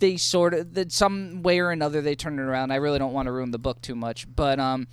they 0.00 0.16
sort 0.16 0.54
of 0.54 0.74
that 0.74 0.92
some 0.92 1.42
way 1.42 1.60
or 1.60 1.70
another 1.70 2.00
they 2.00 2.14
turn 2.14 2.38
it 2.38 2.42
around. 2.42 2.72
I 2.72 2.76
really 2.76 2.98
don't 2.98 3.12
want 3.12 3.26
to 3.26 3.32
ruin 3.32 3.50
the 3.50 3.58
book 3.58 3.80
too 3.80 3.94
much, 3.94 4.26
but 4.34 4.58
um, 4.58 4.88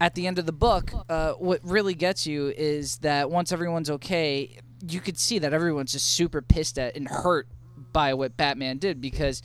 at 0.00 0.14
the 0.14 0.26
end 0.26 0.38
of 0.38 0.46
the 0.46 0.52
book, 0.52 0.92
uh, 1.08 1.32
what 1.32 1.60
really 1.64 1.94
gets 1.94 2.26
you 2.26 2.52
is 2.56 2.98
that 2.98 3.30
once 3.30 3.50
everyone's 3.52 3.90
okay, 3.90 4.58
you 4.86 5.00
could 5.00 5.18
see 5.18 5.38
that 5.38 5.52
everyone's 5.52 5.92
just 5.92 6.06
super 6.06 6.42
pissed 6.42 6.78
at 6.78 6.96
and 6.96 7.08
hurt 7.08 7.48
by 7.92 8.14
what 8.14 8.36
Batman 8.36 8.78
did 8.78 9.00
because 9.00 9.42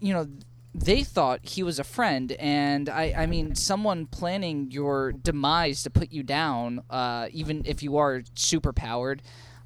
you 0.00 0.12
know 0.12 0.26
they 0.74 1.04
thought 1.04 1.40
he 1.42 1.62
was 1.62 1.78
a 1.78 1.84
friend 1.84 2.32
and 2.32 2.88
i 2.88 3.14
i 3.16 3.26
mean 3.26 3.54
someone 3.54 4.06
planning 4.06 4.70
your 4.72 5.12
demise 5.12 5.84
to 5.84 5.90
put 5.90 6.10
you 6.10 6.22
down 6.22 6.82
uh 6.90 7.28
even 7.30 7.62
if 7.64 7.80
you 7.82 7.96
are 7.96 8.22
super 8.34 8.72
powered 8.72 9.22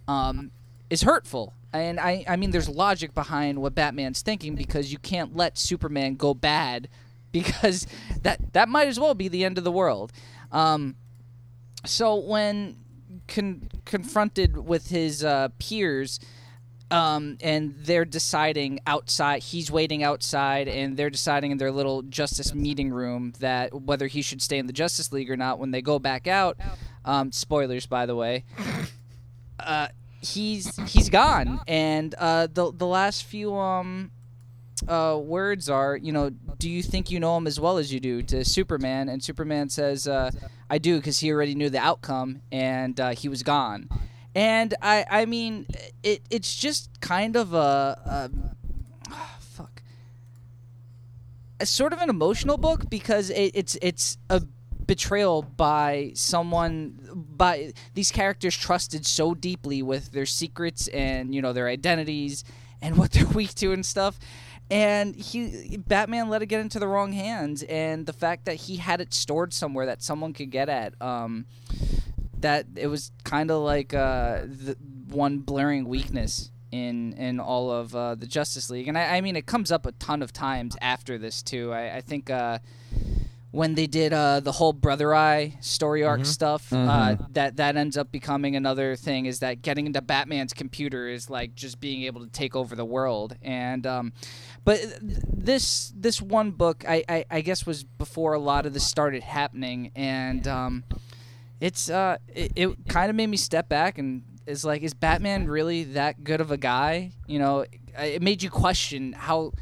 um 0.06 0.50
is 0.90 1.03
hurtful. 1.03 1.55
And 1.72 2.01
I, 2.01 2.24
I 2.27 2.37
mean, 2.37 2.51
there's 2.51 2.68
logic 2.68 3.14
behind 3.14 3.61
what 3.61 3.74
Batman's 3.74 4.22
thinking 4.22 4.55
because 4.55 4.90
you 4.90 4.98
can't 4.98 5.37
let 5.37 5.59
Superman 5.59 6.14
go 6.14 6.35
bad 6.35 6.88
because 7.33 7.87
that 8.22 8.55
that 8.55 8.70
might 8.70 8.88
as 8.88 8.98
well 8.98 9.14
be 9.14 9.29
the 9.29 9.44
end 9.44 9.59
of 9.59 9.64
the 9.64 9.72
world. 9.72 10.12
Um, 10.51 10.96
so 11.85 12.16
when 12.16 12.79
con- 13.27 13.68
confronted 13.85 14.57
with 14.57 14.88
his 14.88 15.22
uh, 15.22 15.48
peers, 15.59 16.20
um, 16.90 17.37
and 17.42 17.74
they're 17.81 18.07
deciding 18.07 18.81
outside, 18.87 19.42
he's 19.42 19.70
waiting 19.70 20.03
outside, 20.03 20.68
and 20.68 20.96
they're 20.96 21.11
deciding 21.11 21.51
in 21.51 21.59
their 21.59 21.70
little 21.70 22.01
justice 22.01 22.55
meeting 22.55 22.90
room 22.90 23.35
that 23.40 23.83
whether 23.83 24.07
he 24.07 24.22
should 24.22 24.40
stay 24.40 24.57
in 24.57 24.66
the 24.66 24.72
Justice 24.72 25.12
League 25.12 25.31
or 25.31 25.37
not. 25.37 25.59
When 25.59 25.70
they 25.70 25.83
go 25.83 25.98
back 25.98 26.27
out, 26.27 26.57
um, 27.05 27.31
spoilers 27.31 27.87
by 27.87 28.07
the 28.07 28.16
way. 28.16 28.44
Uh, 29.61 29.88
he's 30.20 30.76
he's 30.90 31.09
gone, 31.09 31.61
and 31.66 32.14
uh, 32.14 32.48
the 32.52 32.72
the 32.72 32.87
last 32.87 33.24
few 33.24 33.54
um 33.57 34.11
uh, 34.87 35.18
words 35.20 35.68
are, 35.68 35.96
you 35.96 36.12
know, 36.12 36.31
do 36.59 36.70
you 36.70 36.83
think 36.83 37.11
you 37.11 37.18
know 37.18 37.37
him 37.37 37.46
as 37.46 37.59
well 37.59 37.78
as 37.78 37.92
you 37.92 38.00
do 38.00 38.22
to 38.22 38.44
Superman? 38.44 39.09
And 39.09 39.22
Superman 39.22 39.68
says, 39.68 40.07
uh, 40.07 40.31
I 40.70 40.78
do, 40.78 40.96
because 40.96 41.18
he 41.18 41.33
already 41.33 41.54
knew 41.54 41.70
the 41.70 41.78
outcome, 41.78 42.42
and 42.52 42.98
uh, 43.00 43.11
he 43.11 43.28
was 43.28 43.42
gone. 43.42 43.88
And 44.35 44.74
I, 44.83 45.04
I 45.11 45.24
mean, 45.24 45.66
it, 46.02 46.22
it's 46.31 46.54
just 46.54 47.00
kind 47.00 47.37
of 47.37 47.54
a, 47.54 48.31
a 49.11 49.11
fuck, 49.40 49.83
a 51.59 51.66
sort 51.66 51.92
of 51.92 52.00
an 52.00 52.11
emotional 52.11 52.57
book 52.57 52.88
because 52.88 53.31
it, 53.31 53.52
it's 53.54 53.76
it's 53.83 54.18
a 54.31 54.42
betrayal 54.88 55.42
by 55.42 56.11
someone 56.14 56.98
by 57.14 57.72
these 57.94 58.11
characters 58.11 58.57
trusted 58.57 59.07
so 59.07 59.35
deeply 59.35 59.83
with 59.83 60.11
their 60.11 60.27
secrets 60.27 60.88
and 60.88 61.33
you 61.35 61.42
know 61.42 61.53
their 61.53 61.68
identities 61.68 62.42
and 62.83 62.96
what 62.96 63.12
they're 63.12 63.27
weak 63.27 63.55
to 63.55 63.72
and 63.72 63.87
stuff. 63.87 64.18
And 64.70 65.14
he 65.14 65.77
batman 65.77 66.29
let 66.29 66.42
it 66.42 66.46
get 66.46 66.61
into 66.61 66.79
the 66.79 66.88
wrong 66.88 67.12
hands. 67.12 67.62
And 67.62 68.07
the 68.07 68.12
fact 68.12 68.46
that 68.46 68.57
he 68.57 68.77
had 68.77 69.01
it 69.01 69.14
stored 69.14 69.53
somewhere 69.53 69.87
that 69.87 70.03
someone 70.03 70.33
could 70.33 70.51
get 70.51 70.68
at 70.68 71.01
um, 71.01 71.46
that 72.40 72.66
it 72.74 72.88
was 72.88 73.12
kind 73.24 73.51
of 73.51 73.62
like 73.62 73.94
uh, 73.94 74.40
the 74.42 74.77
one 75.09 75.38
blaring 75.38 75.87
weakness 75.87 76.51
in 76.72 77.12
in 77.14 77.40
all 77.40 77.70
of 77.70 77.94
uh, 77.94 78.14
the 78.14 78.27
justice 78.27 78.70
league. 78.70 78.88
And 78.88 78.96
I, 78.96 79.18
I 79.18 79.20
mean 79.20 79.37
it 79.37 79.44
comes 79.46 79.70
up 79.70 79.85
a 79.85 79.92
ton 79.92 80.22
of 80.22 80.33
times 80.33 80.77
after 80.81 81.18
this 81.18 81.42
too. 81.42 81.72
I, 81.72 81.96
I 81.96 82.01
think 82.01 82.31
uh, 82.31 82.59
when 83.50 83.74
they 83.74 83.87
did 83.87 84.12
uh, 84.12 84.40
the 84.40 84.52
whole 84.52 84.72
Brother 84.74 85.14
Eye 85.14 85.56
story 85.61 86.04
arc 86.04 86.20
stuff, 86.26 86.70
uh, 86.72 87.16
that 87.30 87.56
that 87.56 87.76
ends 87.76 87.96
up 87.96 88.12
becoming 88.12 88.56
another 88.56 88.94
thing. 88.94 89.26
Is 89.26 89.40
that 89.40 89.62
getting 89.62 89.87
into 89.87 90.02
Batman's 90.02 90.52
computer 90.52 91.08
is 91.08 91.30
like 91.30 91.54
just 91.54 91.80
being 91.80 92.02
able 92.02 92.20
to 92.20 92.30
take 92.30 92.54
over 92.54 92.76
the 92.76 92.84
world. 92.84 93.37
And 93.40 93.87
um, 93.87 94.12
but 94.64 94.80
this 95.00 95.92
this 95.96 96.20
one 96.20 96.50
book, 96.50 96.84
I, 96.87 97.02
I, 97.08 97.24
I 97.30 97.40
guess, 97.40 97.64
was 97.64 97.84
before 97.84 98.34
a 98.34 98.38
lot 98.38 98.66
of 98.66 98.74
this 98.74 98.87
started 98.87 99.22
happening, 99.22 99.92
and 99.96 100.46
um, 100.46 100.84
it's 101.61 101.88
uh, 101.88 102.18
it, 102.28 102.52
it 102.54 102.76
kind 102.88 103.08
of 103.08 103.16
made 103.16 103.28
me 103.28 103.38
step 103.38 103.68
back 103.68 103.96
and 103.96 104.24
is 104.46 104.64
like, 104.64 104.82
is 104.82 104.94
Batman 104.94 105.46
really 105.46 105.84
that 105.84 106.22
good 106.22 106.40
of 106.40 106.50
a 106.50 106.56
guy? 106.56 107.12
You 107.26 107.38
know, 107.38 107.64
it 107.98 108.20
made 108.20 108.42
you 108.42 108.50
question 108.50 109.14
how 109.14 109.52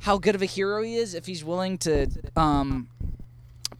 how 0.00 0.18
good 0.18 0.34
of 0.34 0.42
a 0.42 0.46
hero 0.46 0.82
he 0.82 0.96
is 0.96 1.14
if 1.14 1.26
he's 1.26 1.44
willing 1.44 1.78
to 1.78 2.08
um, 2.34 2.88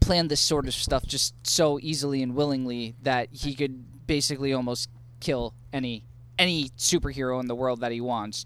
plan 0.01 0.27
this 0.27 0.41
sort 0.41 0.67
of 0.67 0.73
stuff 0.73 1.05
just 1.05 1.33
so 1.47 1.79
easily 1.81 2.21
and 2.21 2.35
willingly 2.35 2.95
that 3.01 3.29
he 3.31 3.53
could 3.53 4.07
basically 4.07 4.51
almost 4.51 4.89
kill 5.21 5.53
any 5.71 6.03
any 6.37 6.69
superhero 6.77 7.39
in 7.39 7.47
the 7.47 7.55
world 7.55 7.79
that 7.81 7.91
he 7.91 8.01
wants 8.01 8.45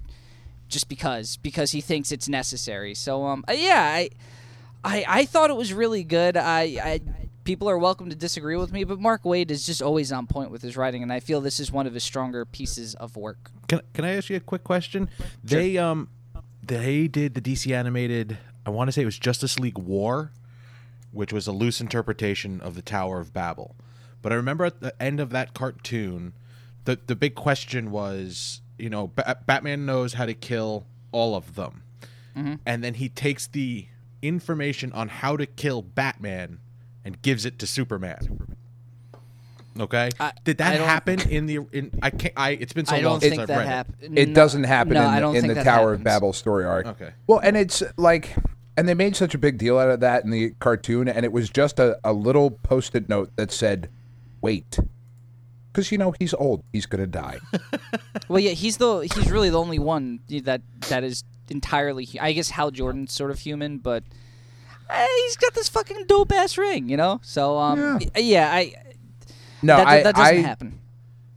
just 0.68 0.89
because 0.89 1.38
because 1.38 1.72
he 1.72 1.82
thinks 1.82 2.12
it's 2.12 2.30
necessary. 2.30 2.94
So 2.94 3.26
um 3.26 3.44
uh, 3.48 3.54
yeah, 3.54 3.82
I 3.82 4.10
I 4.84 5.06
I 5.08 5.26
thought 5.26 5.50
it 5.50 5.56
was 5.56 5.74
really 5.74 6.04
good. 6.04 6.38
I 6.38 6.62
I 6.84 7.02
people 7.46 7.70
are 7.70 7.78
welcome 7.78 8.10
to 8.10 8.15
disagree 8.15 8.58
with 8.58 8.74
me, 8.74 8.84
but 8.84 9.00
Mark 9.00 9.24
Waid 9.24 9.50
is 9.50 9.65
just 9.65 9.82
always 9.82 10.12
on 10.12 10.28
point 10.28 10.52
with 10.52 10.62
his 10.62 10.76
writing 10.76 11.04
and 11.04 11.12
I 11.13 11.20
feel 11.20 11.41
this 11.41 11.60
is 11.60 11.72
one 11.72 11.88
of 11.88 11.94
his 11.94 12.04
stronger 12.04 12.46
pieces 12.46 12.96
of 12.96 13.15
work. 13.15 13.50
Can 13.68 13.82
Can 13.94 14.04
I 14.06 14.18
ask 14.18 14.30
you 14.30 14.36
a 14.36 14.41
quick 14.41 14.63
question? 14.63 15.10
They 15.44 15.78
um 15.78 16.10
they 16.62 17.08
did 17.08 17.34
the 17.34 17.41
DC 17.41 17.74
animated. 17.74 18.38
I 18.65 18.72
want 18.72 18.88
to 18.88 18.91
say 18.91 19.04
it 19.04 19.06
was 19.06 19.20
Justice 19.20 19.60
League 19.60 19.78
War, 19.78 20.32
which 21.15 21.34
was 21.34 21.47
a 21.47 21.51
loose 21.51 21.82
interpretation 21.82 22.62
of 22.62 22.75
the 22.75 22.82
Tower 22.82 23.19
of 23.19 23.34
Babel. 23.34 23.75
But 24.21 24.32
I 24.32 24.36
remember 24.36 24.65
at 24.65 24.82
the 24.82 25.01
end 25.01 25.19
of 25.19 25.30
that 25.32 25.54
cartoon, 25.54 26.34
the 26.84 26.99
the 27.08 27.15
big 27.15 27.36
question 27.36 27.89
was, 27.91 28.62
you 28.78 28.89
know, 28.89 29.08
ba- 29.15 29.39
Batman 29.45 29.86
knows 29.86 30.13
how 30.13 30.25
to 30.25 30.34
kill 30.34 30.86
all 31.12 31.36
of 31.36 31.56
them, 31.56 31.84
mm-hmm. 32.36 32.56
and 32.65 32.84
then 32.84 32.95
he 32.95 33.10
takes 33.10 33.47
the 33.47 33.88
information 34.21 34.91
on 34.93 35.10
how 35.10 35.38
to 35.38 35.45
kill 35.45 35.82
Batman 35.82 36.60
and 37.04 37.21
gives 37.21 37.45
it 37.45 37.60
to 37.60 37.67
Superman. 37.67 38.58
Okay, 39.80 40.10
I- 40.19 40.32
did 40.43 40.58
that 40.60 40.80
happen 40.80 41.19
in 41.30 41.45
the 41.45 41.60
in? 41.71 41.91
I 42.01 42.10
can't. 42.10 42.34
I 42.38 42.51
it's 42.51 42.73
been 42.73 42.86
so 42.86 42.95
I 42.95 43.01
long 43.01 43.13
don't 43.13 43.21
since 43.21 43.32
think 43.32 43.41
I've 43.41 43.47
that 43.49 43.58
read 43.58 43.65
it. 43.65 43.69
happened. 43.69 44.17
It 44.19 44.34
doesn't 44.34 44.63
happen 44.63 44.93
no, 44.93 45.01
in, 45.01 45.08
I 45.08 45.15
the- 45.15 45.21
don't 45.21 45.36
in 45.36 45.47
the 45.47 45.54
that 45.56 45.63
Tower 45.65 45.93
of. 45.93 46.04
Babel 46.04 46.34
story 46.34 46.65
arc. 46.65 46.86
Okay. 46.86 47.12
Well, 47.28 47.39
and 47.39 47.58
it's 47.58 47.84
like, 47.97 48.36
and 48.78 48.88
they 48.88 48.94
made 48.94 49.16
such 49.16 49.34
a 49.34 49.38
big 49.38 49.58
deal 49.58 49.78
out 49.78 49.90
of 49.90 50.00
that 50.02 50.24
in 50.24 50.32
the 50.32 50.52
cartoon, 50.60 51.08
and 51.08 51.24
it 51.26 51.32
was 51.32 51.50
just 51.50 51.80
a, 51.80 51.98
a 52.04 52.14
little 52.14 52.52
post-it 52.52 53.08
note 53.10 53.32
that 53.36 53.52
said, 53.52 53.90
"Wait," 54.42 54.80
because 55.72 55.92
you 55.92 55.98
know 55.98 56.14
he's 56.20 56.34
old, 56.34 56.64
he's 56.74 56.86
gonna 56.86 57.08
die. 57.08 57.40
Well, 58.28 58.40
yeah, 58.40 58.52
he's 58.52 58.78
the 58.78 59.02
he's 59.02 59.30
really 59.30 59.52
the 59.52 59.60
only 59.60 59.78
one 59.78 60.20
that 60.30 60.62
that 60.90 61.04
is 61.04 61.24
entirely. 61.50 62.08
I 62.20 62.32
guess 62.34 62.50
Hal 62.50 62.72
Jordan's 62.72 63.14
sort 63.14 63.30
of 63.30 63.38
human, 63.38 63.78
but 63.78 64.04
eh, 64.90 65.08
he's 65.24 65.36
got 65.38 65.54
this 65.54 65.70
fucking 65.70 66.06
dope 66.08 66.32
ass 66.32 66.58
ring, 66.58 66.90
you 66.90 66.98
know. 66.98 67.20
So 67.22 67.58
um, 67.60 68.00
yeah, 68.02 68.20
yeah 68.20 68.52
I 68.52 68.74
No, 69.62 69.78
that, 69.78 69.88
I, 69.88 70.02
that 70.02 70.16
doesn't 70.16 70.38
I 70.38 70.42
happen. 70.42 70.80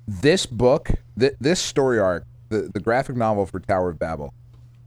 this 0.07 0.47
book, 0.47 0.89
th- 1.19 1.35
this 1.39 1.61
story 1.61 1.99
arc, 1.99 2.25
the 2.49 2.71
the 2.73 2.81
graphic 2.81 3.17
novel 3.17 3.45
for 3.45 3.61
Tower 3.61 3.91
of 3.91 3.99
Babel, 3.99 4.33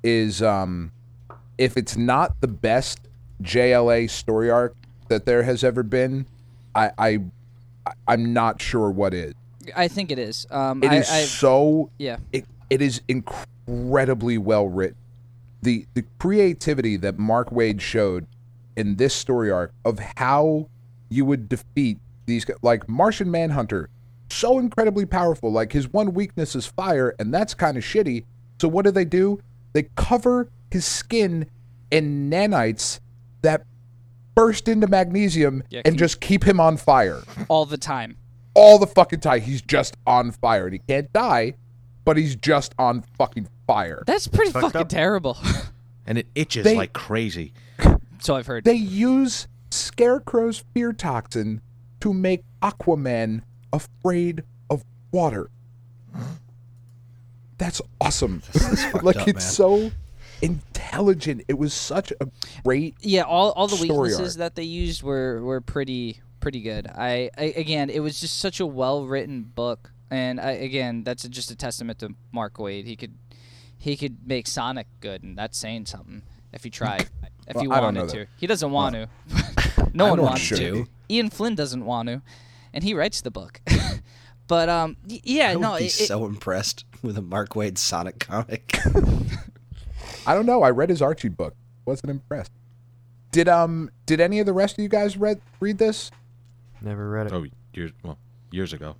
is 0.01 0.41
um, 0.41 0.91
if 1.57 1.77
it's 1.77 1.97
not 1.97 2.39
the 2.41 2.47
best 2.47 2.99
JLA 3.41 4.09
story 4.09 4.49
arc 4.49 4.75
that 5.07 5.25
there 5.25 5.43
has 5.43 5.63
ever 5.63 5.83
been, 5.83 6.25
I 6.75 6.91
I 6.97 7.19
I'm 8.07 8.33
not 8.33 8.61
sure 8.61 8.89
what 8.89 9.13
is. 9.13 9.33
I 9.75 9.87
think 9.87 10.11
it 10.11 10.19
is. 10.19 10.47
Um, 10.49 10.83
It 10.83 10.91
I, 10.91 10.95
is 10.97 11.09
I, 11.09 11.23
so 11.23 11.89
yeah. 11.97 12.17
it, 12.31 12.45
it 12.69 12.81
is 12.81 13.01
incredibly 13.07 14.37
well 14.37 14.67
written. 14.67 14.97
The 15.61 15.85
the 15.93 16.03
creativity 16.19 16.97
that 16.97 17.19
Mark 17.19 17.51
Waid 17.51 17.81
showed 17.81 18.25
in 18.75 18.95
this 18.95 19.13
story 19.13 19.51
arc 19.51 19.73
of 19.85 19.99
how 20.17 20.67
you 21.09 21.25
would 21.25 21.49
defeat 21.49 21.99
these 22.25 22.45
like 22.61 22.87
Martian 22.89 23.29
Manhunter, 23.29 23.89
so 24.29 24.57
incredibly 24.57 25.05
powerful. 25.05 25.51
Like 25.51 25.71
his 25.73 25.91
one 25.91 26.13
weakness 26.13 26.55
is 26.55 26.65
fire, 26.65 27.13
and 27.19 27.33
that's 27.33 27.53
kind 27.53 27.77
of 27.77 27.83
shitty. 27.83 28.23
So 28.59 28.67
what 28.67 28.85
do 28.85 28.91
they 28.91 29.05
do? 29.05 29.39
They 29.73 29.87
cover 29.95 30.49
his 30.71 30.85
skin 30.85 31.47
in 31.91 32.29
nanites 32.29 32.99
that 33.41 33.65
burst 34.35 34.67
into 34.67 34.87
magnesium 34.87 35.63
Yeah, 35.69 35.81
and 35.85 35.97
just 35.97 36.21
keep 36.21 36.43
him 36.43 36.59
on 36.59 36.77
fire 36.77 37.21
all 37.49 37.65
the 37.65 37.77
time. 37.77 38.15
all 38.53 38.79
the 38.79 38.87
fucking 38.87 39.19
time. 39.19 39.41
He's 39.41 39.61
just 39.61 39.97
on 40.07 40.31
fire, 40.31 40.65
and 40.65 40.73
he 40.73 40.79
can't 40.87 41.11
die, 41.13 41.53
but 42.05 42.17
he's 42.17 42.35
just 42.35 42.73
on 42.79 43.03
fucking 43.17 43.47
fire. 43.67 44.03
That's 44.07 44.27
pretty 44.27 44.51
Fucked 44.51 44.63
fucking 44.67 44.81
up. 44.81 44.89
terrible. 44.89 45.37
and 46.07 46.17
it 46.17 46.27
itches 46.35 46.63
They- 46.63 46.75
like 46.77 46.93
crazy. 46.93 47.53
so 48.19 48.35
I've 48.35 48.47
heard. 48.47 48.63
They 48.63 48.73
use 48.73 49.47
Scarecrow's 49.71 50.63
fear 50.73 50.93
toxin 50.93 51.61
to 51.99 52.13
make 52.13 52.43
Aquaman 52.61 53.41
afraid 53.73 54.43
of 54.69 54.83
water. 55.11 55.49
That's 57.57 57.81
awesome. 57.99 58.41
like 59.03 59.17
up, 59.17 59.27
it's 59.27 59.33
man. 59.35 59.39
so 59.39 59.91
intelligent. 60.41 61.43
It 61.47 61.57
was 61.57 61.73
such 61.73 62.11
a 62.19 62.27
great 62.63 62.95
yeah, 63.01 63.21
all 63.23 63.51
all 63.51 63.67
the 63.67 63.75
story 63.77 63.89
weaknesses 64.09 64.35
arc. 64.35 64.39
that 64.39 64.55
they 64.55 64.63
used 64.63 65.03
were 65.03 65.41
were 65.43 65.61
pretty 65.61 66.21
pretty 66.39 66.61
good. 66.61 66.87
I, 66.87 67.29
I 67.37 67.43
again, 67.55 67.89
it 67.89 67.99
was 67.99 68.19
just 68.19 68.37
such 68.39 68.59
a 68.59 68.65
well 68.65 69.05
written 69.05 69.43
book, 69.43 69.91
and 70.09 70.39
I, 70.39 70.51
again, 70.51 71.03
that's 71.03 71.23
just 71.23 71.51
a 71.51 71.55
testament 71.55 71.99
to 71.99 72.15
Mark 72.31 72.57
Waid. 72.57 72.85
He 72.85 72.95
could 72.95 73.15
he 73.77 73.95
could 73.97 74.27
make 74.27 74.47
Sonic 74.47 74.87
good, 74.99 75.23
and 75.23 75.37
that's 75.37 75.57
saying 75.57 75.85
something 75.87 76.23
if 76.53 76.63
he 76.63 76.69
tried. 76.69 77.09
If 77.47 77.55
Well, 77.55 77.63
he 77.63 77.69
I 77.71 77.75
don't 77.75 77.83
wanted 77.95 77.99
know 78.01 78.07
to, 78.07 78.19
that. 78.19 78.27
he 78.37 78.47
doesn't 78.47 78.71
want 78.71 78.95
to. 78.95 79.07
no 79.93 80.05
I 80.07 80.09
one 80.11 80.21
wants 80.21 80.41
sure. 80.41 80.57
to. 80.57 80.85
Ian 81.09 81.29
Flynn 81.29 81.55
doesn't 81.55 81.83
want 81.85 82.07
to, 82.09 82.21
and 82.73 82.83
he 82.83 82.93
writes 82.93 83.21
the 83.21 83.31
book. 83.31 83.59
but 84.47 84.69
um, 84.69 84.95
yeah, 85.05 85.49
I 85.49 85.55
would 85.55 85.61
no, 85.61 85.77
be 85.77 85.85
it, 85.85 85.99
it- 85.99 86.07
so 86.07 86.25
impressed 86.25 86.85
with 87.01 87.17
a 87.17 87.21
Mark 87.21 87.49
Waid 87.53 87.77
Sonic 87.77 88.19
comic. 88.19 88.77
I 90.25 90.33
don't 90.35 90.45
know. 90.45 90.61
I 90.63 90.69
read 90.69 90.89
his 90.89 91.01
Archie 91.01 91.29
book. 91.29 91.55
Wasn't 91.85 92.09
impressed. 92.09 92.51
Did 93.31 93.47
um 93.47 93.89
did 94.05 94.19
any 94.19 94.39
of 94.39 94.45
the 94.45 94.53
rest 94.53 94.77
of 94.77 94.83
you 94.83 94.89
guys 94.89 95.17
read 95.17 95.41
read 95.59 95.77
this? 95.77 96.11
Never 96.81 97.09
read 97.09 97.27
it. 97.27 97.33
Oh, 97.33 97.45
years 97.73 97.91
well, 98.03 98.17
years 98.51 98.73
ago. 98.73 98.95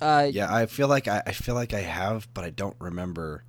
Uh, 0.00 0.28
Yeah, 0.30 0.52
I 0.54 0.66
feel 0.66 0.88
like 0.88 1.08
I, 1.08 1.22
I 1.26 1.32
feel 1.32 1.54
like 1.54 1.74
I 1.74 1.80
have, 1.80 2.28
but 2.34 2.44
I 2.44 2.50
don't 2.50 2.76
remember. 2.78 3.44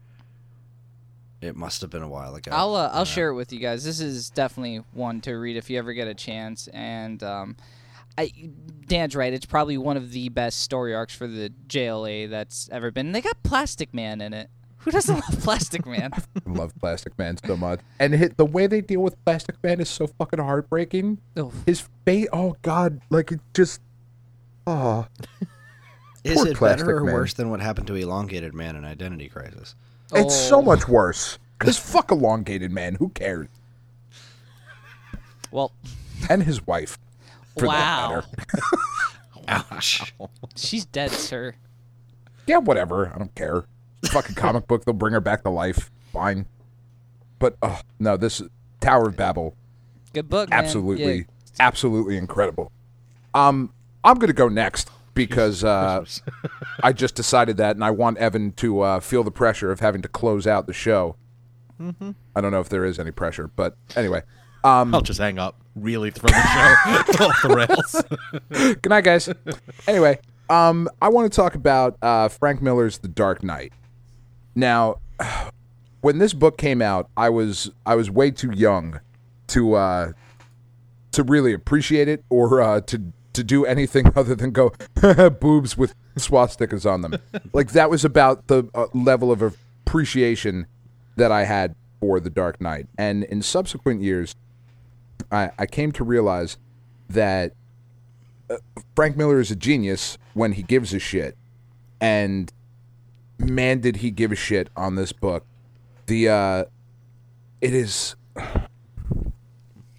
It 1.41 1.55
must 1.55 1.79
have 1.81 1.89
been 1.89 2.01
a 2.03 2.09
while 2.09 2.35
ago. 2.35 2.51
I'll 2.53 2.75
uh, 2.75 2.89
I'll 2.91 2.99
Yeah. 3.01 3.03
share 3.05 3.29
it 3.29 3.35
with 3.35 3.53
you 3.53 3.59
guys. 3.59 3.83
This 3.85 3.99
is 4.01 4.29
definitely 4.29 4.83
one 4.93 5.21
to 5.21 5.33
read 5.35 5.55
if 5.57 5.69
you 5.69 5.77
ever 5.77 5.93
get 5.93 6.07
a 6.07 6.13
chance. 6.13 6.67
And 6.73 7.23
um, 7.23 7.55
I 8.17 8.31
Dan's 8.87 9.15
right. 9.15 9.31
It's 9.31 9.45
probably 9.45 9.77
one 9.77 9.95
of 9.95 10.11
the 10.11 10.27
best 10.29 10.59
story 10.61 10.93
arcs 10.93 11.15
for 11.15 11.27
the 11.27 11.53
JLA 11.67 12.29
that's 12.29 12.67
ever 12.71 12.91
been. 12.91 13.13
They 13.13 13.21
got 13.21 13.41
Plastic 13.43 13.93
Man 13.93 14.19
in 14.19 14.33
it. 14.33 14.49
Who 14.79 14.91
doesn't 14.91 15.15
love 15.15 15.39
Plastic 15.41 15.85
Man? 15.85 16.11
I 16.47 16.49
love 16.49 16.73
Plastic 16.79 17.17
Man 17.17 17.37
so 17.45 17.57
much, 17.57 17.81
and 17.99 18.13
hit, 18.13 18.37
the 18.37 18.45
way 18.45 18.65
they 18.67 18.81
deal 18.81 19.01
with 19.01 19.23
Plastic 19.25 19.61
Man 19.63 19.79
is 19.81 19.89
so 19.89 20.07
fucking 20.07 20.39
heartbreaking. 20.39 21.19
Oh. 21.35 21.51
His 21.65 21.87
face, 22.05 22.27
oh 22.31 22.55
god, 22.61 23.01
like 23.09 23.31
it 23.31 23.39
just, 23.53 23.81
oh. 24.65 25.07
Is 26.23 26.35
Poor 26.35 26.47
it 26.47 26.57
Plastic 26.57 26.85
better 26.87 26.97
or 26.97 27.03
Man. 27.03 27.13
worse 27.13 27.33
than 27.33 27.49
what 27.49 27.59
happened 27.61 27.87
to 27.87 27.95
Elongated 27.95 28.53
Man 28.53 28.75
in 28.75 28.85
Identity 28.85 29.27
Crisis? 29.29 29.75
It's 30.13 30.35
so 30.35 30.57
Oh. 30.57 30.61
much 30.61 30.87
worse. 30.87 31.37
Cause 31.59 31.77
fuck 31.77 32.09
elongated 32.11 32.71
man, 32.71 32.95
who 32.95 33.09
cares? 33.09 33.47
Well, 35.51 35.71
And 36.29 36.43
his 36.43 36.65
wife. 36.65 36.97
For 37.57 37.67
wow. 37.67 38.23
Ouch. 39.47 40.13
She's 40.55 40.85
dead, 40.85 41.11
sir. 41.11 41.55
Yeah, 42.47 42.57
whatever. 42.59 43.11
I 43.13 43.17
don't 43.17 43.33
care. 43.35 43.65
Fucking 44.05 44.35
comic 44.35 44.67
book. 44.67 44.85
They'll 44.85 44.93
bring 44.93 45.13
her 45.13 45.19
back 45.21 45.43
to 45.43 45.49
life. 45.49 45.91
Fine. 46.13 46.45
But 47.37 47.57
uh, 47.61 47.79
no, 47.99 48.17
this 48.17 48.41
Tower 48.81 49.09
of 49.09 49.15
Babel, 49.17 49.55
Good 50.13 50.29
book, 50.29 50.49
man. 50.49 50.59
absolutely, 50.59 51.17
Yeah. 51.17 51.23
absolutely 51.59 52.17
incredible. 52.17 52.71
Um, 53.33 53.71
I'm 54.03 54.17
gonna 54.17 54.33
go 54.33 54.49
next 54.49 54.89
because 55.13 55.63
uh, 55.63 56.03
I 56.81 56.93
just 56.93 57.15
decided 57.15 57.57
that, 57.57 57.75
and 57.75 57.83
I 57.83 57.91
want 57.91 58.17
Evan 58.17 58.51
to 58.53 58.81
uh, 58.81 58.99
feel 58.99 59.23
the 59.23 59.31
pressure 59.31 59.71
of 59.71 59.79
having 59.81 60.01
to 60.01 60.07
close 60.07 60.47
out 60.47 60.65
the 60.67 60.73
show. 60.73 61.15
Mm-hmm. 61.79 62.11
I 62.35 62.41
don't 62.41 62.51
know 62.51 62.59
if 62.59 62.69
there 62.69 62.85
is 62.85 62.99
any 62.99 63.11
pressure, 63.11 63.47
but 63.55 63.75
anyway. 63.95 64.23
Um, 64.63 64.93
I'll 64.93 65.01
just 65.01 65.19
hang 65.19 65.39
up. 65.39 65.55
Really 65.75 66.11
throw 66.11 66.27
the 66.27 66.33
show 66.33 67.25
off 67.25 67.41
the 67.41 67.55
rails. 68.49 68.75
Good 68.81 68.89
night, 68.89 69.03
guys. 69.05 69.29
anyway, 69.87 70.19
um, 70.49 70.89
I 71.01 71.07
want 71.09 71.31
to 71.31 71.35
talk 71.35 71.55
about 71.55 71.97
uh, 72.01 72.27
Frank 72.27 72.61
Miller's 72.61 72.97
The 72.97 73.07
Dark 73.07 73.43
Knight. 73.43 73.71
Now, 74.59 74.99
when 76.01 76.17
this 76.17 76.33
book 76.33 76.57
came 76.57 76.81
out, 76.81 77.09
I 77.15 77.29
was 77.29 77.71
I 77.85 77.95
was 77.95 78.11
way 78.11 78.29
too 78.29 78.51
young 78.51 78.99
to 79.47 79.75
uh, 79.75 80.11
to 81.13 81.23
really 81.23 81.53
appreciate 81.53 82.09
it 82.09 82.25
or 82.29 82.61
uh, 82.61 82.81
to 82.81 83.13
to 83.31 83.43
do 83.43 83.65
anything 83.65 84.11
other 84.17 84.35
than 84.35 84.51
go 84.51 84.73
boobs 85.39 85.77
with 85.77 85.95
swastikas 86.17 86.85
on 86.85 87.01
them. 87.01 87.15
like 87.53 87.71
that 87.71 87.89
was 87.89 88.03
about 88.03 88.47
the 88.47 88.69
uh, 88.75 88.87
level 88.93 89.31
of 89.31 89.41
appreciation 89.41 90.67
that 91.15 91.31
I 91.31 91.45
had 91.45 91.73
for 92.01 92.19
The 92.19 92.29
Dark 92.29 92.59
Knight. 92.59 92.87
And 92.97 93.23
in 93.23 93.41
subsequent 93.41 94.01
years, 94.01 94.35
I, 95.31 95.51
I 95.57 95.67
came 95.67 95.93
to 95.93 96.03
realize 96.03 96.57
that 97.09 97.53
Frank 98.93 99.15
Miller 99.15 99.39
is 99.39 99.51
a 99.51 99.55
genius 99.55 100.17
when 100.33 100.53
he 100.53 100.63
gives 100.63 100.93
a 100.93 100.99
shit, 100.99 101.37
and 102.01 102.51
man, 103.39 103.79
did 103.79 103.97
he 103.97 104.11
give 104.11 104.31
a 104.31 104.35
shit 104.35 104.69
on 104.75 104.95
this 104.95 105.11
book. 105.11 105.45
The 106.05 106.29
uh, 106.29 106.63
it 107.61 107.73
is. 107.73 108.15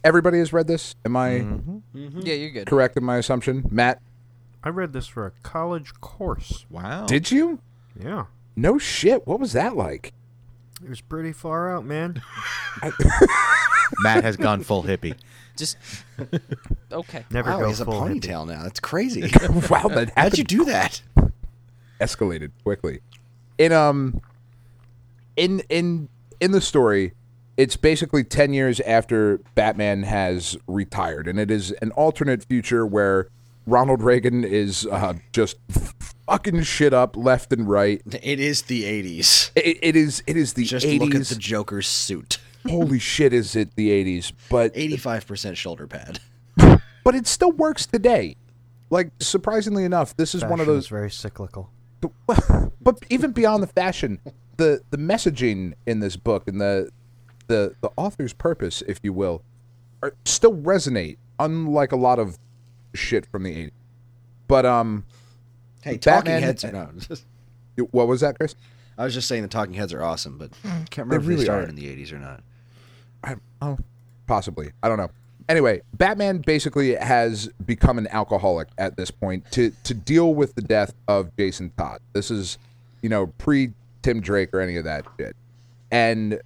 Everybody 0.03 0.39
has 0.39 0.53
read 0.53 0.67
this. 0.67 0.95
Am 1.05 1.17
I 1.17 1.45
Yeah, 1.93 2.35
you're 2.35 2.51
good. 2.51 2.67
correct 2.67 2.97
in 2.97 3.05
my 3.05 3.17
assumption, 3.19 3.67
Matt? 3.71 4.01
I 4.65 4.69
read 4.71 4.93
this 4.93 5.07
for 5.07 5.27
a 5.27 5.31
college 5.43 5.93
course. 6.01 6.65
Wow. 6.71 7.07
Did 7.07 7.31
you? 7.31 7.61
Yeah. 7.99 8.27
No 8.57 8.79
shit. 8.79 9.27
What 9.27 9.41
was 9.41 9.53
that 9.53 9.77
like? 9.77 10.13
It 10.83 10.89
was 10.89 11.01
pretty 11.03 11.33
far 11.33 11.71
out, 11.75 11.85
man. 11.85 12.23
Matt 14.01 14.25
has 14.25 14.37
gone 14.37 14.63
full 14.63 14.85
hippie. 14.85 15.15
Just 15.57 15.77
okay. 16.93 17.25
Never 17.31 17.51
Wow, 17.51 17.59
go 17.59 17.65
he 17.65 17.71
has 17.71 17.81
a 17.81 17.85
full 17.85 17.95
hippie. 18.01 18.21
ponytail 18.23 18.47
now. 18.49 18.63
That's 18.63 18.81
crazy. 18.81 19.23
wow, 19.71 19.89
that 19.89 20.13
How'd 20.17 20.39
you 20.39 20.45
do 20.45 20.65
that? 20.67 21.03
escalated 22.01 22.51
quickly. 22.63 23.01
In 23.61 23.73
um, 23.73 24.23
in 25.37 25.61
in 25.69 26.09
in 26.41 26.53
the 26.53 26.63
story, 26.63 27.13
it's 27.59 27.77
basically 27.77 28.25
ten 28.25 28.55
years 28.55 28.81
after 28.81 29.37
Batman 29.55 30.05
has 30.05 30.57
retired, 30.67 31.29
and 31.29 31.39
it 31.39 31.51
is 31.51 31.71
an 31.83 31.91
alternate 31.91 32.43
future 32.43 32.87
where 32.87 33.29
Ronald 33.67 34.03
Reagan 34.03 34.45
is 34.45 34.87
uh, 34.87 35.13
just 35.35 35.59
fucking 36.25 36.63
shit 36.63 36.95
up 36.95 37.19
left 37.19 37.53
and 37.53 37.69
right. 37.69 38.01
It 38.23 38.41
is 38.41 38.63
the 38.63 38.85
80s. 38.85 39.51
It, 39.55 39.77
it 39.83 39.95
is 39.95 40.23
it 40.27 40.39
is 40.39 40.55
the 40.55 40.65
Just 40.65 40.87
look 40.87 41.15
at 41.15 41.27
the 41.27 41.35
Joker's 41.35 41.87
suit. 41.87 42.39
Holy 42.67 42.99
shit, 42.99 43.35
is 43.35 43.57
it 43.57 43.75
the 43.75 43.91
eighties? 43.91 44.33
But 44.49 44.75
85% 44.75 45.55
shoulder 45.57 45.87
pad. 45.87 46.21
but 47.05 47.15
it 47.15 47.27
still 47.27 47.53
works 47.53 47.85
today. 47.85 48.37
Like 48.89 49.11
surprisingly 49.21 49.85
enough, 49.85 50.17
this 50.17 50.35
is 50.35 50.45
one 50.47 50.61
of 50.61 50.67
those 50.67 50.85
is 50.85 50.89
very 50.89 51.11
cyclical. 51.11 51.71
but 52.81 52.99
even 53.11 53.33
beyond 53.33 53.63
the 53.63 53.67
fashion, 53.67 54.21
the 54.57 54.81
the 54.91 54.97
messaging 54.97 55.75
in 55.87 56.01
this 56.01 56.17
book 56.17 56.49
and 56.49 56.61
the 56.61 56.91
the 57.47 57.75
the 57.81 57.91
author's 57.97 58.33
purpose, 58.33 58.83
if 58.87 59.01
you 59.03 59.13
will, 59.13 59.43
are 60.03 60.15
still 60.25 60.55
resonate, 60.55 61.19
unlike 61.39 61.93
a 61.93 61.97
lot 61.97 62.19
of 62.19 62.39
shit 62.95 63.27
from 63.27 63.43
the 63.45 63.55
80s. 63.55 63.71
But 64.49 64.67
um, 64.67 65.05
Hey, 65.83 65.97
Talking 65.99 66.33
Batman- 66.33 66.43
Heads 66.43 66.65
are 66.65 66.73
no. 66.73 66.91
what 67.91 68.09
was 68.09 68.21
that, 68.21 68.37
Chris? 68.39 68.55
I 68.99 69.05
was 69.05 69.15
just 69.15 69.29
saying 69.29 69.43
the 69.43 69.49
Talking 69.49 69.75
Heads 69.75 69.93
are 69.95 70.03
awesome, 70.03 70.37
but 70.39 70.51
can't 70.91 71.07
remember 71.09 71.17
if 71.17 71.27
really 71.27 71.37
they 71.41 71.45
started 71.45 71.67
are. 71.67 71.71
in 71.71 71.77
the 71.77 71.87
80s 71.87 72.13
or 72.13 72.19
not. 72.19 72.43
I, 73.25 73.37
oh, 73.63 73.79
possibly. 74.27 74.73
I 74.83 74.89
don't 74.89 74.99
know. 74.99 75.11
Anyway, 75.51 75.83
Batman 75.95 76.39
basically 76.39 76.95
has 76.95 77.49
become 77.67 77.99
an 77.99 78.07
alcoholic 78.13 78.69
at 78.79 78.97
this 78.97 79.11
point 79.11 79.51
to 79.51 79.73
to 79.83 79.93
deal 79.93 80.33
with 80.33 80.55
the 80.55 80.63
death 80.63 80.95
of 81.09 81.37
Jason 81.37 81.73
Todd. 81.77 81.99
This 82.13 82.31
is, 82.31 82.57
you 83.03 83.09
know, 83.09 83.27
pre 83.37 83.73
Tim 84.03 84.21
Drake 84.21 84.55
or 84.55 84.61
any 84.61 84.77
of 84.77 84.85
that 84.85 85.05
shit. 85.19 85.35
And 85.91 86.41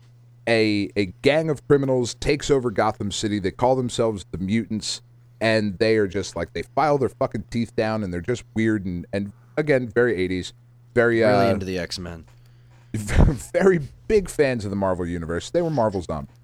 a 0.48 0.88
a 0.96 1.12
gang 1.20 1.50
of 1.50 1.68
criminals 1.68 2.14
takes 2.14 2.50
over 2.50 2.70
Gotham 2.70 3.12
City. 3.12 3.38
They 3.38 3.50
call 3.50 3.76
themselves 3.76 4.24
the 4.30 4.38
Mutants, 4.38 5.02
and 5.38 5.78
they 5.78 5.98
are 5.98 6.06
just 6.06 6.34
like 6.34 6.54
they 6.54 6.62
file 6.62 6.96
their 6.96 7.10
fucking 7.10 7.44
teeth 7.50 7.76
down, 7.76 8.04
and 8.04 8.10
they're 8.10 8.22
just 8.22 8.44
weird 8.54 8.86
and 8.86 9.04
and 9.12 9.32
again 9.58 9.86
very 9.86 10.16
eighties, 10.16 10.54
very 10.94 11.20
Really 11.20 11.48
uh, 11.48 11.52
into 11.52 11.66
the 11.66 11.78
X 11.78 11.98
Men. 11.98 12.24
very 12.94 13.80
big 14.08 14.30
fans 14.30 14.64
of 14.64 14.70
the 14.70 14.76
Marvel 14.76 15.04
universe. 15.04 15.50
They 15.50 15.60
were 15.60 15.68
Marvel 15.68 16.00
zombies. 16.00 16.34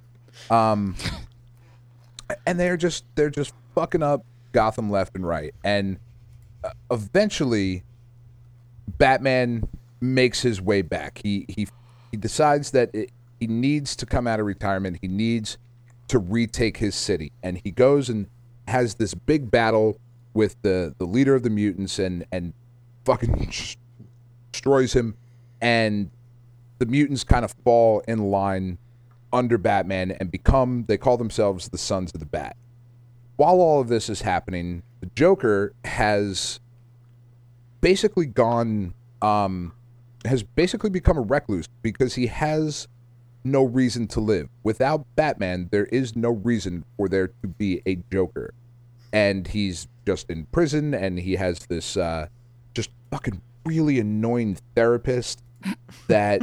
Um, 0.50 0.94
and 2.46 2.58
they're 2.58 2.76
just 2.76 3.04
they're 3.14 3.30
just 3.30 3.54
fucking 3.74 4.02
up 4.02 4.24
Gotham 4.52 4.90
left 4.90 5.14
and 5.14 5.26
right. 5.26 5.54
And 5.64 5.98
uh, 6.64 6.70
eventually, 6.90 7.84
Batman 8.98 9.68
makes 10.00 10.42
his 10.42 10.60
way 10.60 10.82
back. 10.82 11.20
He 11.22 11.46
he 11.48 11.68
he 12.10 12.16
decides 12.16 12.72
that 12.72 12.90
it, 12.94 13.10
he 13.38 13.46
needs 13.46 13.96
to 13.96 14.06
come 14.06 14.26
out 14.26 14.40
of 14.40 14.46
retirement. 14.46 14.98
He 15.00 15.08
needs 15.08 15.58
to 16.08 16.18
retake 16.18 16.78
his 16.78 16.94
city, 16.94 17.32
and 17.42 17.60
he 17.62 17.70
goes 17.70 18.08
and 18.08 18.26
has 18.68 18.94
this 18.94 19.14
big 19.14 19.50
battle 19.50 19.98
with 20.34 20.56
the 20.62 20.94
the 20.98 21.06
leader 21.06 21.34
of 21.34 21.42
the 21.42 21.50
mutants, 21.50 21.98
and 21.98 22.24
and 22.32 22.52
fucking 23.04 23.52
destroys 24.52 24.92
him. 24.92 25.16
And 25.60 26.10
the 26.78 26.86
mutants 26.86 27.24
kind 27.24 27.44
of 27.44 27.54
fall 27.64 28.02
in 28.08 28.30
line 28.30 28.78
under 29.32 29.58
Batman 29.58 30.12
and 30.12 30.30
become 30.30 30.84
they 30.88 30.96
call 30.96 31.16
themselves 31.16 31.68
the 31.68 31.78
Sons 31.78 32.12
of 32.14 32.20
the 32.20 32.26
Bat. 32.26 32.56
While 33.36 33.60
all 33.60 33.80
of 33.80 33.88
this 33.88 34.08
is 34.08 34.22
happening, 34.22 34.82
the 35.00 35.10
Joker 35.14 35.74
has 35.84 36.60
basically 37.80 38.26
gone 38.26 38.94
um 39.22 39.72
has 40.24 40.42
basically 40.42 40.90
become 40.90 41.16
a 41.16 41.22
recluse 41.22 41.66
because 41.82 42.14
he 42.14 42.26
has 42.26 42.88
no 43.42 43.64
reason 43.64 44.06
to 44.06 44.20
live. 44.20 44.48
Without 44.62 45.06
Batman, 45.16 45.68
there 45.72 45.86
is 45.86 46.14
no 46.14 46.30
reason 46.30 46.84
for 46.96 47.08
there 47.08 47.28
to 47.28 47.46
be 47.46 47.80
a 47.86 47.96
Joker. 48.12 48.52
And 49.12 49.46
he's 49.46 49.88
just 50.06 50.28
in 50.30 50.44
prison 50.46 50.92
and 50.94 51.18
he 51.18 51.36
has 51.36 51.60
this 51.66 51.96
uh 51.96 52.28
just 52.74 52.90
fucking 53.10 53.40
really 53.64 53.98
annoying 53.98 54.58
therapist 54.74 55.42
that 56.08 56.42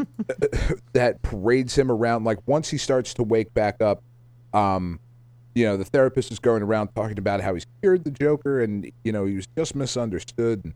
that 0.94 1.22
parades 1.22 1.78
him 1.78 1.92
around. 1.92 2.24
Like 2.24 2.40
once 2.46 2.70
he 2.70 2.78
starts 2.78 3.14
to 3.16 3.24
wake 3.24 3.54
back 3.54 3.82
up 3.82 4.04
um 4.54 5.00
you 5.56 5.66
know 5.66 5.76
the 5.76 5.84
therapist 5.84 6.32
is 6.32 6.40
going 6.40 6.64
around 6.64 6.90
talking 6.96 7.18
about 7.18 7.42
how 7.42 7.54
he's 7.54 7.66
cured 7.82 8.04
the 8.04 8.12
joker 8.12 8.62
and 8.62 8.90
you 9.04 9.12
know 9.12 9.26
he 9.26 9.36
was 9.36 9.48
just 9.58 9.76
misunderstood 9.76 10.64
and 10.64 10.74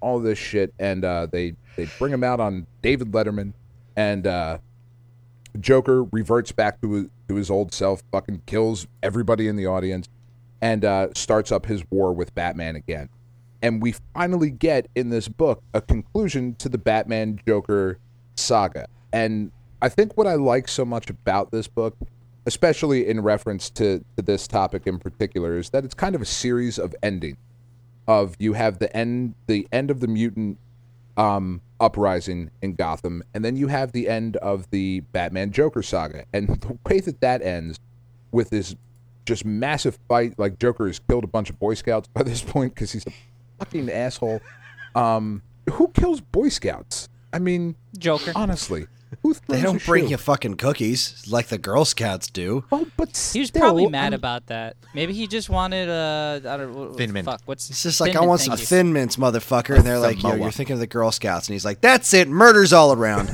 all 0.00 0.18
this 0.18 0.38
shit. 0.38 0.74
And 0.78 1.04
uh 1.04 1.26
they 1.30 1.54
they 1.76 1.86
bring 1.98 2.12
him 2.12 2.24
out 2.24 2.40
on 2.40 2.66
david 2.82 3.12
letterman 3.12 3.52
and 3.96 4.26
uh 4.26 4.58
joker 5.60 6.04
reverts 6.04 6.52
back 6.52 6.80
to 6.80 7.10
to 7.28 7.34
his 7.34 7.50
old 7.50 7.72
self 7.72 8.02
fucking 8.10 8.42
kills 8.46 8.86
everybody 9.02 9.46
in 9.46 9.56
the 9.56 9.66
audience 9.66 10.08
and 10.60 10.84
uh 10.84 11.08
starts 11.14 11.52
up 11.52 11.66
his 11.66 11.84
war 11.90 12.12
with 12.12 12.34
batman 12.34 12.76
again 12.76 13.08
and 13.64 13.80
we 13.80 13.94
finally 14.12 14.50
get 14.50 14.88
in 14.94 15.08
this 15.08 15.26
book 15.26 15.62
a 15.72 15.80
conclusion 15.80 16.54
to 16.56 16.68
the 16.68 16.76
Batman 16.76 17.40
Joker 17.48 17.98
saga. 18.36 18.86
And 19.10 19.50
I 19.80 19.88
think 19.88 20.18
what 20.18 20.26
I 20.26 20.34
like 20.34 20.68
so 20.68 20.84
much 20.84 21.08
about 21.08 21.50
this 21.50 21.66
book, 21.66 21.96
especially 22.44 23.08
in 23.08 23.22
reference 23.22 23.70
to, 23.70 24.04
to 24.18 24.22
this 24.22 24.46
topic 24.46 24.86
in 24.86 24.98
particular, 24.98 25.56
is 25.56 25.70
that 25.70 25.82
it's 25.82 25.94
kind 25.94 26.14
of 26.14 26.20
a 26.20 26.26
series 26.26 26.78
of 26.78 26.94
endings. 27.02 27.38
Of 28.06 28.36
you 28.38 28.52
have 28.52 28.80
the 28.80 28.94
end, 28.94 29.34
the 29.46 29.66
end 29.72 29.90
of 29.90 30.00
the 30.00 30.08
mutant 30.08 30.58
um, 31.16 31.62
uprising 31.80 32.50
in 32.60 32.74
Gotham, 32.74 33.22
and 33.32 33.42
then 33.42 33.56
you 33.56 33.68
have 33.68 33.92
the 33.92 34.10
end 34.10 34.36
of 34.36 34.68
the 34.72 35.00
Batman 35.12 35.52
Joker 35.52 35.82
saga. 35.82 36.26
And 36.34 36.48
the 36.60 36.78
way 36.86 37.00
that 37.00 37.22
that 37.22 37.40
ends 37.40 37.80
with 38.30 38.50
this 38.50 38.76
just 39.24 39.46
massive 39.46 39.98
fight, 40.06 40.38
like 40.38 40.58
Joker 40.58 40.86
has 40.86 40.98
killed 40.98 41.24
a 41.24 41.28
bunch 41.28 41.48
of 41.48 41.58
Boy 41.58 41.72
Scouts 41.72 42.08
by 42.08 42.22
this 42.24 42.42
point 42.42 42.74
because 42.74 42.92
he's 42.92 43.06
a 43.06 43.12
fucking 43.64 43.90
asshole. 43.90 44.40
Um, 44.94 45.42
who 45.72 45.88
kills 45.88 46.20
Boy 46.20 46.48
Scouts? 46.48 47.08
I 47.32 47.38
mean, 47.38 47.74
Joker. 47.98 48.32
honestly, 48.36 48.86
who 49.22 49.34
They 49.48 49.60
don't 49.62 49.84
bring 49.84 50.04
shoe? 50.04 50.10
you 50.10 50.16
fucking 50.16 50.54
cookies 50.56 51.24
like 51.28 51.46
the 51.48 51.58
Girl 51.58 51.84
Scouts 51.84 52.28
do. 52.28 52.64
Well, 52.70 52.86
but 52.96 53.16
He 53.32 53.40
was 53.40 53.50
probably 53.50 53.88
mad 53.88 54.08
um, 54.08 54.14
about 54.14 54.46
that. 54.46 54.76
Maybe 54.94 55.14
he 55.14 55.26
just 55.26 55.48
wanted 55.50 55.88
uh, 55.88 56.40
I 56.48 56.56
don't 56.56 56.74
what, 56.74 56.96
Thin 56.96 57.12
Mint. 57.12 57.24
Fuck, 57.26 57.40
what's 57.46 57.70
It's 57.70 57.82
just 57.82 58.00
like 58.00 58.12
Thin 58.12 58.22
I 58.22 58.26
want 58.26 58.40
thank 58.42 58.52
some 58.52 58.58
you. 58.60 58.66
thin 58.66 58.92
mints, 58.92 59.16
motherfucker, 59.16 59.76
and 59.76 59.84
they're 59.84 59.98
like, 59.98 60.22
"Yo, 60.22 60.34
you're 60.34 60.50
thinking 60.52 60.74
of 60.74 60.80
the 60.80 60.86
Girl 60.86 61.10
Scouts," 61.10 61.48
and 61.48 61.54
he's 61.54 61.64
like, 61.64 61.80
"That's 61.80 62.12
it, 62.14 62.28
murder's 62.28 62.72
all 62.72 62.92
around." 62.92 63.30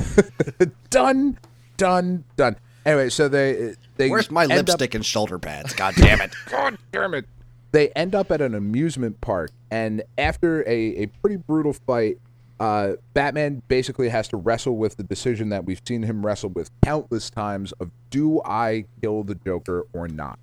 Done, 0.91 1.39
done, 1.77 2.25
done. 2.37 2.57
Anyway, 2.85 3.09
so 3.11 3.29
they 3.29 3.75
they 3.97 4.09
Where's 4.11 4.31
my 4.31 4.43
end 4.45 4.53
up- 4.53 4.67
lipstick 4.69 4.95
and 4.95 5.05
shoulder 5.05 5.39
pads? 5.39 5.75
God 5.75 5.95
damn 5.97 6.21
it! 6.21 6.33
God 6.51 6.77
damn 6.93 7.15
it. 7.15 7.27
They 7.73 7.89
end 7.91 8.15
up 8.15 8.31
at 8.31 8.41
an 8.41 8.55
amusement 8.55 9.21
park, 9.21 9.51
and 9.71 10.03
after 10.19 10.63
a, 10.69 11.03
a 11.03 11.07
pretty 11.07 11.37
brutal 11.37 11.73
fight, 11.73 12.19
uh, 12.59 12.97
Batman 13.15 13.63
basically 13.69 14.11
has 14.11 14.29
to 14.29 14.37
wrestle 14.37 14.77
with 14.77 14.97
the 14.97 15.03
decision 15.03 15.49
that 15.49 15.65
we've 15.65 15.81
seen 15.87 16.03
him 16.03 16.25
wrestle 16.25 16.51
with 16.51 16.71
countless 16.83 17.31
times 17.31 17.73
of 17.81 17.91
do 18.11 18.43
I 18.45 18.85
kill 19.01 19.23
the 19.23 19.35
Joker 19.35 19.87
or 19.93 20.09
not? 20.09 20.39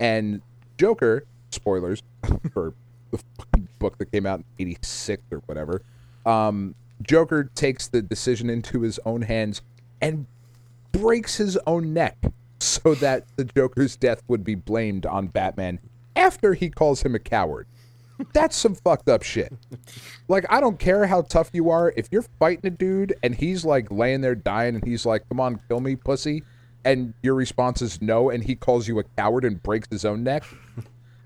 And 0.00 0.40
Joker, 0.78 1.24
spoilers 1.50 2.02
for 2.52 2.72
the 3.10 3.20
book 3.78 3.98
that 3.98 4.10
came 4.10 4.24
out 4.24 4.40
in 4.58 4.68
86 4.68 5.22
or 5.30 5.38
whatever, 5.46 5.82
um, 6.24 6.74
Joker 7.02 7.50
takes 7.54 7.88
the 7.88 8.00
decision 8.00 8.48
into 8.48 8.80
his 8.80 8.98
own 9.04 9.22
hands 9.22 9.60
and 10.00 10.26
breaks 10.92 11.36
his 11.36 11.58
own 11.66 11.92
neck 11.92 12.16
so 12.60 12.94
that 12.94 13.24
the 13.36 13.44
Joker's 13.44 13.96
death 13.96 14.22
would 14.28 14.44
be 14.44 14.54
blamed 14.54 15.04
on 15.04 15.26
Batman 15.26 15.78
after 16.16 16.54
he 16.54 16.70
calls 16.70 17.02
him 17.02 17.14
a 17.14 17.18
coward. 17.18 17.66
That's 18.32 18.56
some 18.56 18.76
fucked 18.76 19.08
up 19.08 19.22
shit. 19.24 19.52
Like, 20.28 20.46
I 20.48 20.60
don't 20.60 20.78
care 20.78 21.06
how 21.06 21.22
tough 21.22 21.50
you 21.52 21.70
are. 21.70 21.92
If 21.96 22.08
you're 22.12 22.24
fighting 22.38 22.66
a 22.66 22.70
dude 22.70 23.14
and 23.24 23.34
he's 23.34 23.64
like 23.64 23.90
laying 23.90 24.20
there 24.20 24.36
dying 24.36 24.76
and 24.76 24.84
he's 24.84 25.04
like, 25.04 25.28
come 25.28 25.40
on, 25.40 25.60
kill 25.68 25.80
me, 25.80 25.96
pussy, 25.96 26.44
and 26.84 27.12
your 27.22 27.34
response 27.34 27.82
is 27.82 28.00
no, 28.00 28.30
and 28.30 28.44
he 28.44 28.54
calls 28.54 28.86
you 28.86 28.98
a 29.00 29.04
coward 29.16 29.44
and 29.44 29.60
breaks 29.62 29.88
his 29.90 30.04
own 30.04 30.22
neck, 30.22 30.44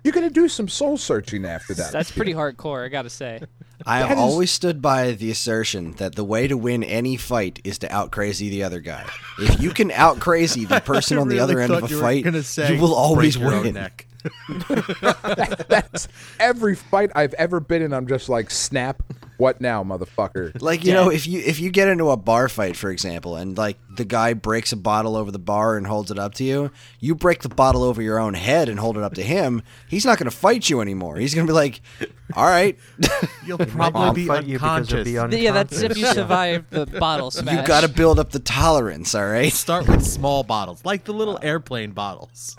you're 0.02 0.12
going 0.14 0.26
to 0.26 0.32
do 0.32 0.48
some 0.48 0.66
soul 0.68 0.96
searching 0.96 1.44
after 1.44 1.74
that. 1.74 1.92
That's 1.92 2.10
pretty 2.10 2.32
hardcore, 2.32 2.84
I 2.86 2.88
gotta 2.88 3.10
say. 3.10 3.40
I 3.84 3.98
have 3.98 4.08
That 4.08 4.14
is- 4.16 4.22
always 4.22 4.50
stood 4.50 4.80
by 4.80 5.12
the 5.12 5.30
assertion 5.30 5.92
that 5.98 6.14
the 6.14 6.24
way 6.24 6.48
to 6.48 6.56
win 6.56 6.82
any 6.82 7.16
fight 7.18 7.60
is 7.64 7.78
to 7.80 7.92
out 7.94 8.10
crazy 8.12 8.48
the 8.48 8.62
other 8.62 8.80
guy. 8.80 9.04
If 9.38 9.60
you 9.60 9.70
can 9.70 9.90
out 9.90 10.20
crazy 10.20 10.64
the 10.64 10.80
person 10.84 11.18
on 11.18 11.28
the 11.28 11.38
other 11.40 11.60
end 11.60 11.72
of 11.72 11.84
a 11.84 11.88
fight, 11.88 12.24
you 12.24 12.80
will 12.80 12.94
always 12.94 13.36
break 13.36 13.46
your 13.50 13.54
own 13.58 13.62
win. 13.64 13.74
neck. 13.74 14.06
That's 15.68 16.08
every 16.38 16.74
fight 16.74 17.10
I've 17.14 17.34
ever 17.34 17.60
been 17.60 17.82
in. 17.82 17.92
I'm 17.92 18.06
just 18.06 18.28
like, 18.28 18.50
snap. 18.50 19.02
What 19.38 19.60
now, 19.60 19.84
motherfucker? 19.84 20.60
Like 20.60 20.84
you 20.84 20.92
know, 20.92 21.10
if 21.12 21.24
you 21.28 21.38
if 21.38 21.60
you 21.60 21.70
get 21.70 21.86
into 21.86 22.10
a 22.10 22.16
bar 22.16 22.48
fight, 22.48 22.74
for 22.74 22.90
example, 22.90 23.36
and 23.36 23.56
like 23.56 23.76
the 23.88 24.04
guy 24.04 24.32
breaks 24.32 24.72
a 24.72 24.76
bottle 24.76 25.14
over 25.14 25.30
the 25.30 25.38
bar 25.38 25.76
and 25.76 25.86
holds 25.86 26.10
it 26.10 26.18
up 26.18 26.34
to 26.34 26.44
you, 26.44 26.72
you 26.98 27.14
break 27.14 27.42
the 27.42 27.48
bottle 27.48 27.84
over 27.84 28.02
your 28.02 28.18
own 28.18 28.34
head 28.34 28.68
and 28.68 28.80
hold 28.80 28.96
it 28.96 29.04
up 29.04 29.14
to 29.14 29.22
him. 29.22 29.62
He's 29.86 30.04
not 30.04 30.18
going 30.18 30.28
to 30.28 30.36
fight 30.36 30.68
you 30.68 30.80
anymore. 30.80 31.18
He's 31.18 31.36
going 31.36 31.46
to 31.46 31.50
be 31.52 31.54
like, 31.54 31.80
"All 32.34 32.46
right, 32.46 32.76
You'll 33.46 33.60
I'll 33.60 33.66
probably 33.92 34.22
be 34.22 34.26
fight 34.26 34.44
you 34.44 34.54
because 34.54 34.90
you'll 34.90 34.98
unconscious. 34.98 35.04
be 35.04 35.18
unconscious. 35.18 35.40
Yeah, 35.44 35.52
that's 35.52 35.80
if 35.82 35.96
you 35.96 36.06
survive 36.06 36.68
the 36.70 36.86
bottle 36.98 37.30
smash. 37.30 37.60
you 37.60 37.64
got 37.64 37.82
to 37.82 37.88
build 37.88 38.18
up 38.18 38.30
the 38.32 38.40
tolerance." 38.40 39.14
All 39.14 39.24
right. 39.24 39.52
Start 39.52 39.86
with 39.86 40.04
small 40.04 40.42
bottles, 40.42 40.84
like 40.84 41.04
the 41.04 41.12
little 41.12 41.36
uh. 41.36 41.40
airplane 41.42 41.92
bottles. 41.92 42.56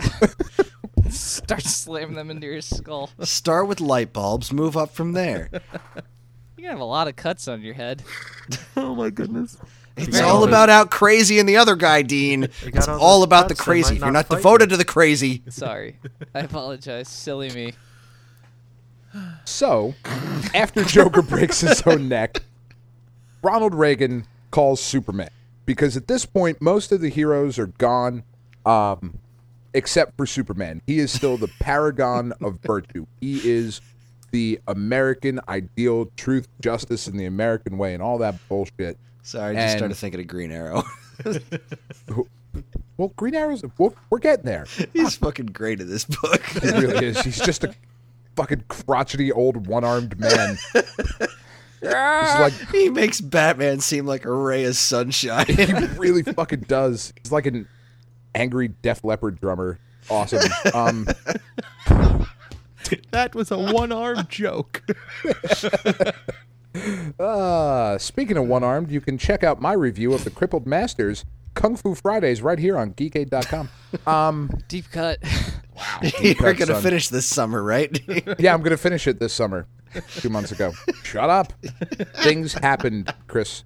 Start 1.11 1.63
slamming 1.63 2.15
them 2.15 2.29
into 2.29 2.47
your 2.47 2.61
skull. 2.61 3.09
Start 3.21 3.67
with 3.67 3.81
light 3.81 4.13
bulbs, 4.13 4.51
move 4.51 4.77
up 4.77 4.91
from 4.91 5.13
there. 5.13 5.49
You're 6.57 6.67
gonna 6.67 6.71
have 6.71 6.79
a 6.79 6.83
lot 6.83 7.07
of 7.07 7.15
cuts 7.15 7.47
on 7.47 7.61
your 7.61 7.73
head. 7.73 8.03
oh 8.77 8.95
my 8.95 9.09
goodness. 9.09 9.57
It's 9.95 10.19
all 10.19 10.37
all 10.37 10.43
about 10.43 10.69
out 10.69 10.91
crazy 10.91 11.39
and 11.39 11.47
the 11.47 11.57
other 11.57 11.75
guy, 11.75 12.01
Dean. 12.01 12.43
It's 12.63 12.87
all 12.87 12.99
all 12.99 13.23
about 13.23 13.49
the 13.49 13.55
cuts, 13.55 13.65
they 13.65 13.71
might 13.71 13.83
crazy. 13.83 13.95
If 13.95 14.01
you're 14.01 14.11
not 14.11 14.29
not 14.29 14.37
devoted 14.37 14.65
you. 14.65 14.69
to 14.71 14.77
the 14.77 14.85
crazy, 14.85 15.43
Sorry, 15.49 15.97
I 16.33 16.39
apologize. 16.39 17.07
Silly 17.07 17.49
me. 17.51 17.73
So, 19.45 19.95
after 20.53 20.83
Joker 20.83 21.21
breaks 21.21 21.61
his 21.61 21.81
own 21.83 22.07
neck, 22.09 22.43
Ronald 23.41 23.73
Reagan 23.73 24.25
calls 24.51 24.81
Superman 24.81 25.29
because 25.65 25.95
at 25.95 26.07
this 26.07 26.25
point 26.25 26.61
most 26.61 26.91
of 26.91 26.99
the 26.99 27.09
heroes 27.09 27.57
are 27.59 27.67
gone, 27.67 28.23
um, 28.65 29.18
except 29.73 30.15
for 30.17 30.25
Superman. 30.25 30.81
He 30.87 30.99
is 30.99 31.11
still 31.11 31.37
the 31.37 31.49
paragon 31.59 32.33
of 32.41 32.59
virtue. 32.59 33.05
He 33.21 33.39
is 33.49 33.81
the 34.31 34.59
American 34.67 35.39
ideal, 35.49 36.09
truth, 36.17 36.47
justice, 36.61 37.07
and 37.07 37.19
the 37.19 37.25
American 37.25 37.77
way, 37.77 37.93
and 37.93 38.03
all 38.03 38.17
that 38.19 38.35
bullshit. 38.47 38.97
sorry, 39.23 39.51
I 39.57 39.61
just 39.61 39.71
And- 39.73 39.79
started 39.79 39.95
thinking 39.95 40.19
of 40.21 40.27
Green 40.27 40.51
Arrow. 40.51 40.83
Well, 42.97 43.13
Green 43.15 43.35
Arrow's 43.35 43.63
we're, 43.77 43.91
we're 44.09 44.19
getting 44.19 44.43
there. 44.45 44.65
He's 44.93 45.15
fucking 45.15 45.45
great 45.47 45.79
in 45.79 45.87
this 45.87 46.03
book. 46.03 46.43
He 46.47 46.67
really 46.69 47.05
is. 47.07 47.21
He's 47.21 47.39
just 47.39 47.63
a 47.63 47.73
fucking 48.35 48.63
crotchety 48.67 49.31
old 49.31 49.67
one-armed 49.67 50.19
man. 50.19 50.57
He's 50.73 51.89
like 52.39 52.53
he 52.73 52.89
makes 52.89 53.21
Batman 53.21 53.79
seem 53.79 54.05
like 54.05 54.25
a 54.25 54.33
ray 54.33 54.65
of 54.65 54.75
sunshine. 54.75 55.45
he 55.45 55.71
really 55.97 56.23
fucking 56.23 56.61
does. 56.61 57.13
He's 57.23 57.31
like 57.31 57.45
an 57.45 57.69
angry 58.35 58.69
Def 58.69 59.03
Leppard 59.03 59.39
drummer. 59.39 59.79
Awesome. 60.09 60.51
Um, 60.73 61.07
That 63.11 63.35
was 63.35 63.51
a 63.51 63.57
one-armed 63.59 64.29
joke. 64.29 64.81
uh, 67.19 67.97
speaking 67.97 68.37
of 68.37 68.47
one 68.47 68.63
armed, 68.63 68.89
you 68.91 69.01
can 69.01 69.17
check 69.17 69.43
out 69.43 69.61
my 69.61 69.73
review 69.73 70.13
of 70.13 70.23
the 70.23 70.29
Crippled 70.31 70.65
Masters 70.65 71.25
Kung 71.53 71.75
Fu 71.75 71.93
Fridays 71.93 72.41
right 72.41 72.57
here 72.57 72.77
on 72.77 72.93
geekade.com. 72.93 73.69
Um, 74.07 74.49
Deep 74.67 74.85
cut. 74.91 75.19
Wow, 75.79 76.09
You're 76.21 76.53
gonna 76.55 76.81
finish 76.81 77.07
this 77.07 77.25
summer, 77.25 77.63
right? 77.63 77.97
yeah, 78.37 78.53
I'm 78.53 78.59
going 78.59 78.71
to 78.71 78.77
finish 78.77 79.07
it 79.07 79.17
this 79.17 79.31
summer. 79.31 79.65
Two 80.17 80.27
months 80.27 80.51
ago. 80.51 80.73
Shut 81.03 81.29
up. 81.29 81.53
Things 82.15 82.51
happened, 82.51 83.13
Chris. 83.27 83.63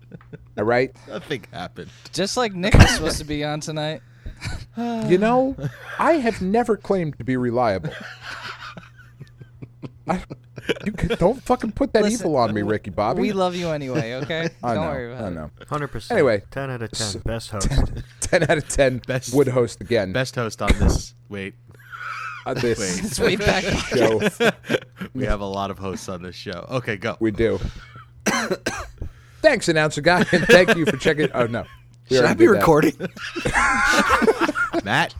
All 0.56 0.64
right? 0.64 0.96
Nothing 1.08 1.44
happened. 1.52 1.90
Just 2.12 2.38
like 2.38 2.54
Nick 2.54 2.76
was 2.76 2.92
supposed 2.92 3.18
to 3.18 3.24
be 3.26 3.44
on 3.44 3.62
tonight. 3.62 4.04
You 5.08 5.18
know, 5.20 5.56
I 6.00 6.14
have 6.14 6.42
never 6.42 6.76
claimed 6.78 7.18
to 7.20 7.24
be 7.24 7.38
reliable. 7.38 7.92
I, 10.08 10.22
you 10.86 10.92
can, 10.92 11.10
don't 11.18 11.42
fucking 11.44 11.74
put 11.74 11.94
that 11.94 12.04
Listen, 12.04 12.20
evil 12.28 12.38
on 12.38 12.54
me, 12.54 12.62
Ricky 12.62 12.90
Bobby. 12.90 13.22
We 13.22 13.32
love 13.34 13.56
you 13.56 13.70
anyway, 13.70 14.14
okay? 14.16 14.50
I 14.64 14.74
Don't 14.74 14.84
know. 14.84 14.90
worry 14.92 15.14
about 15.14 15.24
I 15.24 15.28
it. 15.28 15.32
know. 15.32 15.52
Hundred 15.70 15.88
percent. 15.90 16.18
Anyway. 16.18 16.42
ten 16.52 16.70
out 16.72 16.82
of 16.82 16.92
ten. 16.92 17.08
S- 17.08 17.16
Best 17.18 17.50
host. 17.52 17.70
10 18.22 18.44
out 18.50 18.58
of 18.58 18.68
10 18.68 18.98
Best- 19.08 19.34
would 19.36 19.48
host 19.50 19.80
again. 19.82 20.12
Best 20.12 20.36
host 20.36 20.62
on 20.62 20.70
this. 20.80 21.14
Wait, 21.30 21.54
Uh, 22.46 22.54
this 22.56 22.80
Wait. 22.80 23.06
It's 23.06 23.20
way 23.20 23.36
back. 23.38 23.64
show. 23.64 24.20
we 25.14 25.26
have 25.26 25.40
a 25.40 25.46
lot 25.46 25.70
of 25.72 25.78
hosts 25.78 26.10
on 26.10 26.22
this 26.24 26.36
show. 26.36 26.66
Okay, 26.70 26.98
go. 26.98 27.16
We 27.22 27.32
do. 27.32 27.60
Thanks, 29.42 29.68
announcer 29.70 30.02
guy, 30.02 30.26
and 30.32 30.44
thank 30.46 30.76
you 30.76 30.86
for 30.86 30.98
checking. 30.98 31.30
Oh 31.34 31.46
no, 31.48 31.66
We 32.10 32.18
Should 32.18 32.26
I 32.26 32.34
be 32.34 32.48
recording? 32.48 32.96
Matt. 34.84 35.14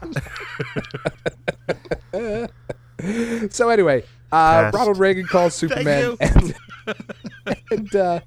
So 3.50 3.70
anyway, 3.70 4.04
uh, 4.32 4.62
Test. 4.62 4.76
Ronald 4.76 4.98
Reagan 4.98 5.28
calls 5.28 5.54
Superman, 5.54 6.16
and, 6.22 6.56
and 7.70 7.96
uh, 7.96 8.20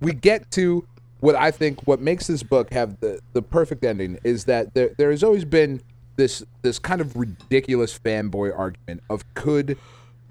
we 0.00 0.12
get 0.12 0.50
to 0.50 0.86
what 1.20 1.36
I 1.36 1.50
think 1.50 1.86
what 1.86 2.00
makes 2.00 2.26
this 2.26 2.42
book 2.42 2.70
have 2.72 3.00
the, 3.00 3.20
the 3.32 3.40
perfect 3.40 3.82
ending 3.84 4.18
is 4.24 4.44
that 4.44 4.74
there 4.74 4.90
there 4.98 5.10
has 5.10 5.22
always 5.24 5.46
been 5.46 5.80
this 6.16 6.42
this 6.60 6.78
kind 6.78 7.00
of 7.00 7.16
ridiculous 7.16 7.98
fanboy 7.98 8.56
argument 8.58 9.02
of 9.08 9.24
could 9.34 9.78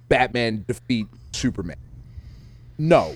Batman 0.08 0.66
defeat 0.68 1.08
Superman? 1.32 1.78
No, 2.78 3.16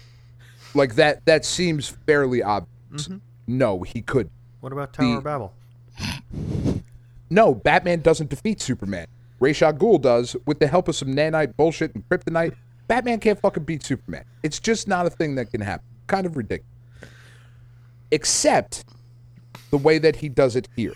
like 0.73 0.95
that 0.95 1.23
that 1.25 1.45
seems 1.45 1.89
fairly 1.89 2.41
obvious. 2.41 3.09
No, 3.47 3.81
he 3.83 4.01
could. 4.01 4.29
What 4.61 4.71
about 4.73 4.93
Tower 4.93 5.07
The- 5.11 5.17
of 5.17 5.23
Babel? 5.23 5.53
No, 7.29 7.55
Batman 7.55 8.01
doesn't 8.01 8.29
defeat 8.29 8.61
Superman. 8.61 9.07
Ra's 9.39 9.59
al 9.63 9.73
Ghul 9.73 9.99
does 9.99 10.35
with 10.45 10.59
the 10.59 10.67
help 10.67 10.87
of 10.87 10.95
some 10.95 11.07
nanite 11.15 11.55
bullshit 11.55 11.95
and 11.95 12.07
kryptonite. 12.07 12.53
Batman 12.87 13.19
can't 13.19 13.39
fucking 13.39 13.63
beat 13.63 13.81
Superman. 13.81 14.23
It's 14.43 14.59
just 14.59 14.87
not 14.87 15.07
a 15.07 15.09
thing 15.09 15.33
that 15.35 15.49
can 15.49 15.59
happen. 15.61 15.83
Kind 16.05 16.27
of 16.27 16.37
ridiculous. 16.37 16.69
Except 18.11 18.85
the 19.71 19.77
way 19.79 19.97
that 19.97 20.17
he 20.17 20.29
does 20.29 20.55
it 20.55 20.67
here. 20.75 20.93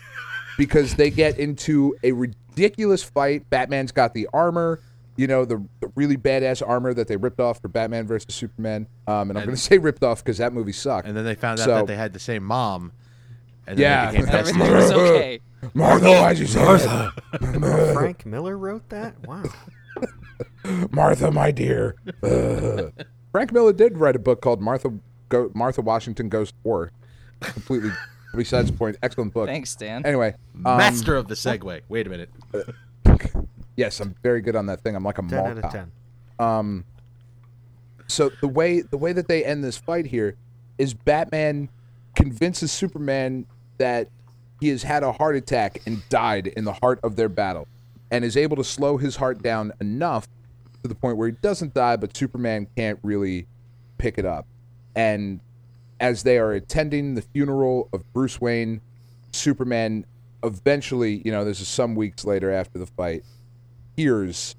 Because 0.56 0.94
they 0.94 1.10
get 1.10 1.38
into 1.40 1.96
a 2.04 2.12
ridiculous 2.12 3.02
fight. 3.02 3.48
Batman's 3.50 3.90
got 3.90 4.14
the 4.14 4.28
armor, 4.32 4.80
you 5.18 5.26
know, 5.26 5.44
the, 5.44 5.62
the 5.80 5.92
really 5.96 6.16
badass 6.16 6.66
armor 6.66 6.94
that 6.94 7.08
they 7.08 7.16
ripped 7.16 7.40
off 7.40 7.60
for 7.60 7.68
Batman 7.68 8.06
versus 8.06 8.34
Superman. 8.34 8.86
Um, 9.06 9.28
and 9.30 9.38
I'm 9.38 9.44
going 9.44 9.56
to 9.56 9.60
say 9.62 9.76
ripped 9.76 10.02
off 10.02 10.24
because 10.24 10.38
that 10.38 10.52
movie 10.54 10.72
sucked. 10.72 11.06
And 11.06 11.16
then 11.16 11.24
they 11.24 11.34
found 11.34 11.60
out 11.60 11.64
So- 11.64 11.74
that 11.74 11.86
they 11.86 11.96
had 11.96 12.12
the 12.12 12.20
same 12.20 12.42
mom. 12.44 12.92
And 13.66 13.76
then 13.76 13.82
Yeah. 13.82 14.10
they 14.10 14.18
became 14.18 14.26
best 14.32 14.48
Everything 14.54 14.72
was 14.74 14.90
okay. 14.92 15.40
Martha, 15.74 16.08
why'd 16.08 16.38
you 16.38 16.46
say? 16.46 16.60
Oh, 16.64 17.10
Frank 17.92 18.24
Miller 18.24 18.56
wrote 18.56 18.88
that. 18.88 19.14
Wow. 19.26 19.42
Martha, 20.92 21.30
my 21.30 21.50
dear. 21.50 21.96
Ugh. 22.22 22.92
Frank 23.32 23.52
Miller 23.52 23.72
did 23.72 23.98
write 23.98 24.16
a 24.16 24.18
book 24.20 24.40
called 24.40 24.60
Martha 24.62 24.92
Go, 25.28 25.50
Martha 25.54 25.82
Washington 25.82 26.28
Goes 26.28 26.50
to 26.52 26.56
War. 26.62 26.92
Completely 27.40 27.90
besides 28.34 28.70
the 28.70 28.76
point. 28.76 28.96
Excellent 29.02 29.32
book. 29.34 29.48
Thanks, 29.48 29.74
Dan. 29.74 30.06
Anyway, 30.06 30.34
um, 30.54 30.62
Master 30.78 31.16
of 31.16 31.28
the 31.28 31.34
segue. 31.34 31.80
Wait 31.88 32.06
a 32.06 32.10
minute. 32.10 32.30
Yes, 33.78 34.00
I'm 34.00 34.14
very 34.22 34.42
good 34.42 34.56
on 34.56 34.66
that 34.66 34.82
thing. 34.82 34.94
I'm 34.96 35.04
like 35.04 35.18
a 35.18 35.22
10 35.22 35.30
mall 35.30 35.46
out 35.46 35.56
of 35.56 35.62
cop. 35.62 35.72
10. 35.72 35.92
Um, 36.38 36.84
so 38.08 38.30
the 38.40 38.48
way 38.48 38.80
the 38.80 38.98
way 38.98 39.12
that 39.12 39.28
they 39.28 39.44
end 39.44 39.64
this 39.64 39.78
fight 39.78 40.06
here 40.06 40.36
is 40.76 40.92
Batman 40.92 41.68
convinces 42.14 42.72
Superman 42.72 43.46
that 43.78 44.08
he 44.60 44.68
has 44.68 44.82
had 44.82 45.02
a 45.02 45.12
heart 45.12 45.36
attack 45.36 45.80
and 45.86 46.02
died 46.08 46.48
in 46.48 46.64
the 46.64 46.72
heart 46.72 46.98
of 47.02 47.16
their 47.16 47.28
battle, 47.28 47.68
and 48.10 48.24
is 48.24 48.36
able 48.36 48.56
to 48.56 48.64
slow 48.64 48.96
his 48.96 49.16
heart 49.16 49.40
down 49.42 49.72
enough 49.80 50.26
to 50.82 50.88
the 50.88 50.94
point 50.94 51.16
where 51.16 51.28
he 51.28 51.36
doesn't 51.40 51.74
die, 51.74 51.96
but 51.96 52.16
Superman 52.16 52.66
can't 52.76 52.98
really 53.02 53.46
pick 53.98 54.18
it 54.18 54.24
up. 54.24 54.46
And 54.96 55.40
as 56.00 56.24
they 56.24 56.38
are 56.38 56.52
attending 56.52 57.14
the 57.14 57.22
funeral 57.22 57.88
of 57.92 58.12
Bruce 58.12 58.40
Wayne, 58.40 58.80
Superman 59.32 60.04
eventually, 60.42 61.22
you 61.24 61.30
know, 61.30 61.44
this 61.44 61.60
is 61.60 61.68
some 61.68 61.94
weeks 61.94 62.24
later 62.24 62.50
after 62.50 62.78
the 62.78 62.86
fight, 62.86 63.24
hears 63.98 64.54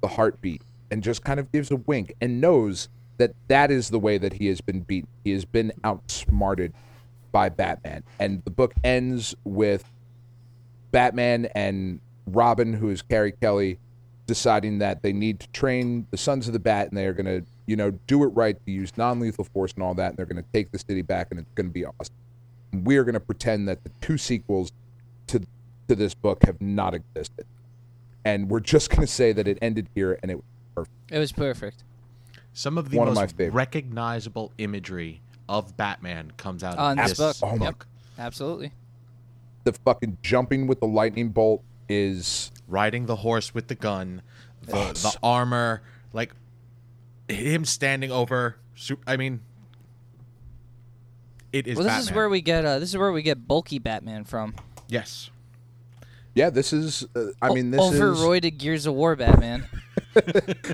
the 0.00 0.08
heartbeat 0.08 0.62
and 0.90 1.00
just 1.00 1.22
kind 1.22 1.38
of 1.38 1.52
gives 1.52 1.70
a 1.70 1.76
wink 1.76 2.12
and 2.20 2.40
knows 2.40 2.88
that 3.18 3.32
that 3.46 3.70
is 3.70 3.90
the 3.90 4.00
way 4.00 4.18
that 4.18 4.32
he 4.32 4.48
has 4.48 4.60
been 4.60 4.80
beaten. 4.80 5.08
He 5.22 5.30
has 5.30 5.44
been 5.44 5.72
outsmarted 5.84 6.72
by 7.30 7.50
Batman. 7.50 8.02
And 8.18 8.42
the 8.44 8.50
book 8.50 8.74
ends 8.82 9.36
with 9.44 9.84
Batman 10.90 11.46
and 11.54 12.00
Robin, 12.26 12.72
who 12.72 12.90
is 12.90 13.00
Carrie 13.00 13.30
Kelly, 13.40 13.78
deciding 14.26 14.78
that 14.78 15.02
they 15.02 15.12
need 15.12 15.38
to 15.38 15.48
train 15.50 16.08
the 16.10 16.16
Sons 16.16 16.48
of 16.48 16.52
the 16.52 16.58
Bat 16.58 16.88
and 16.88 16.98
they 16.98 17.06
are 17.06 17.12
going 17.12 17.26
to, 17.26 17.46
you 17.66 17.76
know, 17.76 17.92
do 18.08 18.24
it 18.24 18.28
right 18.28 18.56
to 18.66 18.72
use 18.72 18.90
non 18.96 19.20
lethal 19.20 19.44
force 19.44 19.72
and 19.74 19.84
all 19.84 19.94
that. 19.94 20.08
And 20.08 20.16
they're 20.16 20.26
going 20.26 20.42
to 20.42 20.52
take 20.52 20.72
the 20.72 20.80
city 20.80 21.02
back 21.02 21.28
and 21.30 21.38
it's 21.38 21.52
going 21.54 21.68
to 21.68 21.72
be 21.72 21.84
awesome. 21.84 22.16
We 22.72 22.96
are 22.96 23.04
going 23.04 23.14
to 23.14 23.20
pretend 23.20 23.68
that 23.68 23.84
the 23.84 23.90
two 24.00 24.18
sequels 24.18 24.72
to, 25.28 25.42
to 25.86 25.94
this 25.94 26.12
book 26.12 26.44
have 26.44 26.60
not 26.60 26.92
existed. 26.92 27.46
And 28.24 28.50
we're 28.50 28.60
just 28.60 28.90
going 28.90 29.00
to 29.02 29.06
say 29.06 29.32
that 29.32 29.48
it 29.48 29.58
ended 29.62 29.88
here 29.94 30.18
and 30.22 30.30
it 30.30 30.36
was 30.36 30.44
perfect. 30.74 30.96
It 31.10 31.18
was 31.18 31.32
perfect. 31.32 31.84
Some 32.52 32.76
of 32.76 32.90
the 32.90 32.98
One 32.98 33.08
of 33.08 33.14
most 33.14 33.38
my 33.38 33.46
recognizable 33.46 34.52
imagery 34.58 35.20
of 35.48 35.76
Batman 35.76 36.32
comes 36.36 36.62
out 36.62 36.78
On 36.78 36.98
of 36.98 37.08
this 37.08 37.18
this 37.18 37.40
book. 37.40 37.50
Oh 37.50 37.56
my 37.56 37.66
Yep. 37.66 37.84
Absolutely. 38.18 38.72
The 39.64 39.72
fucking 39.72 40.18
jumping 40.22 40.66
with 40.66 40.80
the 40.80 40.86
lightning 40.86 41.30
bolt 41.30 41.62
is 41.88 42.52
riding 42.68 43.06
the 43.06 43.16
horse 43.16 43.54
with 43.54 43.68
the 43.68 43.74
gun, 43.74 44.22
the 44.62 44.76
Oh, 44.76 44.92
the 44.92 45.16
armor, 45.22 45.82
like 46.12 46.34
him 47.28 47.64
standing 47.64 48.10
over. 48.12 48.56
I 49.06 49.16
mean, 49.16 49.40
it 51.52 51.66
is. 51.66 51.76
well, 51.76 51.84
this 51.84 51.98
is 51.98 52.12
where 52.12 52.28
we 52.28 52.40
get 52.40 52.64
uh, 52.64 52.78
this 52.78 52.90
is 52.90 52.96
where 52.96 53.12
we 53.12 53.22
get 53.22 53.46
bulky 53.46 53.78
Batman 53.78 54.24
from. 54.24 54.54
Yes, 54.88 55.30
yeah. 56.34 56.50
This 56.50 56.72
is 56.72 57.06
uh, 57.14 57.26
I 57.42 57.48
O- 57.48 57.54
mean 57.54 57.70
this 57.70 57.92
is 57.92 58.00
overroided 58.00 58.58
Gears 58.58 58.86
of 58.86 58.94
War 58.94 59.16
Batman. 59.16 59.66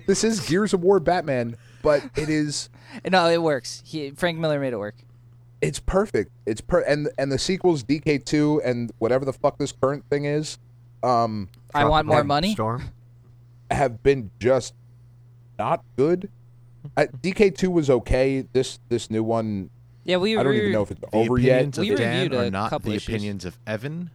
this 0.06 0.24
is 0.24 0.40
Gears 0.40 0.72
of 0.74 0.82
War 0.82 1.00
Batman, 1.00 1.56
but 1.82 2.02
it 2.16 2.28
is 2.28 2.68
no, 3.10 3.28
it 3.28 3.42
works. 3.42 3.82
He, 3.84 4.10
Frank 4.10 4.38
Miller 4.38 4.58
made 4.60 4.72
it 4.72 4.78
work. 4.78 4.96
it's 5.60 5.78
perfect. 5.80 6.30
It's 6.46 6.60
per 6.60 6.80
and 6.80 7.08
and 7.18 7.30
the 7.32 7.38
sequels 7.38 7.84
DK 7.84 8.24
two 8.24 8.60
and 8.64 8.92
whatever 8.98 9.24
the 9.24 9.32
fuck 9.32 9.58
this 9.58 9.72
current 9.72 10.04
thing 10.08 10.24
is, 10.24 10.58
um, 11.02 11.48
I 11.74 11.84
want 11.84 12.06
more 12.06 12.24
money. 12.24 12.52
Storm. 12.52 12.84
have 13.70 14.02
been 14.02 14.30
just 14.38 14.74
not 15.58 15.82
good. 15.96 16.30
Uh, 16.96 17.06
DK 17.22 17.54
two 17.56 17.70
was 17.70 17.90
okay. 17.90 18.44
This 18.52 18.78
this 18.88 19.10
new 19.10 19.22
one, 19.24 19.70
Yeah, 20.04 20.18
we 20.18 20.36
I 20.36 20.42
don't 20.42 20.52
we- 20.52 20.60
even 20.60 20.72
know 20.72 20.82
if 20.82 20.90
it's 20.92 21.00
over 21.12 21.36
yet. 21.38 21.56
opinions 21.56 21.78
We 21.78 21.90
of 21.90 21.98
Dan 21.98 22.22
reviewed 22.22 22.40
are 22.40 22.44
a 22.44 22.50
not 22.50 22.70
couple 22.70 22.90
the 22.90 22.96
issues. 22.96 23.08
opinions 23.08 23.44
of 23.44 23.58
Evan. 23.66 24.10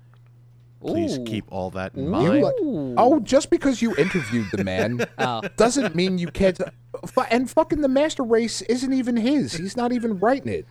Please 0.82 1.18
Ooh. 1.20 1.24
keep 1.26 1.46
all 1.52 1.70
that 1.72 1.94
in 1.96 2.10
mind. 2.10 2.34
You 2.40 2.96
oh, 2.98 3.20
just 3.20 3.50
because 3.50 3.82
you 3.82 3.96
interviewed 3.96 4.48
the 4.52 4.64
man 4.64 5.06
Oh. 5.20 5.42
doesn't 5.56 5.96
mean 5.96 6.18
you 6.18 6.28
can't. 6.28 6.60
Fu- 7.06 7.22
And 7.30 7.50
fucking 7.50 7.82
the 7.82 7.88
master 7.88 8.24
race 8.24 8.62
isn't 8.64 8.92
even 8.92 9.16
his. 9.16 9.54
He's 9.54 9.78
not 9.78 9.92
even 9.92 10.18
writing 10.20 10.52
it. 10.52 10.66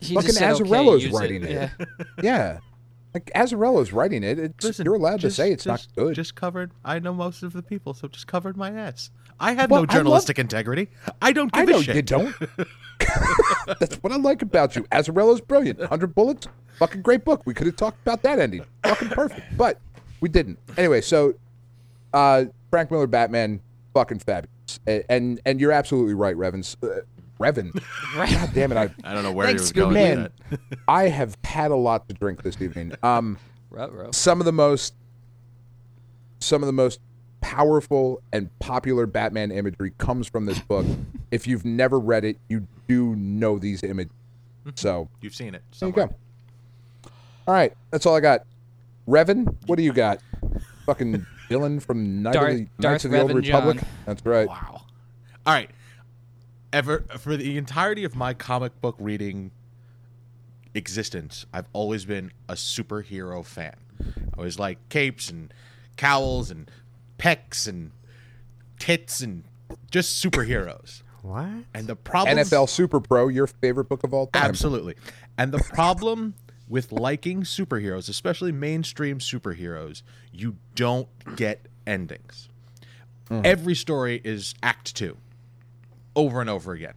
He 0.00 0.14
Fucking 0.14 0.26
just 0.28 0.38
said, 0.38 0.52
okay, 0.52 0.62
Azzarello's 0.64 1.02
use 1.04 1.12
writing 1.12 1.42
it. 1.44 1.50
Yeah. 1.50 1.70
Yeah, 2.22 2.58
like 3.14 3.30
Azzarello's 3.34 3.92
writing 3.92 4.22
it. 4.22 4.38
It's, 4.38 4.64
Listen, 4.64 4.84
you're 4.84 4.94
allowed 4.96 5.20
just- 5.20 5.36
to 5.36 5.42
say 5.42 5.50
it's 5.52 5.64
just, 5.64 5.88
not 5.96 6.04
good. 6.04 6.14
Just 6.14 6.34
covered. 6.34 6.70
I 6.84 6.98
know 6.98 7.14
most 7.14 7.42
of 7.42 7.52
the 7.52 7.62
people, 7.62 7.94
so 7.94 8.06
just 8.08 8.26
covered 8.26 8.56
my 8.56 8.70
ass. 8.70 9.10
I 9.40 9.52
have 9.54 9.70
Well, 9.70 9.80
no 9.80 9.84
I 9.84 9.86
love- 9.86 9.90
journalistic 9.94 10.38
integrity. 10.38 10.88
I 11.22 11.32
don't 11.32 11.50
give 11.52 11.68
I 11.68 11.72
know 11.72 11.78
a 11.78 11.82
shit. 11.82 11.96
you 11.96 12.02
don't. 12.02 12.34
That's 13.80 13.96
what 13.96 14.12
I 14.12 14.16
like 14.16 14.42
about 14.42 14.76
you. 14.76 14.84
Azzarello's 14.92 15.40
brilliant. 15.40 15.82
Hundred 15.84 16.14
bullets, 16.14 16.46
fucking 16.78 17.02
great 17.02 17.24
book. 17.24 17.42
We 17.44 17.54
could 17.54 17.66
have 17.66 17.76
talked 17.76 18.00
about 18.02 18.22
that 18.22 18.38
ending. 18.38 18.64
Fucking 18.84 19.08
perfect, 19.08 19.56
but 19.56 19.80
we 20.20 20.28
didn't. 20.28 20.58
Anyway, 20.76 21.00
so 21.00 21.34
uh, 22.12 22.44
Frank 22.70 22.90
Miller 22.90 23.06
Batman, 23.06 23.60
fucking 23.94 24.18
fabulous. 24.20 24.50
A- 24.86 25.04
And 25.10 25.40
and 25.44 25.60
you're 25.60 25.72
absolutely 25.72 26.14
right, 26.14 26.36
Revens. 26.36 26.76
Uh, 26.82 27.00
Revan. 27.40 27.72
God 28.14 28.50
damn 28.54 28.70
it! 28.72 28.76
I 28.78 28.94
I 29.02 29.12
don't 29.12 29.24
know 29.24 29.32
where 29.32 29.46
Thanks, 29.48 29.62
he 29.62 29.64
was 29.64 29.72
going 29.72 29.94
man, 29.94 30.30
with 30.50 30.60
that. 30.70 30.78
I 30.86 31.08
have 31.08 31.36
had 31.44 31.70
a 31.72 31.76
lot 31.76 32.08
to 32.08 32.14
drink 32.14 32.42
this 32.42 32.60
evening. 32.62 32.92
Um, 33.02 33.38
some 34.12 34.40
of 34.40 34.44
the 34.44 34.52
most 34.52 34.94
some 36.38 36.62
of 36.62 36.66
the 36.66 36.72
most 36.72 37.00
powerful 37.40 38.22
and 38.32 38.56
popular 38.58 39.06
Batman 39.06 39.50
imagery 39.50 39.92
comes 39.98 40.28
from 40.28 40.46
this 40.46 40.58
book. 40.60 40.86
if 41.30 41.46
you've 41.46 41.64
never 41.64 41.98
read 41.98 42.24
it, 42.24 42.38
you 42.48 42.66
do 42.88 43.14
know 43.16 43.58
these 43.58 43.82
images. 43.82 44.12
So 44.76 45.08
You've 45.20 45.34
seen 45.34 45.54
it. 45.54 45.62
there 45.78 45.88
you 45.90 45.94
go. 45.94 46.14
All 47.46 47.54
right, 47.54 47.72
that's 47.90 48.06
all 48.06 48.16
I 48.16 48.20
got. 48.20 48.44
Revan, 49.06 49.54
what 49.66 49.76
do 49.76 49.82
you 49.82 49.92
got? 49.92 50.20
Fucking 50.86 51.26
villain 51.48 51.80
from 51.80 52.22
Night 52.22 52.34
Darth- 52.34 52.52
of 52.52 52.58
the, 52.58 52.64
Darth 52.80 52.92
Knights 52.92 53.04
of 53.04 53.10
the 53.10 53.20
Old 53.20 53.34
Republic. 53.34 53.76
John. 53.78 53.86
That's 54.06 54.26
right. 54.26 54.48
Wow. 54.48 54.82
All 55.46 55.52
right. 55.52 55.70
Ever 56.72 57.04
for 57.18 57.36
the 57.36 57.56
entirety 57.56 58.02
of 58.04 58.16
my 58.16 58.34
comic 58.34 58.80
book 58.80 58.96
reading 58.98 59.52
existence, 60.74 61.46
I've 61.52 61.68
always 61.72 62.04
been 62.04 62.32
a 62.48 62.54
superhero 62.54 63.44
fan. 63.44 63.76
I 64.00 64.38
always 64.38 64.58
like 64.58 64.88
capes 64.88 65.30
and 65.30 65.52
cowls 65.96 66.50
and 66.50 66.68
pecs 67.18 67.68
and 67.68 67.92
tits 68.78 69.20
and 69.20 69.44
just 69.90 70.22
superheroes. 70.24 71.02
What? 71.22 71.48
And 71.72 71.86
the 71.86 71.96
problem 71.96 72.36
NFL 72.36 72.68
Super 72.68 73.00
Pro, 73.00 73.28
your 73.28 73.46
favorite 73.46 73.88
book 73.88 74.02
of 74.02 74.12
all 74.12 74.26
time. 74.26 74.44
Absolutely. 74.44 74.94
And 75.38 75.52
the 75.52 75.58
problem 75.58 76.34
with 76.68 76.92
liking 76.92 77.42
superheroes, 77.42 78.08
especially 78.08 78.52
mainstream 78.52 79.18
superheroes, 79.18 80.02
you 80.32 80.56
don't 80.74 81.08
get 81.36 81.66
endings. 81.86 82.48
Mm. 83.28 83.44
Every 83.44 83.74
story 83.74 84.20
is 84.24 84.54
act 84.62 84.94
2 84.94 85.16
over 86.16 86.40
and 86.40 86.50
over 86.50 86.72
again. 86.72 86.94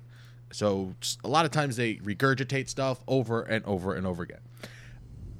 So 0.51 0.93
a 1.23 1.27
lot 1.27 1.45
of 1.45 1.51
times 1.51 1.75
they 1.75 1.95
regurgitate 1.95 2.69
stuff 2.69 3.03
over 3.07 3.41
and 3.43 3.65
over 3.65 3.93
and 3.93 4.07
over 4.07 4.23
again. 4.23 4.39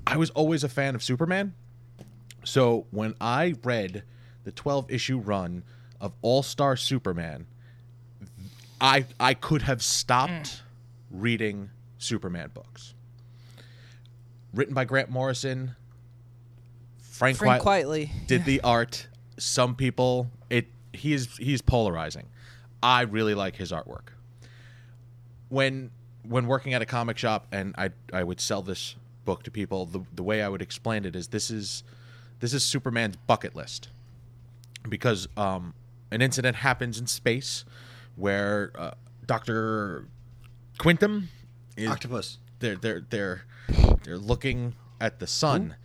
I 0.05 0.17
was 0.17 0.29
always 0.31 0.63
a 0.63 0.69
fan 0.69 0.95
of 0.95 1.03
Superman. 1.03 1.53
So 2.43 2.85
when 2.91 3.15
I 3.19 3.55
read 3.63 4.03
the 4.43 4.51
12 4.51 4.91
issue 4.91 5.17
run 5.17 5.63
of 5.99 6.13
All 6.21 6.43
Star 6.43 6.75
Superman, 6.75 7.47
I 8.79 9.05
I 9.19 9.33
could 9.33 9.63
have 9.63 9.81
stopped 9.81 10.31
mm. 10.31 10.61
reading 11.11 11.69
Superman 11.97 12.51
books. 12.53 12.93
Written 14.57 14.73
by 14.73 14.85
Grant 14.85 15.09
Morrison. 15.11 15.75
Frank, 16.99 17.37
Frank 17.37 17.61
Qui- 17.61 17.63
quietly. 17.63 18.11
did 18.25 18.43
the 18.43 18.59
art. 18.63 19.07
Some 19.37 19.75
people 19.75 20.31
it 20.49 20.65
he's 20.93 21.37
he's 21.37 21.61
polarizing. 21.61 22.25
I 22.81 23.01
really 23.01 23.35
like 23.35 23.55
his 23.55 23.71
artwork. 23.71 24.09
When 25.49 25.91
when 26.23 26.47
working 26.47 26.73
at 26.73 26.81
a 26.81 26.85
comic 26.85 27.17
shop 27.19 27.45
and 27.51 27.75
I 27.77 27.91
I 28.11 28.23
would 28.23 28.41
sell 28.41 28.61
this 28.63 28.95
book 29.25 29.43
to 29.43 29.51
people, 29.51 29.85
the 29.85 30.01
the 30.13 30.23
way 30.23 30.41
I 30.41 30.49
would 30.49 30.61
explain 30.63 31.05
it 31.05 31.15
is 31.15 31.27
this 31.27 31.51
is 31.51 31.83
this 32.39 32.51
is 32.53 32.63
Superman's 32.63 33.15
bucket 33.27 33.55
list. 33.55 33.89
Because 34.89 35.27
um 35.37 35.75
an 36.09 36.21
incident 36.23 36.57
happens 36.57 36.97
in 36.99 37.05
space 37.05 37.63
where 38.15 38.71
uh, 38.75 38.91
Doctor 39.27 40.05
Quintum 40.79 41.29
is 41.75 41.89
Octopus. 41.89 42.39
they're 42.59 42.75
they're 42.75 43.01
they're 43.09 43.43
they're 44.03 44.17
looking 44.17 44.75
at 44.99 45.19
the 45.19 45.27
sun, 45.27 45.75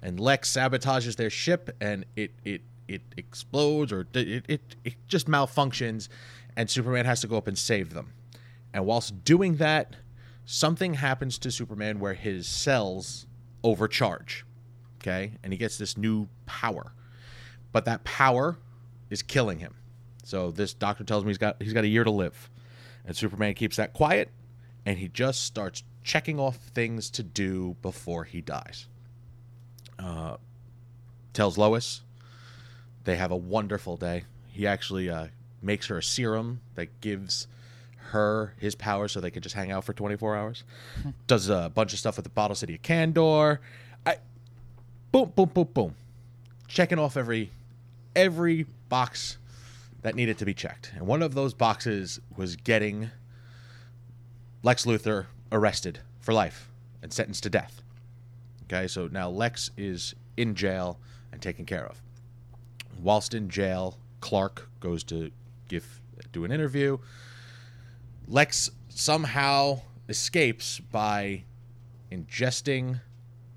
and 0.00 0.18
Lex 0.18 0.50
sabotages 0.52 1.16
their 1.16 1.30
ship, 1.30 1.76
and 1.80 2.04
it 2.16 2.32
it 2.44 2.62
it 2.88 3.02
explodes 3.16 3.92
or 3.92 4.06
it 4.14 4.44
it 4.48 4.76
it 4.84 4.94
just 5.08 5.26
malfunctions, 5.26 6.08
and 6.56 6.68
Superman 6.68 7.04
has 7.04 7.20
to 7.20 7.26
go 7.26 7.36
up 7.36 7.46
and 7.46 7.56
save 7.56 7.94
them. 7.94 8.12
And 8.72 8.86
whilst 8.86 9.24
doing 9.24 9.56
that, 9.56 9.96
something 10.44 10.94
happens 10.94 11.38
to 11.38 11.50
Superman 11.50 11.98
where 11.98 12.14
his 12.14 12.46
cells 12.46 13.26
overcharge. 13.62 14.44
Okay, 15.00 15.32
and 15.42 15.52
he 15.52 15.58
gets 15.58 15.78
this 15.78 15.96
new 15.96 16.28
power, 16.46 16.92
but 17.72 17.84
that 17.86 18.04
power 18.04 18.58
is 19.10 19.22
killing 19.22 19.58
him. 19.58 19.74
So 20.24 20.52
this 20.52 20.74
doctor 20.74 21.02
tells 21.02 21.24
me 21.24 21.30
he's 21.30 21.38
got 21.38 21.60
he's 21.60 21.72
got 21.72 21.84
a 21.84 21.88
year 21.88 22.04
to 22.04 22.10
live, 22.10 22.48
and 23.04 23.16
Superman 23.16 23.54
keeps 23.54 23.76
that 23.76 23.92
quiet, 23.92 24.30
and 24.86 24.98
he 24.98 25.08
just 25.08 25.42
starts 25.42 25.82
checking 26.04 26.38
off 26.38 26.56
things 26.56 27.10
to 27.10 27.22
do 27.22 27.76
before 27.82 28.24
he 28.24 28.40
dies. 28.40 28.86
Uh, 29.98 30.36
tells 31.32 31.56
Lois 31.56 32.02
they 33.04 33.16
have 33.16 33.30
a 33.30 33.36
wonderful 33.36 33.96
day. 33.96 34.24
He 34.48 34.66
actually 34.66 35.08
uh, 35.08 35.28
makes 35.60 35.86
her 35.86 35.98
a 35.98 36.02
serum 36.02 36.60
that 36.74 37.00
gives 37.00 37.46
her 38.10 38.54
his 38.58 38.74
power 38.74 39.08
so 39.08 39.20
they 39.20 39.30
can 39.30 39.42
just 39.42 39.54
hang 39.54 39.70
out 39.70 39.84
for 39.84 39.92
24 39.92 40.36
hours. 40.36 40.64
Does 41.26 41.48
a 41.48 41.70
bunch 41.74 41.92
of 41.92 41.98
stuff 41.98 42.16
with 42.16 42.24
the 42.24 42.30
Bottle 42.30 42.54
City 42.54 42.74
of 42.74 42.82
Kandor. 42.82 43.58
I, 44.04 44.16
boom, 45.10 45.32
boom, 45.34 45.50
boom, 45.52 45.68
boom. 45.72 45.94
Checking 46.68 46.98
off 46.98 47.16
every 47.16 47.50
every 48.14 48.66
box 48.88 49.38
that 50.02 50.14
needed 50.14 50.36
to 50.38 50.44
be 50.44 50.52
checked. 50.52 50.92
And 50.94 51.06
one 51.06 51.22
of 51.22 51.34
those 51.34 51.54
boxes 51.54 52.20
was 52.36 52.56
getting 52.56 53.10
Lex 54.62 54.84
Luthor 54.84 55.26
arrested 55.52 56.00
for 56.20 56.32
life 56.32 56.70
and 57.02 57.12
sentenced 57.12 57.42
to 57.44 57.50
death. 57.50 57.82
Okay, 58.64 58.88
so 58.88 59.08
now 59.12 59.28
Lex 59.28 59.70
is 59.76 60.14
in 60.36 60.54
jail 60.54 60.98
and 61.30 61.40
taken 61.40 61.66
care 61.66 61.86
of. 61.86 62.00
Whilst 63.00 63.34
in 63.34 63.48
jail, 63.48 63.98
Clark 64.20 64.68
goes 64.80 65.04
to 65.04 65.30
give 65.68 66.00
do 66.32 66.44
an 66.44 66.52
interview. 66.52 66.98
Lex 68.26 68.70
somehow 68.88 69.80
escapes 70.08 70.78
by 70.78 71.44
ingesting 72.10 73.00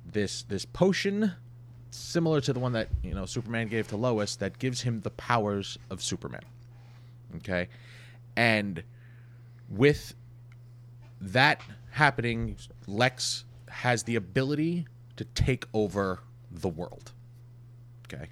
this 0.06 0.44
this 0.44 0.66
potion 0.66 1.34
similar 1.92 2.42
to 2.42 2.54
the 2.54 2.60
one 2.60 2.74
that 2.74 2.90
you 3.04 3.14
know 3.14 3.26
Superman 3.26 3.68
gave 3.68 3.88
to 3.90 3.98
Lois 3.98 4.36
that 4.38 4.60
gives 4.60 4.82
him 4.82 5.02
the 5.02 5.10
powers 5.12 5.78
of 5.90 6.02
Superman. 6.02 6.44
Okay, 7.38 7.68
and 8.36 8.84
with 9.70 10.16
that 11.22 11.62
happening, 11.96 12.58
Lex 12.88 13.46
has 13.70 14.04
the 14.04 14.16
ability 14.16 14.86
to 15.16 15.24
take 15.24 15.66
over 15.74 16.20
the 16.52 16.68
world. 16.68 17.14
Okay. 18.06 18.30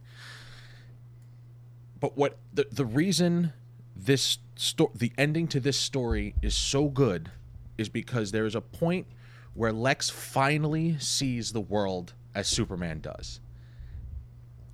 But 2.00 2.18
what 2.18 2.38
the 2.54 2.68
the 2.70 2.86
reason 2.86 3.54
this 3.96 4.38
sto- 4.56 4.92
the 4.94 5.14
ending 5.18 5.48
to 5.48 5.60
this 5.60 5.80
story 5.80 6.36
is 6.42 6.56
so 6.56 6.90
good 6.90 7.32
is 7.78 7.88
because 7.88 8.32
there 8.32 8.46
is 8.46 8.56
a 8.56 8.62
point 8.62 9.08
where 9.54 9.72
Lex 9.72 10.10
finally 10.10 10.98
sees 11.00 11.54
the 11.54 11.62
world 11.62 12.14
as 12.36 12.48
Superman 12.48 13.00
does. 13.00 13.40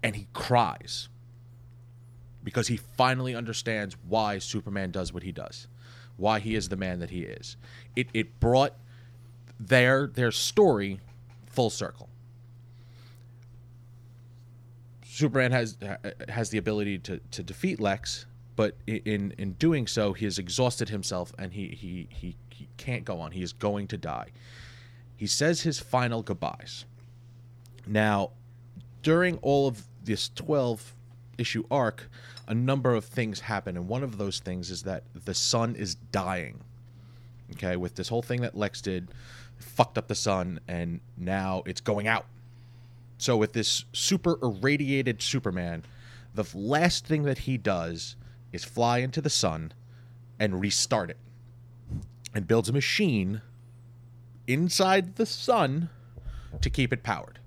And 0.01 0.15
he 0.15 0.27
cries 0.33 1.09
because 2.43 2.67
he 2.67 2.77
finally 2.77 3.35
understands 3.35 3.95
why 4.07 4.39
Superman 4.39 4.91
does 4.91 5.13
what 5.13 5.23
he 5.23 5.31
does, 5.31 5.67
why 6.19 6.39
he 6.39 6.55
is 6.55 6.69
the 6.69 6.75
man 6.75 6.99
that 6.99 7.09
he 7.09 7.21
is. 7.21 7.57
It 7.95 8.07
it 8.13 8.39
brought 8.39 8.73
their 9.59 10.07
their 10.07 10.31
story 10.31 10.99
full 11.47 11.69
circle. 11.69 12.09
Superman 15.03 15.51
has 15.51 15.77
has 16.29 16.49
the 16.49 16.57
ability 16.57 16.99
to, 16.99 17.19
to 17.31 17.43
defeat 17.43 17.79
Lex, 17.79 18.25
but 18.55 18.75
in 18.87 19.33
in 19.37 19.53
doing 19.53 19.85
so, 19.85 20.13
he 20.13 20.25
has 20.25 20.37
exhausted 20.39 20.89
himself 20.89 21.33
and 21.37 21.53
he, 21.53 21.67
he 21.69 22.07
he 22.09 22.35
he 22.49 22.69
can't 22.77 23.03
go 23.03 23.19
on. 23.19 23.31
He 23.31 23.41
is 23.41 23.51
going 23.51 23.87
to 23.87 23.97
die. 23.97 24.27
He 25.17 25.27
says 25.27 25.61
his 25.61 25.79
final 25.79 26.21
goodbyes. 26.21 26.85
Now, 27.85 28.31
during 29.03 29.37
all 29.37 29.67
of 29.67 29.85
this 30.03 30.29
twelve 30.29 30.95
issue 31.37 31.63
arc, 31.69 32.09
a 32.49 32.55
number 32.55 32.95
of 32.95 33.05
things 33.05 33.39
happen, 33.39 33.77
and 33.77 33.87
one 33.87 34.03
of 34.03 34.17
those 34.17 34.39
things 34.39 34.71
is 34.71 34.83
that 34.83 35.03
the 35.13 35.35
sun 35.35 35.75
is 35.75 35.95
dying. 35.95 36.59
Okay, 37.53 37.75
with 37.75 37.95
this 37.95 38.09
whole 38.09 38.23
thing 38.23 38.41
that 38.41 38.57
Lex 38.57 38.81
did, 38.81 39.09
fucked 39.57 39.97
up 39.97 40.07
the 40.07 40.15
sun, 40.15 40.59
and 40.67 40.99
now 41.15 41.63
it's 41.65 41.79
going 41.79 42.07
out. 42.07 42.25
So 43.19 43.37
with 43.37 43.53
this 43.53 43.85
super 43.93 44.37
irradiated 44.41 45.21
Superman, 45.21 45.83
the 46.33 46.45
last 46.55 47.05
thing 47.05 47.23
that 47.23 47.39
he 47.39 47.57
does 47.57 48.15
is 48.51 48.63
fly 48.63 48.99
into 48.99 49.21
the 49.21 49.29
sun 49.29 49.73
and 50.39 50.59
restart 50.59 51.09
it. 51.09 51.17
And 52.33 52.47
builds 52.47 52.69
a 52.69 52.73
machine 52.73 53.41
inside 54.47 55.15
the 55.15 55.25
sun 55.25 55.89
to 56.61 56.69
keep 56.69 56.93
it 56.93 57.03
powered. 57.03 57.39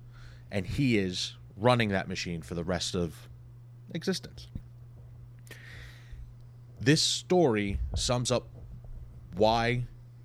And 0.50 0.66
he 0.66 0.98
is 0.98 1.36
running 1.56 1.88
that 1.88 2.08
machine 2.08 2.42
for 2.42 2.54
the 2.54 2.64
rest 2.64 2.94
of 2.94 3.28
existence. 3.94 4.48
This 6.84 7.00
story 7.00 7.78
sums 7.94 8.32
up 8.32 8.48
why 9.36 9.84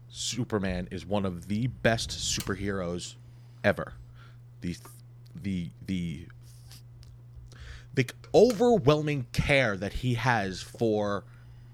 Superman 0.10 0.88
is 0.90 1.06
one 1.06 1.24
of 1.24 1.50
the 1.50 1.68
best 1.68 2.10
superheroes 2.10 3.14
ever. 3.64 3.94
The 4.62 4.76
the 5.36 5.70
the 5.86 6.26
the 7.94 8.10
overwhelming 8.34 9.28
care 9.34 9.78
that 9.78 9.94
he 9.94 10.16
has 10.16 10.64
for 10.64 11.26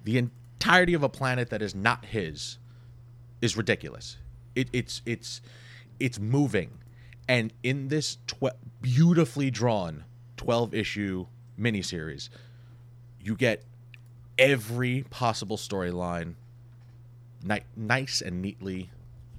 the 0.03 0.17
entirety 0.17 0.93
of 0.93 1.01
a 1.01 1.07
planet 1.07 1.49
that 1.51 1.61
is 1.61 1.73
not 1.73 2.03
his 2.03 2.57
is 3.41 3.55
ridiculous. 3.55 4.17
It, 4.53 4.67
it's 4.73 5.01
it's 5.05 5.39
it's 5.97 6.19
moving, 6.19 6.71
and 7.29 7.53
in 7.63 7.87
this 7.87 8.17
tw- 8.27 8.57
beautifully 8.81 9.49
drawn 9.49 10.03
twelve 10.35 10.73
issue 10.73 11.27
miniseries, 11.57 12.27
you 13.21 13.37
get 13.37 13.63
every 14.37 15.05
possible 15.09 15.57
storyline 15.57 16.35
ni- 17.43 17.61
nice 17.75 18.21
and 18.21 18.41
neatly 18.41 18.89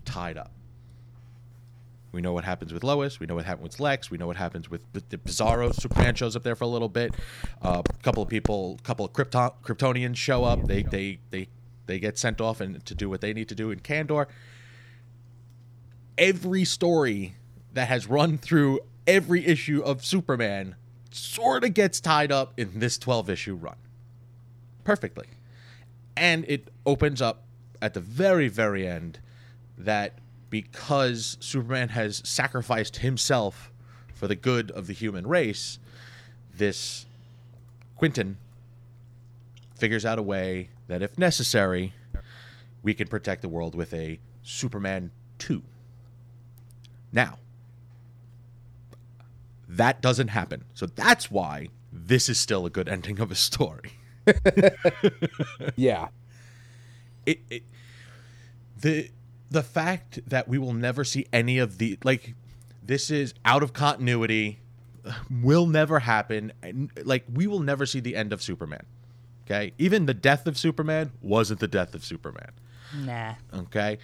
tied 0.04 0.36
up. 0.36 0.50
We 2.12 2.20
know 2.20 2.32
what 2.32 2.44
happens 2.44 2.72
with 2.72 2.84
Lois. 2.84 3.18
We 3.18 3.26
know 3.26 3.34
what 3.34 3.44
happens 3.44 3.70
with 3.70 3.80
Lex. 3.80 4.08
We 4.08 4.18
know 4.18 4.28
what 4.28 4.36
happens 4.36 4.70
with 4.70 4.82
the, 4.92 5.02
the 5.08 5.18
Bizarro. 5.18 5.74
Superman 5.74 6.14
shows 6.14 6.36
up 6.36 6.44
there 6.44 6.54
for 6.54 6.62
a 6.62 6.68
little 6.68 6.88
bit. 6.88 7.12
Uh, 7.60 7.82
a 7.84 8.02
couple 8.04 8.22
of 8.22 8.28
people, 8.28 8.76
a 8.78 8.82
couple 8.82 9.04
of 9.04 9.12
Krypton, 9.12 9.52
Kryptonians 9.64 10.14
show 10.16 10.44
up. 10.44 10.64
They 10.66 10.82
they 10.84 11.18
they 11.30 11.48
they 11.86 11.98
get 11.98 12.16
sent 12.16 12.40
off 12.40 12.60
and 12.60 12.84
to 12.86 12.94
do 12.94 13.10
what 13.10 13.20
they 13.20 13.32
need 13.32 13.48
to 13.48 13.56
do 13.56 13.72
in 13.72 13.80
Kandor. 13.80 14.26
Every 16.16 16.64
story 16.64 17.34
that 17.72 17.88
has 17.88 18.06
run 18.06 18.38
through 18.38 18.78
every 19.08 19.44
issue 19.44 19.82
of 19.82 20.04
Superman 20.04 20.76
sort 21.10 21.64
of 21.64 21.74
gets 21.74 22.00
tied 22.00 22.30
up 22.30 22.52
in 22.56 22.78
this 22.78 22.96
12 22.96 23.28
issue 23.30 23.54
run. 23.56 23.76
Perfectly. 24.84 25.26
And 26.16 26.44
it 26.46 26.68
opens 26.86 27.20
up 27.20 27.42
at 27.82 27.94
the 27.94 28.00
very, 28.00 28.48
very 28.48 28.86
end 28.86 29.18
that 29.76 30.18
because 30.50 31.36
Superman 31.40 31.88
has 31.90 32.22
sacrificed 32.24 32.98
himself 32.98 33.72
for 34.14 34.28
the 34.28 34.36
good 34.36 34.70
of 34.70 34.86
the 34.86 34.92
human 34.92 35.26
race, 35.26 35.78
this 36.56 37.06
Quintum 37.96 38.38
figures 39.74 40.04
out 40.04 40.18
a 40.18 40.22
way 40.22 40.68
that, 40.86 41.02
if 41.02 41.18
necessary, 41.18 41.92
we 42.82 42.94
can 42.94 43.08
protect 43.08 43.42
the 43.42 43.48
world 43.48 43.74
with 43.74 43.92
a 43.92 44.20
Superman 44.42 45.10
2. 45.38 45.62
Now, 47.12 47.38
that 49.68 50.00
doesn't 50.00 50.28
happen. 50.28 50.64
So 50.74 50.86
that's 50.86 51.30
why 51.30 51.68
this 51.92 52.28
is 52.28 52.38
still 52.38 52.66
a 52.66 52.70
good 52.70 52.88
ending 52.96 53.18
of 53.20 53.30
a 53.30 53.34
story. 53.34 53.92
Yeah. 55.76 56.08
it, 57.26 57.40
it 57.50 57.62
the 58.80 59.10
the 59.50 59.62
fact 59.62 60.20
that 60.28 60.48
we 60.48 60.58
will 60.58 60.72
never 60.72 61.04
see 61.04 61.26
any 61.32 61.58
of 61.58 61.78
the 61.78 61.98
like 62.04 62.34
this 62.82 63.10
is 63.10 63.34
out 63.44 63.62
of 63.62 63.72
continuity 63.72 64.58
will 65.42 65.66
never 65.66 66.00
happen 66.00 66.52
and 66.62 66.90
like 67.04 67.24
we 67.32 67.46
will 67.46 67.60
never 67.60 67.86
see 67.86 68.00
the 68.00 68.16
end 68.16 68.32
of 68.32 68.42
superman 68.42 68.84
okay 69.46 69.72
even 69.78 70.06
the 70.06 70.14
death 70.14 70.46
of 70.46 70.58
superman 70.58 71.12
wasn't 71.22 71.60
the 71.60 71.68
death 71.68 71.94
of 71.94 72.04
superman 72.04 72.50
Nah. 72.96 73.34
okay 73.54 73.98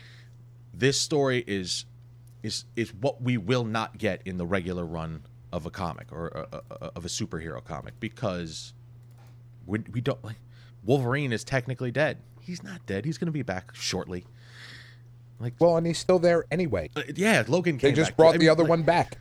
this 0.73 1.01
story 1.01 1.45
is 1.47 1.85
is 2.43 2.65
is 2.77 2.93
what 2.95 3.21
we 3.21 3.37
will 3.37 3.65
not 3.65 3.99
get 3.99 4.23
in 4.25 4.37
the 4.39 4.47
regular 4.47 4.85
run 4.85 5.23
of 5.53 5.67
a 5.67 5.71
comic 5.71 6.11
or 6.13 6.37
uh, 6.37 6.61
uh, 6.71 6.91
of 6.97 7.05
a 7.05 7.09
superhero 7.09 7.63
comic 7.63 7.95
because 8.01 8.73
we, 9.67 9.79
we 9.93 10.01
don't 10.01 10.23
like 10.25 10.37
wolverine 10.85 11.33
is 11.33 11.45
technically 11.45 11.91
dead 11.91 12.19
he's 12.43 12.63
not 12.65 12.85
dead. 12.87 13.05
He's 13.05 13.17
gonna 13.19 13.31
be 13.31 13.43
back 13.43 13.71
shortly. 13.75 14.25
Like, 15.39 15.55
Well, 15.61 15.77
and 15.77 15.87
he's 15.87 15.99
still 15.99 16.19
there 16.19 16.45
anyway. 16.51 16.91
uh, 16.97 17.03
yeah, 17.15 17.45
Logan. 17.47 17.79
They 17.79 17.93
just 17.93 18.11
back. 18.11 18.17
brought 18.17 18.29
I 18.31 18.33
the 18.33 18.39
mean, 18.41 18.49
other 18.49 18.63
like- 18.65 18.71
one 18.71 18.83
back. 18.83 19.19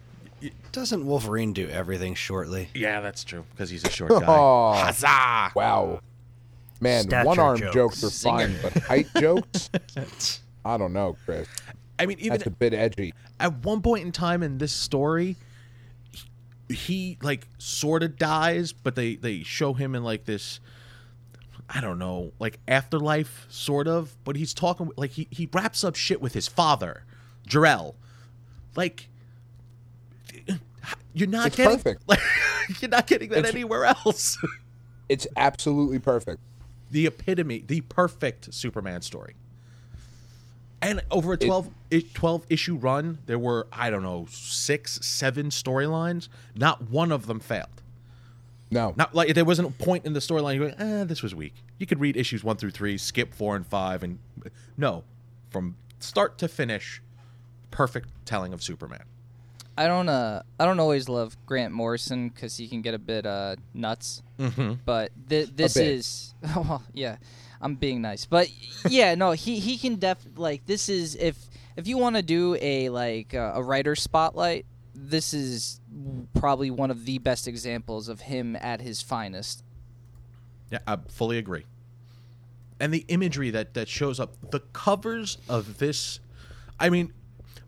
Doesn't 0.71 1.05
Wolverine 1.05 1.51
do 1.53 1.67
everything 1.69 2.15
shortly? 2.15 2.69
Yeah, 2.73 3.01
that's 3.01 3.23
true 3.25 3.43
because 3.51 3.69
he's 3.69 3.83
a 3.83 3.89
short 3.91 4.09
guy. 4.21 4.25
Oh. 4.25 4.71
Huzzah! 4.73 5.51
Wow. 5.53 5.99
Man, 6.81 7.03
Stature 7.03 7.25
one 7.27 7.39
arm 7.39 7.57
jokes. 7.59 7.73
jokes. 7.75 8.03
are 8.03 8.09
fine, 8.09 8.55
but 8.63 8.73
height 8.83 9.07
jokes? 9.19 9.69
I 10.65 10.77
don't 10.77 10.93
know, 10.93 11.17
Chris. 11.25 11.47
I 11.99 12.05
mean, 12.05 12.17
even 12.19 12.37
That's 12.37 12.47
a 12.47 12.51
bit 12.51 12.73
edgy. 12.73 13.13
at 13.39 13.53
one 13.65 13.81
point 13.81 14.05
in 14.05 14.11
time 14.13 14.41
in 14.43 14.57
this 14.57 14.71
story 14.71 15.35
he, 16.69 17.17
like 17.21 17.47
sort 17.57 18.03
of 18.03 18.15
dies 18.17 18.71
but 18.73 18.95
they 18.95 19.15
they 19.15 19.41
show 19.43 19.73
him 19.73 19.95
in 19.95 20.03
like 20.03 20.25
this 20.25 20.59
i 21.69 21.81
don't 21.81 21.97
know 21.99 22.31
like 22.39 22.59
afterlife 22.67 23.47
sort 23.49 23.87
of 23.87 24.15
but 24.23 24.35
he's 24.35 24.53
talking 24.53 24.91
like 24.95 25.11
he, 25.11 25.27
he 25.31 25.49
wraps 25.51 25.83
up 25.83 25.95
shit 25.95 26.21
with 26.21 26.33
his 26.33 26.47
father 26.47 27.03
Jor-El. 27.47 27.95
like 28.75 29.07
you're 31.13 31.27
not 31.27 31.47
It's 31.47 31.55
getting 31.57 31.77
perfect. 31.77 32.03
like, 32.07 32.19
you're 32.81 32.89
not 32.89 33.07
getting 33.07 33.29
that 33.29 33.39
It's- 33.39 33.53
anywhere 33.53 33.85
else 33.85 34.37
It's 35.09 35.25
absolutely 35.35 35.97
perfect. 35.97 36.39
the 36.91 37.07
epitome, 37.07 37.63
the 37.65 37.81
perfect 37.81 38.53
Superman 38.53 39.01
story. 39.01 39.33
And 40.81 41.01
over 41.11 41.33
a 41.33 41.37
12, 41.37 41.69
i 41.91 42.05
12 42.13 42.45
issue 42.49 42.75
run, 42.75 43.19
there 43.25 43.39
were, 43.39 43.67
I 43.71 43.89
don't 43.89 44.03
know, 44.03 44.27
six, 44.29 45.05
seven 45.05 45.49
storylines. 45.49 46.29
Not 46.55 46.89
one 46.89 47.11
of 47.11 47.25
them 47.25 47.39
failed. 47.39 47.81
No. 48.71 48.93
Not 48.95 49.13
like 49.15 49.33
there 49.33 49.45
wasn't 49.45 49.69
a 49.69 49.83
point 49.83 50.05
in 50.05 50.13
the 50.13 50.19
storyline 50.19 50.55
you 50.55 50.69
go, 50.69 50.75
eh, 50.77 51.03
this 51.03 51.23
was 51.23 51.33
weak. 51.33 51.55
You 51.79 51.85
could 51.85 51.99
read 51.99 52.15
issues 52.15 52.43
one 52.43 52.55
through 52.55 52.71
three, 52.71 52.97
skip 52.97 53.33
four 53.33 53.55
and 53.55 53.65
five, 53.65 54.03
and 54.03 54.19
no, 54.77 55.03
from 55.49 55.75
start 55.99 56.37
to 56.39 56.47
finish, 56.47 57.01
perfect 57.71 58.09
telling 58.25 58.53
of 58.53 58.61
Superman. 58.61 59.03
I 59.79 59.87
don't 59.87 60.09
uh 60.09 60.43
I 60.59 60.65
don't 60.65 60.81
always 60.81 61.07
love 61.07 61.37
Grant 61.45 61.73
Morrison 61.73 62.27
because 62.27 62.57
he 62.57 62.67
can 62.67 62.81
get 62.81 62.93
a 62.93 62.99
bit 62.99 63.25
uh 63.25 63.55
nuts. 63.73 64.21
Mm-hmm. 64.37 64.73
But 64.83 65.11
th- 65.29 65.51
this 65.55 65.77
is 65.77 66.33
well 66.43 66.83
yeah, 66.93 67.15
I'm 67.61 67.75
being 67.75 68.01
nice. 68.01 68.25
But 68.25 68.51
yeah, 68.89 69.15
no, 69.15 69.31
he 69.31 69.59
he 69.59 69.77
can 69.77 69.95
def 69.95 70.17
like 70.35 70.65
this 70.65 70.89
is 70.89 71.15
if 71.15 71.37
if 71.77 71.87
you 71.87 71.97
want 71.97 72.17
to 72.17 72.21
do 72.21 72.57
a 72.59 72.89
like 72.89 73.33
uh, 73.33 73.53
a 73.55 73.63
writer 73.63 73.95
spotlight, 73.95 74.65
this 74.93 75.33
is 75.33 75.79
probably 76.33 76.69
one 76.69 76.91
of 76.91 77.05
the 77.05 77.17
best 77.19 77.47
examples 77.47 78.09
of 78.09 78.19
him 78.19 78.57
at 78.57 78.81
his 78.81 79.01
finest. 79.01 79.63
Yeah, 80.71 80.79
I 80.85 80.97
fully 81.07 81.37
agree. 81.37 81.63
And 82.81 82.93
the 82.93 83.05
imagery 83.07 83.49
that 83.51 83.75
that 83.75 83.87
shows 83.87 84.19
up, 84.19 84.51
the 84.51 84.59
covers 84.59 85.37
of 85.47 85.77
this, 85.77 86.19
I 86.77 86.89
mean, 86.89 87.13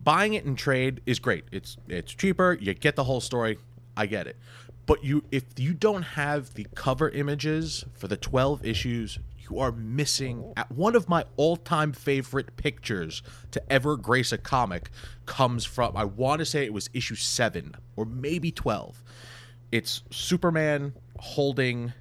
buying 0.03 0.33
it 0.33 0.45
in 0.45 0.55
trade 0.55 1.01
is 1.05 1.19
great. 1.19 1.45
It's 1.51 1.77
it's 1.87 2.13
cheaper. 2.13 2.57
You 2.59 2.73
get 2.73 2.95
the 2.95 3.03
whole 3.03 3.21
story. 3.21 3.57
I 3.95 4.05
get 4.05 4.27
it. 4.27 4.37
But 4.85 5.03
you, 5.03 5.23
if 5.31 5.43
you 5.57 5.73
don't 5.73 6.01
have 6.01 6.53
the 6.55 6.65
cover 6.75 7.09
images 7.09 7.85
for 7.93 8.07
the 8.07 8.17
twelve 8.17 8.65
issues, 8.65 9.19
you 9.49 9.59
are 9.59 9.71
missing. 9.71 10.53
At 10.57 10.71
one 10.71 10.95
of 10.95 11.07
my 11.07 11.25
all-time 11.37 11.93
favorite 11.93 12.57
pictures 12.57 13.21
to 13.51 13.61
ever 13.71 13.95
grace 13.95 14.31
a 14.31 14.37
comic 14.37 14.89
comes 15.25 15.65
from. 15.65 15.95
I 15.95 16.05
want 16.05 16.39
to 16.39 16.45
say 16.45 16.65
it 16.65 16.73
was 16.73 16.89
issue 16.93 17.15
seven 17.15 17.75
or 17.95 18.05
maybe 18.05 18.51
twelve. 18.51 19.03
It's 19.71 20.03
Superman 20.09 20.93
holding 21.19 21.93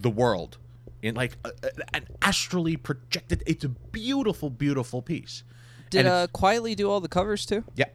the 0.00 0.10
world 0.10 0.58
in 1.02 1.14
like 1.14 1.36
a, 1.44 1.50
a- 1.62 1.96
an 1.96 2.06
astrally 2.22 2.76
projected. 2.76 3.42
It's 3.46 3.64
a 3.64 3.68
beautiful, 3.68 4.50
beautiful 4.50 5.02
piece. 5.02 5.42
Did 5.90 6.00
And 6.00 6.08
uh 6.08 6.26
quietly 6.32 6.74
do 6.74 6.90
all 6.90 7.00
the 7.00 7.08
covers 7.08 7.46
too? 7.46 7.64
Yep, 7.76 7.94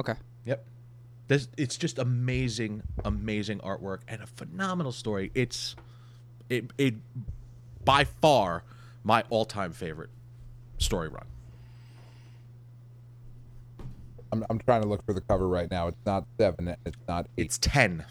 Okay. 0.00 0.14
yep. 0.44 0.64
There's, 1.28 1.48
it's 1.56 1.76
just 1.76 1.98
amazing, 1.98 2.82
amazing 3.04 3.60
artwork 3.60 4.00
and 4.08 4.20
a 4.20 4.26
phenomenal 4.26 4.90
story. 4.92 5.30
It's 5.34 5.76
it, 6.48 6.72
it 6.76 6.94
by 7.84 8.04
far 8.04 8.64
my 9.04 9.22
all-time 9.30 9.72
favorite 9.72 10.10
story 10.78 11.08
run. 11.08 11.24
I'm, 14.32 14.44
I'm 14.50 14.58
trying 14.58 14.82
to 14.82 14.88
look 14.88 15.04
for 15.06 15.12
the 15.12 15.20
cover 15.20 15.48
right 15.48 15.70
now. 15.70 15.88
It's 15.88 16.04
not 16.06 16.24
seven. 16.38 16.74
It's 16.84 16.96
not 17.08 17.26
eight. 17.38 17.46
It's 17.46 17.58
ten. 17.58 18.04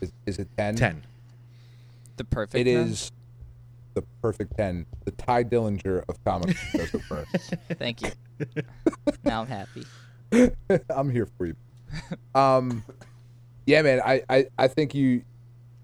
Is, 0.00 0.12
is 0.26 0.38
it 0.38 0.48
ten? 0.56 0.76
Ten. 0.76 1.02
The 2.16 2.24
perfect. 2.24 2.54
It 2.66 2.72
then? 2.72 2.88
is 2.88 3.12
the 3.94 4.02
perfect 4.20 4.56
ten. 4.56 4.86
The 5.04 5.12
Tye 5.12 5.44
Dillinger 5.44 6.04
of 6.08 6.22
comics 6.24 6.60
goes 6.72 6.94
up 6.94 7.00
first. 7.02 7.54
Thank 7.78 8.02
you. 8.02 8.10
now 9.24 9.42
I'm 9.42 9.46
happy. 9.46 9.84
I'm 10.90 11.10
here 11.10 11.28
for 11.38 11.46
you. 11.46 11.56
Um, 12.34 12.84
yeah, 13.66 13.82
man. 13.82 14.00
I, 14.04 14.22
I, 14.28 14.46
I 14.58 14.68
think 14.68 14.94
you 14.94 15.22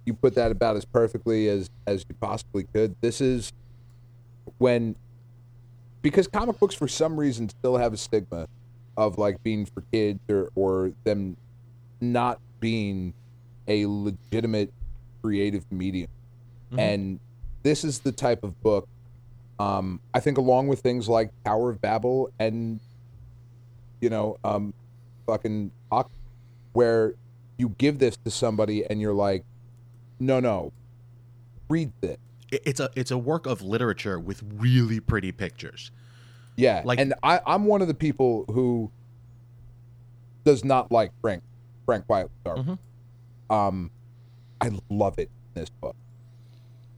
you 0.04 0.14
put 0.14 0.34
that 0.34 0.50
about 0.50 0.76
as 0.76 0.84
perfectly 0.84 1.48
as 1.48 1.70
as 1.86 2.04
you 2.08 2.14
possibly 2.20 2.64
could. 2.64 2.96
This 3.00 3.20
is 3.20 3.52
when 4.58 4.96
because 6.02 6.26
comic 6.26 6.58
books 6.58 6.74
for 6.74 6.88
some 6.88 7.18
reason 7.18 7.48
still 7.48 7.76
have 7.76 7.92
a 7.92 7.96
stigma 7.96 8.48
of 8.96 9.18
like 9.18 9.42
being 9.42 9.66
for 9.66 9.82
kids 9.92 10.20
or 10.28 10.50
or 10.54 10.92
them 11.04 11.36
not 12.00 12.40
being 12.58 13.14
a 13.68 13.86
legitimate 13.86 14.72
creative 15.22 15.70
medium. 15.70 16.10
And 16.78 17.20
this 17.62 17.84
is 17.84 18.00
the 18.00 18.12
type 18.12 18.42
of 18.44 18.60
book 18.62 18.88
um, 19.58 20.00
I 20.14 20.20
think 20.20 20.38
along 20.38 20.68
with 20.68 20.80
things 20.80 21.06
like 21.08 21.30
Tower 21.44 21.68
of 21.70 21.82
Babel 21.82 22.30
and 22.38 22.80
you 24.00 24.08
know, 24.08 24.38
um, 24.42 24.72
fucking 25.26 25.70
where 26.72 27.12
you 27.58 27.68
give 27.76 27.98
this 27.98 28.16
to 28.24 28.30
somebody 28.30 28.86
and 28.88 29.02
you're 29.02 29.12
like, 29.12 29.44
no, 30.18 30.40
no, 30.40 30.72
read 31.68 31.92
this. 32.00 32.16
It- 32.50 32.62
It's 32.64 32.80
a 32.80 32.88
it's 32.96 33.10
a 33.10 33.18
work 33.18 33.44
of 33.46 33.60
literature 33.60 34.18
with 34.18 34.42
really 34.56 34.98
pretty 35.00 35.30
pictures. 35.32 35.90
Yeah, 36.56 36.80
Like- 36.84 36.98
and 36.98 37.12
I, 37.22 37.40
I'm 37.46 37.66
one 37.66 37.82
of 37.82 37.88
the 37.88 37.94
people 37.94 38.46
who 38.48 38.90
does 40.44 40.64
not 40.64 40.90
like 40.90 41.12
Frank 41.20 41.42
Frank 41.84 42.06
Quietly's 42.06 42.32
art. 42.46 42.58
Mm-hmm. 42.58 43.54
Um, 43.54 43.90
I 44.60 44.70
love 44.88 45.18
it 45.18 45.28
in 45.54 45.60
this 45.60 45.68
book. 45.68 45.96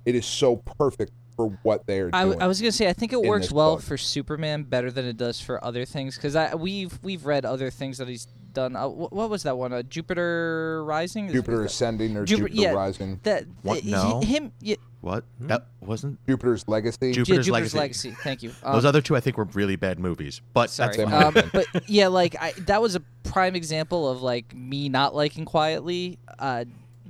It 0.04 0.14
is 0.14 0.26
so 0.26 0.56
perfect 0.56 1.12
for 1.36 1.58
what 1.62 1.86
they 1.86 2.00
are 2.00 2.10
I, 2.12 2.22
doing. 2.24 2.30
w- 2.32 2.44
I 2.44 2.46
was 2.46 2.60
gonna 2.60 2.72
say 2.72 2.88
I 2.88 2.92
think 2.92 3.12
it 3.12 3.20
works 3.22 3.50
well 3.50 3.76
book. 3.76 3.84
for 3.84 3.96
Superman 3.96 4.64
better 4.64 4.90
than 4.90 5.06
it 5.06 5.16
does 5.16 5.40
for 5.40 5.64
other 5.64 5.84
things 5.86 6.16
because 6.16 6.36
I 6.36 6.54
we've 6.54 6.98
we've 7.02 7.24
read 7.24 7.44
other 7.46 7.70
things 7.70 7.98
that 7.98 8.08
he's 8.08 8.26
done. 8.52 8.76
Uh, 8.76 8.86
wh- 8.88 9.10
what 9.12 9.30
was 9.30 9.44
that 9.44 9.56
one? 9.56 9.72
Uh, 9.72 9.82
Jupiter 9.82 10.84
Rising. 10.84 11.26
Is- 11.28 11.32
Jupiter 11.32 11.58
is 11.64 11.70
that- 11.70 11.74
Ascending 11.74 12.16
or 12.18 12.24
Jupiter- 12.26 12.48
Jupiter 12.48 12.62
yeah, 12.62 12.72
Rising, 12.72 13.20
That 13.22 13.44
What? 13.62 13.80
he- 13.80 13.90
No. 13.92 14.20
him. 14.20 14.52
Yeah, 14.60 14.76
What? 15.00 15.24
That 15.40 15.68
wasn't 15.80 16.18
Jupiter's 16.28 16.68
Legacy. 16.68 17.12
Jup- 17.12 17.26
yeah, 17.28 17.36
Jupiter's 17.36 17.46
Jupiter's 17.46 17.74
Legacy. 17.74 18.08
Legacy. 18.10 18.22
Thank 18.22 18.42
you. 18.42 18.50
Um, 18.62 18.74
Those 18.74 18.84
other 18.84 19.00
two 19.00 19.16
I 19.16 19.20
think 19.20 19.38
were 19.38 19.48
really 19.54 19.76
bad 19.76 19.98
movies. 19.98 20.42
But 20.52 20.68
Sorry, 20.68 20.96
that's 20.96 21.10
fine. 21.10 21.32
fine. 21.32 21.44
um, 21.44 21.50
but 21.54 21.88
yeah, 21.88 22.08
like 22.08 22.36
I, 22.38 22.52
that 22.66 22.82
was 22.82 22.94
a 22.94 23.00
prime 23.24 23.56
example 23.56 24.06
of 24.10 24.20
like 24.20 24.54
me 24.54 24.90
not 24.90 25.14
liking 25.14 25.46
quietly. 25.46 26.18
Uh, 26.38 26.66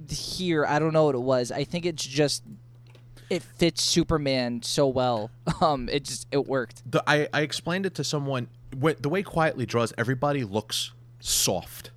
here, 0.08 0.64
I 0.66 0.78
don't 0.78 0.92
know 0.92 1.04
what 1.06 1.14
it 1.14 1.22
was. 1.22 1.50
I 1.50 1.64
think 1.64 1.86
it's 1.86 2.04
just 2.06 2.42
it 3.32 3.42
fits 3.42 3.82
Superman 3.82 4.62
so 4.62 4.86
well. 4.86 5.30
Um, 5.60 5.88
it 5.88 6.04
just 6.04 6.26
it 6.32 6.48
worked. 6.48 6.82
the, 6.90 7.04
I, 7.06 7.28
I 7.32 7.42
explained 7.42 7.86
it 7.86 7.94
to 7.94 8.02
someone. 8.04 8.48
The 8.72 9.08
way 9.08 9.22
quietly 9.22 9.64
draws, 9.64 9.92
everybody 9.96 10.42
looks 10.42 10.92
soft. 11.20 11.92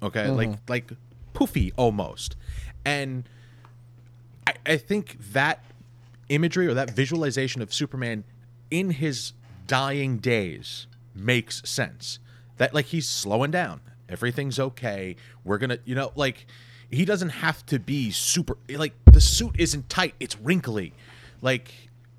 Okay, 0.00 0.28
like 0.28 0.50
like 0.68 0.92
poofy 1.34 1.72
almost, 1.76 2.36
and 2.84 3.28
I, 4.46 4.54
I 4.66 4.76
think 4.76 5.16
that 5.32 5.64
imagery 6.28 6.68
or 6.68 6.74
that 6.74 6.90
visualization 6.90 7.60
of 7.60 7.74
Superman 7.74 8.22
in 8.70 8.90
his 8.90 9.32
dying 9.66 10.18
days 10.18 10.86
makes 11.12 11.68
sense. 11.68 12.20
That 12.58 12.72
like 12.72 12.86
he's 12.86 13.08
slowing 13.08 13.50
down. 13.50 13.80
Everything's 14.08 14.60
okay. 14.60 15.16
We're 15.44 15.58
gonna, 15.58 15.78
you 15.84 15.96
know, 15.96 16.12
like 16.14 16.46
he 16.90 17.04
doesn't 17.04 17.30
have 17.30 17.64
to 17.66 17.78
be 17.78 18.10
super. 18.10 18.56
Like 18.68 18.92
the 19.06 19.20
suit 19.20 19.54
isn't 19.58 19.88
tight. 19.88 20.14
It's 20.20 20.38
wrinkly. 20.40 20.92
Like 21.42 21.72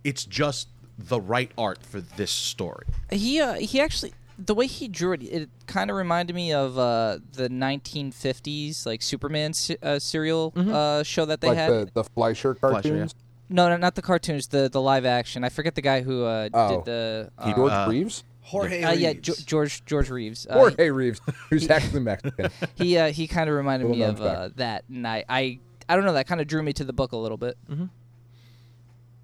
it's 0.03 0.26
just 0.26 0.67
the 0.97 1.19
right 1.19 1.51
art 1.57 1.84
for 1.84 2.01
this 2.01 2.32
story. 2.32 2.86
He 3.11 3.39
uh, 3.41 3.53
he 3.55 3.80
actually 3.82 4.13
the 4.43 4.55
way 4.55 4.65
he 4.65 4.88
drew 4.88 5.13
it, 5.13 5.22
it 5.24 5.49
kind 5.67 5.89
of 5.91 5.95
reminded 5.97 6.36
me 6.36 6.51
of 6.53 6.78
uh, 6.78 7.19
the 7.34 7.47
1950s 7.49 8.86
like 8.86 9.01
Superman 9.01 9.53
se- 9.53 9.78
uh, 9.84 9.99
serial 9.99 10.53
uh, 10.55 11.03
show 11.03 11.26
that 11.26 11.41
they 11.41 11.49
like 11.49 11.57
had. 11.57 11.69
the 11.72 11.89
the 11.93 12.03
Fleischer 12.03 12.55
cartoons. 12.55 13.13
No, 13.49 13.67
no, 13.69 13.76
not 13.78 13.95
the 13.95 14.01
cartoons. 14.01 14.47
The 14.47 14.69
the 14.69 14.82
live 14.82 15.05
action. 15.05 15.43
I 15.43 15.49
forget 15.49 15.76
the 15.76 15.82
guy 15.82 16.01
who 16.01 16.24
uh, 16.24 16.49
Oh. 16.53 16.76
did 16.78 16.86
the. 16.86 17.32
Uh, 17.38 17.53
George 17.55 17.72
Uh, 17.72 17.88
Reeves. 17.89 18.24
Jorge 18.52 18.84
uh, 18.84 18.91
yeah, 18.91 19.10
Reeves. 19.10 19.22
Jo- 19.22 19.43
George 19.45 19.86
George 19.86 20.10
Reeves. 20.10 20.45
Uh, 20.49 20.56
Jorge 20.56 20.89
Reeves, 20.89 21.22
who's 21.49 21.70
actually 21.70 22.02
Mexican. 22.02 22.52
he 22.76 22.97
uh, 22.97 23.12
he 23.12 23.28
kind 23.28 23.49
of 23.49 23.56
reminded 23.56 23.89
me 23.89 24.04
of 24.04 24.22
uh, 24.22 24.49
that, 24.56 24.84
and 24.89 25.08
I, 25.08 25.24
I 25.30 25.60
I 25.88 25.95
don't 25.95 26.06
know 26.06 26.14
that 26.14 26.28
kind 26.28 26.41
of 26.41 26.47
drew 26.47 26.62
me 26.62 26.74
to 26.74 26.84
the 26.84 26.93
book 26.93 27.14
a 27.14 27.18
little 27.18 27.38
bit. 27.38 27.58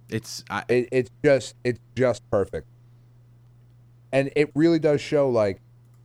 It's 0.09 0.45
I, 0.49 0.63
It, 0.69 0.89
it's 0.91 1.11
just 1.23 1.55
it's 1.65 1.79
just 1.95 2.29
perfect, 2.31 2.67
and 4.13 4.31
it 4.35 4.49
really 4.55 4.79
does 4.79 5.01
show 5.01 5.29
like 5.29 5.59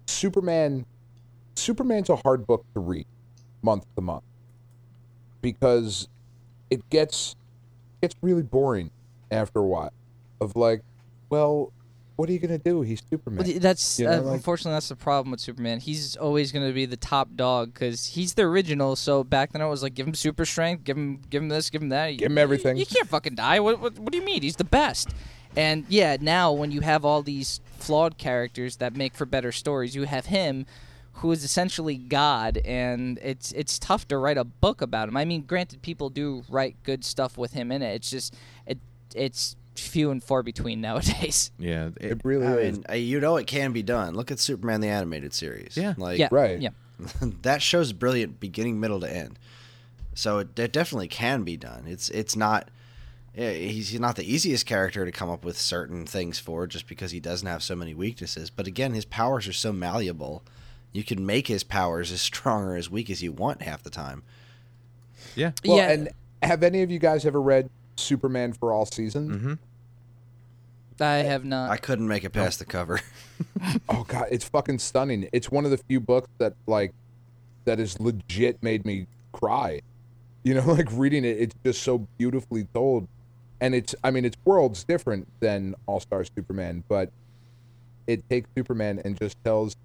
Superman. 0.07 0.85
Superman's 1.55 2.09
a 2.09 2.17
hard 2.17 2.47
book 2.47 2.65
to 2.75 2.81
read 2.81 3.07
month 3.63 3.85
to 3.95 4.01
month 4.01 4.25
because 5.43 6.09
it 6.71 6.89
gets 6.91 7.37
gets 8.01 8.17
really 8.21 8.43
boring 8.43 8.91
after 9.31 9.61
a 9.61 9.67
while. 9.67 9.93
Of 10.41 10.57
like, 10.57 10.83
well, 11.31 11.73
what 12.17 12.29
are 12.29 12.33
you 12.33 12.39
gonna 12.39 12.59
do? 12.59 12.83
He's 12.83 13.03
Superman. 13.09 13.45
Well, 13.45 13.59
that's 13.59 13.99
You 13.99 14.07
know, 14.07 14.13
uh, 14.13 14.21
like- 14.23 14.35
unfortunately 14.35 14.77
that's 14.77 14.89
the 14.89 14.97
problem 14.97 15.31
with 15.31 15.41
Superman. 15.41 15.81
He's 15.81 16.17
always 16.17 16.53
going 16.53 16.67
to 16.67 16.73
be 16.73 16.87
the 16.87 16.97
top 16.97 17.29
dog 17.35 17.73
because 17.73 18.07
he's 18.07 18.35
the 18.35 18.43
original. 18.43 18.97
So 18.97 19.25
back 19.25 19.53
then 19.53 19.63
it 19.63 19.69
was 19.69 19.83
like, 19.83 19.95
give 19.95 20.07
him 20.07 20.15
super 20.15 20.45
strength, 20.45 20.85
give 20.85 20.97
him, 20.97 21.21
give 21.31 21.43
him 21.43 21.49
this, 21.49 21.71
give 21.71 21.83
him 21.83 21.89
that. 21.91 22.11
Give 22.11 22.31
him 22.31 22.39
everything. 22.39 22.77
You, 22.77 22.87
can't 22.87 23.09
fucking 23.09 23.35
die. 23.35 23.61
What, 23.61 23.81
what, 23.81 23.99
what 23.99 24.13
do 24.13 24.19
you 24.19 24.25
mean? 24.25 24.43
He's 24.43 24.57
the 24.57 24.65
best. 24.65 25.09
And 25.57 25.85
yeah, 25.89 26.17
now 26.21 26.53
when 26.53 26.71
you 26.71 26.81
have 26.81 27.05
all 27.05 27.23
these 27.23 27.61
flawed 27.79 28.17
characters 28.19 28.77
that 28.77 28.97
make 28.97 29.15
for 29.15 29.27
better 29.27 29.53
stories, 29.53 29.95
you 29.95 30.05
have 30.05 30.27
him, 30.27 30.67
who 31.15 31.31
is 31.31 31.45
essentially 31.45 31.97
God, 31.97 32.59
and 32.65 33.19
it's 33.23 33.53
it's 33.53 33.79
tough 33.79 34.09
to 34.09 34.17
write 34.17 34.39
a 34.39 34.45
book 34.45 34.81
about 34.81 35.09
him. 35.09 35.17
I 35.17 35.25
mean, 35.27 35.43
granted, 35.43 35.83
people 35.83 36.09
do 36.09 36.43
write 36.49 36.77
good 36.85 37.05
stuff 37.05 37.37
with 37.37 37.53
him 37.53 37.71
in 37.71 37.83
it. 37.83 37.95
It's 37.97 38.11
just 38.11 38.35
it 38.67 38.79
it's 39.15 39.57
few 39.75 40.11
and 40.11 40.23
far 40.23 40.43
between 40.43 40.81
nowadays. 40.81 41.51
yeah. 41.59 41.91
It, 42.01 42.13
it 42.13 42.21
really 42.25 42.47
I 42.47 42.57
is. 42.59 42.79
mean, 42.79 43.03
you 43.07 43.21
know 43.21 43.37
it 43.37 43.47
can 43.47 43.73
be 43.73 43.83
done. 43.83 44.15
Look 44.15 44.31
at 44.31 44.39
Superman 44.39 44.81
the 44.81 44.89
animated 44.89 45.33
series. 45.35 45.77
Yeah. 45.77 45.95
like 45.97 46.19
yeah, 46.19 46.29
Right. 46.31 46.61
Yeah. 46.61 46.71
that 47.43 47.63
show's 47.63 47.93
brilliant, 47.93 48.39
beginning, 48.39 48.79
middle 48.79 49.01
to 49.01 49.13
end. 49.13 49.39
So 50.15 50.39
it, 50.39 50.59
it 50.59 50.73
definitely 50.73 51.09
can 51.09 51.43
be 51.43 51.57
done. 51.57 51.85
It's 51.87 52.11
it's 52.11 52.37
not. 52.37 52.69
He's 53.35 53.89
he's 53.89 53.99
not 54.01 54.17
the 54.17 54.31
easiest 54.31 54.67
character 54.67 55.07
to 55.07 55.11
come 55.11 55.31
up 55.31 55.43
with 55.43 55.57
certain 55.57 56.05
things 56.05 56.39
for, 56.39 56.67
just 56.67 56.87
because 56.87 57.13
he 57.13 57.19
doesn't 57.19 57.49
have 57.49 57.63
so 57.63 57.75
many 57.75 57.95
weaknesses. 57.95 58.51
But 58.51 58.67
again, 58.67 58.93
his 58.93 59.07
powers 59.07 59.49
are 59.49 59.55
so 59.55 59.73
malleable. 59.73 60.43
You 60.93 61.03
can 61.03 61.25
make 61.25 61.47
his 61.49 61.65
powers 61.65 62.13
as 62.13 62.21
strong 62.31 62.65
or 62.65 62.77
as 62.77 62.91
weak 62.91 63.09
as 63.09 63.23
you 63.23 63.33
want 63.33 63.63
half 63.63 63.83
the 63.83 63.91
time. 63.91 64.23
yeah. 65.35 65.53
Well, 65.65 65.79
yeah. 65.79 65.91
and 65.93 66.09
have 66.43 66.63
any 66.63 66.83
of 66.83 66.91
you 66.91 66.99
guys 66.99 67.25
ever 67.25 67.41
read 67.41 67.71
Superman 68.03 68.53
for 68.53 68.73
All 68.73 68.87
Seasons? 68.87 69.37
Mm-hmm. 69.37 69.55
I 71.01 71.17
have 71.17 71.45
not. 71.45 71.71
I 71.71 71.77
couldn't 71.77 72.07
make 72.07 72.25
it 72.25 72.31
past 72.31 72.59
the 72.59 72.65
cover. 72.65 73.01
Oh 73.89 74.05
god, 74.07 74.27
it's 74.31 74.45
fucking 74.45 74.79
stunning. 74.79 75.29
It's 75.33 75.51
one 75.51 75.65
of 75.65 75.73
the 75.73 75.77
few 75.77 75.99
books 75.99 76.29
that 76.39 76.55
like 76.67 76.93
that 77.65 77.81
is 77.81 77.99
legit 77.99 78.63
made 78.63 78.85
me 78.85 79.07
cry. 79.33 79.83
You 80.45 80.55
know, 80.55 80.65
like 80.73 80.89
reading 80.93 81.25
it, 81.25 81.39
it's 81.39 81.55
just 81.65 81.83
so 81.83 82.07
beautifully 82.19 82.65
told. 82.73 83.09
And 83.61 83.75
it's 83.75 83.95
I 84.03 84.11
mean, 84.11 84.25
it's 84.25 84.37
worlds 84.45 84.85
different 84.85 85.29
than 85.41 85.75
All 85.87 86.01
Star 86.01 86.25
Superman, 86.25 86.85
but 86.89 87.11
it 88.07 88.29
takes 88.29 88.49
Superman 88.57 89.01
and 89.05 89.19
just 89.19 89.37
tells 89.45 89.77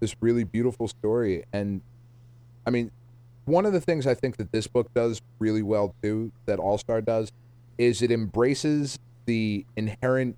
this 0.00 0.16
really 0.20 0.44
beautiful 0.44 0.88
story. 0.88 1.44
And 1.52 1.80
I 2.66 2.70
mean, 2.70 2.90
one 3.44 3.66
of 3.66 3.72
the 3.72 3.80
things 3.80 4.06
I 4.06 4.14
think 4.14 4.36
that 4.36 4.52
this 4.52 4.66
book 4.66 4.92
does 4.94 5.22
really 5.38 5.62
well 5.62 5.94
too, 6.02 6.32
that 6.46 6.58
All 6.58 6.78
Star 6.78 7.00
does, 7.00 7.30
is 7.78 8.02
it 8.02 8.10
embraces 8.10 8.98
the 9.26 9.64
inherent 9.76 10.36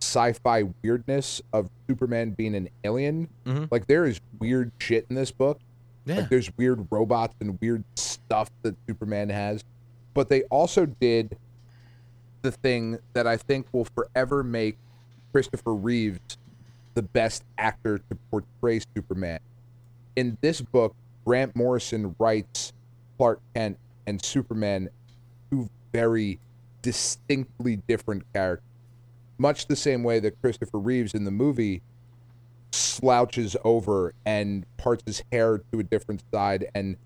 sci-fi 0.00 0.64
weirdness 0.82 1.40
of 1.52 1.70
Superman 1.88 2.30
being 2.30 2.54
an 2.54 2.68
alien. 2.84 3.28
Mhm. 3.46 3.68
Like 3.70 3.86
there 3.86 4.04
is 4.04 4.20
weird 4.38 4.70
shit 4.78 5.06
in 5.08 5.16
this 5.16 5.30
book. 5.30 5.58
Yeah. 6.04 6.16
Like 6.16 6.28
there's 6.28 6.50
weird 6.56 6.86
robots 6.90 7.34
and 7.40 7.58
weird 7.60 7.82
stuff 7.96 8.50
that 8.62 8.76
Superman 8.86 9.30
has. 9.30 9.64
But 10.14 10.28
they 10.28 10.42
also 10.44 10.86
did 10.86 11.36
the 12.42 12.52
thing 12.52 12.98
that 13.14 13.26
I 13.26 13.36
think 13.36 13.66
will 13.72 13.86
forever 13.86 14.44
make 14.44 14.76
Christopher 15.32 15.74
Reeves 15.74 16.38
the 16.94 17.02
best 17.02 17.42
actor 17.58 17.98
to 17.98 18.14
portray 18.30 18.80
Superman. 18.94 19.40
In 20.14 20.38
this 20.40 20.60
book, 20.60 20.94
Grant 21.24 21.56
Morrison 21.56 22.14
writes 22.18 22.72
Clark 23.18 23.40
Kent 23.54 23.78
and 24.06 24.22
Superman 24.24 24.88
two 25.50 25.68
very 25.92 26.38
distinctly 26.86 27.82
different 27.88 28.22
character. 28.32 28.62
Much 29.38 29.66
the 29.66 29.74
same 29.74 30.04
way 30.04 30.20
that 30.20 30.40
Christopher 30.40 30.78
Reeves 30.78 31.14
in 31.14 31.24
the 31.24 31.32
movie 31.32 31.82
slouches 32.70 33.56
over 33.64 34.14
and 34.24 34.64
parts 34.76 35.02
his 35.04 35.20
hair 35.32 35.58
to 35.72 35.80
a 35.80 35.82
different 35.82 36.22
side 36.32 36.68
and 36.76 36.96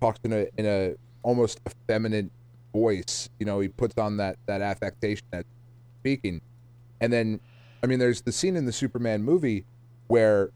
talks 0.00 0.18
in 0.24 0.32
a 0.32 0.46
in 0.56 0.64
a 0.64 0.94
almost 1.22 1.60
effeminate 1.68 2.30
voice. 2.72 3.28
You 3.38 3.44
know, 3.44 3.60
he 3.60 3.68
puts 3.68 3.98
on 3.98 4.16
that 4.16 4.38
that 4.46 4.62
affectation 4.62 5.26
that 5.32 5.44
speaking. 6.00 6.40
And 7.02 7.12
then 7.12 7.38
I 7.82 7.86
mean 7.86 7.98
there's 7.98 8.22
the 8.22 8.32
scene 8.32 8.56
in 8.56 8.64
the 8.64 8.72
Superman 8.72 9.22
movie 9.22 9.66
where 10.06 10.48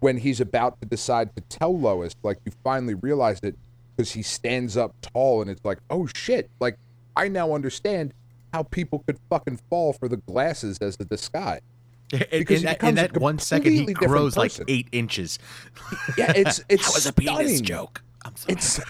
when 0.00 0.16
he's 0.16 0.40
about 0.40 0.80
to 0.80 0.88
decide 0.88 1.36
to 1.36 1.42
tell 1.42 1.78
Lois, 1.78 2.16
like 2.22 2.38
you 2.46 2.52
finally 2.64 2.94
realize 2.94 3.40
it 3.42 3.54
because 3.94 4.12
he 4.12 4.22
stands 4.22 4.78
up 4.78 4.94
tall 5.02 5.42
and 5.42 5.50
it's 5.50 5.64
like, 5.64 5.78
oh 5.90 6.06
shit, 6.06 6.48
like 6.58 6.78
I 7.16 7.28
now 7.28 7.54
understand 7.54 8.12
how 8.52 8.62
people 8.64 9.00
could 9.06 9.18
fucking 9.30 9.58
fall 9.70 9.92
for 9.92 10.08
the 10.08 10.18
glasses 10.18 10.78
as 10.78 10.96
a 11.00 11.04
disguise. 11.04 11.60
In, 12.12 12.22
Because 12.30 12.60
in 12.60 12.66
that, 12.66 12.82
in 12.82 12.94
that 12.96 13.16
one 13.16 13.38
second, 13.38 13.72
he 13.72 13.92
grows 13.92 14.36
like 14.36 14.52
eight 14.68 14.88
inches. 14.92 15.38
Yeah, 16.16 16.32
it's 16.36 16.62
it's 16.68 16.86
That 16.86 16.94
was 16.94 17.06
a 17.06 17.12
stunning. 17.12 17.46
penis 17.46 17.60
joke. 17.60 18.02
I'm 18.24 18.36
sorry. 18.36 18.54
It's 18.54 18.80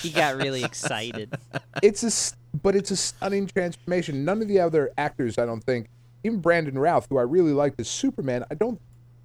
He 0.02 0.10
got 0.10 0.36
really 0.36 0.64
excited. 0.64 1.34
it's 1.82 2.02
a 2.02 2.36
but 2.62 2.74
it's 2.74 2.90
a 2.90 2.96
stunning 2.96 3.46
transformation. 3.46 4.24
None 4.24 4.42
of 4.42 4.48
the 4.48 4.58
other 4.60 4.90
actors, 4.98 5.38
I 5.38 5.46
don't 5.46 5.62
think, 5.62 5.88
even 6.24 6.40
Brandon 6.40 6.78
Routh, 6.78 7.06
who 7.08 7.18
I 7.18 7.22
really 7.22 7.52
liked 7.52 7.78
as 7.80 7.88
Superman, 7.88 8.44
I 8.50 8.54
don't, 8.54 8.80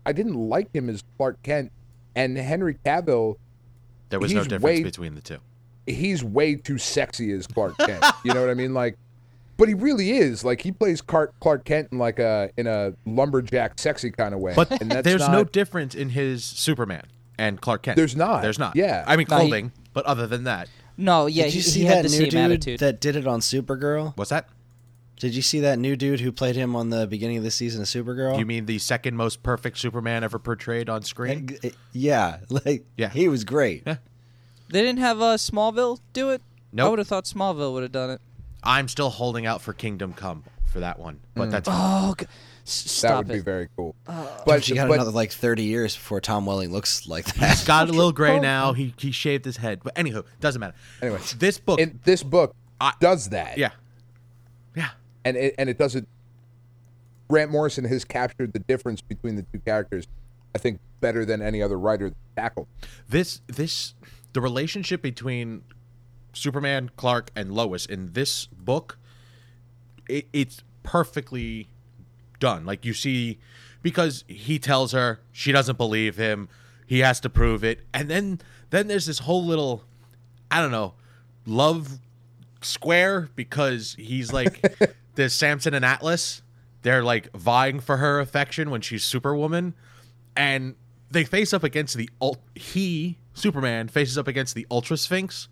I 0.05 0.11
didn't 0.11 0.35
like 0.35 0.73
him 0.75 0.89
as 0.89 1.03
Clark 1.17 1.41
Kent, 1.43 1.71
and 2.15 2.37
Henry 2.37 2.75
Cavill. 2.85 3.37
there 4.09 4.19
was 4.19 4.33
no 4.33 4.43
difference 4.43 4.63
way- 4.63 4.83
between 4.83 5.15
the 5.15 5.21
two. 5.21 5.39
He's 5.85 6.23
way 6.23 6.55
too 6.55 6.77
sexy 6.77 7.31
as 7.33 7.45
Clark 7.47 7.77
Kent. 7.77 8.03
you 8.23 8.33
know 8.33 8.41
what 8.41 8.49
I 8.49 8.53
mean? 8.53 8.73
Like, 8.73 8.97
but 9.57 9.67
he 9.67 9.73
really 9.73 10.11
is. 10.11 10.43
Like 10.45 10.61
he 10.61 10.71
plays 10.71 11.01
Clark 11.01 11.33
Clark 11.39 11.65
Kent 11.65 11.89
in 11.91 11.97
like 11.97 12.19
a 12.19 12.49
in 12.57 12.67
a 12.67 12.93
lumberjack 13.05 13.77
sexy 13.79 14.11
kind 14.11 14.33
of 14.33 14.39
way. 14.39 14.53
But 14.55 14.71
and 14.81 14.89
that's 14.91 15.03
there's 15.03 15.21
not, 15.21 15.31
no 15.31 15.43
difference 15.43 15.93
in 15.95 16.09
his 16.09 16.43
Superman 16.43 17.05
and 17.37 17.59
Clark 17.61 17.83
Kent. 17.83 17.97
There's 17.97 18.15
not. 18.15 18.41
There's 18.41 18.59
not. 18.59 18.75
Yeah. 18.75 19.03
I 19.07 19.15
mean 19.17 19.27
No, 19.29 19.37
he- 19.39 19.47
clothing, 19.49 19.71
but 19.93 20.05
other 20.05 20.25
than 20.27 20.45
that, 20.45 20.69
no, 20.97 21.25
yeah, 21.25 21.45
Did 21.45 21.53
you 21.55 21.61
he, 21.61 21.67
see 21.67 21.79
he 21.81 21.87
that 21.87 21.95
had 21.97 22.05
the 22.05 22.09
new 22.09 22.15
same 22.17 22.29
dude 22.29 22.35
attitude. 22.39 22.79
that 22.79 22.99
did 23.01 23.15
it 23.15 23.27
on 23.27 23.39
Supergirl? 23.41 24.13
what's 24.15 24.29
that? 24.29 24.47
Did 25.17 25.35
you 25.35 25.41
see 25.41 25.59
that 25.61 25.79
new 25.79 25.95
dude 25.95 26.19
who 26.19 26.31
played 26.31 26.55
him 26.55 26.75
on 26.75 26.89
the 26.89 27.07
beginning 27.07 27.37
of 27.37 27.43
the 27.43 27.51
season 27.51 27.81
of 27.81 27.87
Supergirl? 27.87 28.37
You 28.39 28.45
mean 28.45 28.65
the 28.65 28.79
second 28.79 29.15
most 29.15 29.41
perfect 29.43 29.77
Superman 29.77 30.23
ever 30.23 30.37
portrayed 30.39 30.89
on 30.89 31.03
screen? 31.03 31.57
Yeah, 31.93 32.37
like 32.49 32.85
Yeah. 32.97 33.09
he 33.09 33.27
was 33.27 33.43
great. 33.43 33.83
Yeah. 33.85 33.97
They 34.73 34.81
didn't 34.81 34.99
have 34.99 35.21
uh, 35.21 35.37
Smallville 35.37 35.99
do 36.13 36.31
it. 36.31 36.41
I 36.41 36.49
Nope. 36.73 36.89
would 36.89 36.99
have 36.99 37.07
thought 37.07 37.25
Smallville 37.25 37.73
would 37.73 37.83
have 37.83 37.91
done 37.91 38.09
it. 38.09 38.19
I'm 38.63 38.87
still 38.87 39.11
holding 39.11 39.45
out 39.45 39.61
for 39.61 39.71
Kingdom 39.71 40.13
Come 40.13 40.43
for 40.65 40.79
that 40.79 40.97
one, 40.97 41.19
but 41.35 41.51
that's 41.51 41.69
Oh, 41.71 42.15
g- 42.17 42.25
s- 42.65 42.83
That 42.83 42.89
stop 42.89 43.17
would 43.25 43.33
be 43.33 43.39
very 43.39 43.69
cool. 43.77 43.93
But 44.05 44.43
but 44.47 44.67
you 44.67 44.73
got 44.73 44.87
but 44.87 44.95
another 44.95 45.11
like 45.11 45.31
thirty 45.31 45.61
years 45.63 45.95
before 45.95 46.19
Tom 46.21 46.47
Welling 46.47 46.71
looks 46.71 47.07
like 47.07 47.25
that. 47.35 47.63
got 47.67 47.87
a 47.89 47.91
little 47.91 48.11
gray 48.21 48.39
now. 48.39 48.73
He 48.73 48.95
he 48.97 49.11
shaved 49.11 49.45
his 49.45 49.57
head, 49.57 49.81
but 49.83 49.93
anywho, 49.93 50.25
doesn't 50.39 50.59
matter. 50.59 50.73
Anyway, 51.03 51.19
this 51.37 51.59
book, 51.59 51.79
in 51.79 51.99
this 52.03 52.23
book 52.23 52.55
I- 52.81 52.93
does 52.99 53.29
that. 53.29 53.59
yeah, 53.59 53.71
yeah, 54.75 54.89
and 55.23 55.37
it, 55.37 55.53
and 55.59 55.69
it 55.69 55.77
doesn't. 55.77 56.07
Grant 57.29 57.51
Morrison 57.51 57.83
has 57.85 58.03
captured 58.05 58.53
the 58.53 58.59
difference 58.59 59.01
between 59.01 59.35
the 59.35 59.43
two 59.53 59.59
characters, 59.59 60.07
I 60.55 60.57
think, 60.57 60.79
better 60.99 61.25
than 61.25 61.41
any 61.43 61.61
other 61.61 61.77
writer 61.77 62.11
tackled. 62.35 62.67
this 63.07 63.41
this 63.47 63.93
the 64.33 64.41
relationship 64.41 65.01
between 65.01 65.63
Superman, 66.33 66.91
Clark, 66.97 67.31
and 67.35 67.53
Lois 67.53 67.85
in 67.85 68.13
this 68.13 68.47
book, 68.47 68.97
it, 70.09 70.27
it's 70.33 70.63
perfectly 70.81 71.69
done. 72.39 72.65
Like 72.65 72.83
you 72.83 72.93
see, 72.93 73.39
because 73.81 74.23
he 74.27 74.59
tells 74.59 74.91
her 74.91 75.21
she 75.31 75.51
doesn't 75.51 75.77
believe 75.77 76.17
him, 76.17 76.49
he 76.85 76.99
has 76.99 77.19
to 77.21 77.29
prove 77.29 77.63
it, 77.63 77.81
and 77.93 78.09
then 78.09 78.41
then 78.71 78.87
there's 78.87 79.05
this 79.05 79.19
whole 79.19 79.45
little, 79.45 79.83
I 80.51 80.59
don't 80.59 80.71
know, 80.71 80.95
love 81.45 81.99
square 82.61 83.29
because 83.35 83.95
he's 83.99 84.33
like 84.33 84.95
there's 85.15 85.33
Samson 85.33 85.73
and 85.73 85.85
Atlas. 85.85 86.41
They're 86.81 87.03
like 87.03 87.31
vying 87.33 87.79
for 87.79 87.97
her 87.97 88.19
affection 88.19 88.69
when 88.69 88.81
she's 88.81 89.03
Superwoman, 89.03 89.73
and 90.35 90.75
they 91.09 91.23
face 91.23 91.53
up 91.53 91.63
against 91.63 91.95
the 91.95 92.09
ult. 92.19 92.39
He 92.55 93.19
Superman 93.33 93.87
faces 93.87 94.17
up 94.17 94.27
against 94.27 94.55
the 94.55 94.65
Ultra 94.69 94.97
Sphinx, 94.97 95.47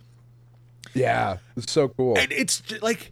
Yeah, 0.93 1.37
it's 1.57 1.71
so 1.71 1.87
cool. 1.89 2.17
and 2.17 2.31
it's 2.31 2.61
like, 2.81 3.11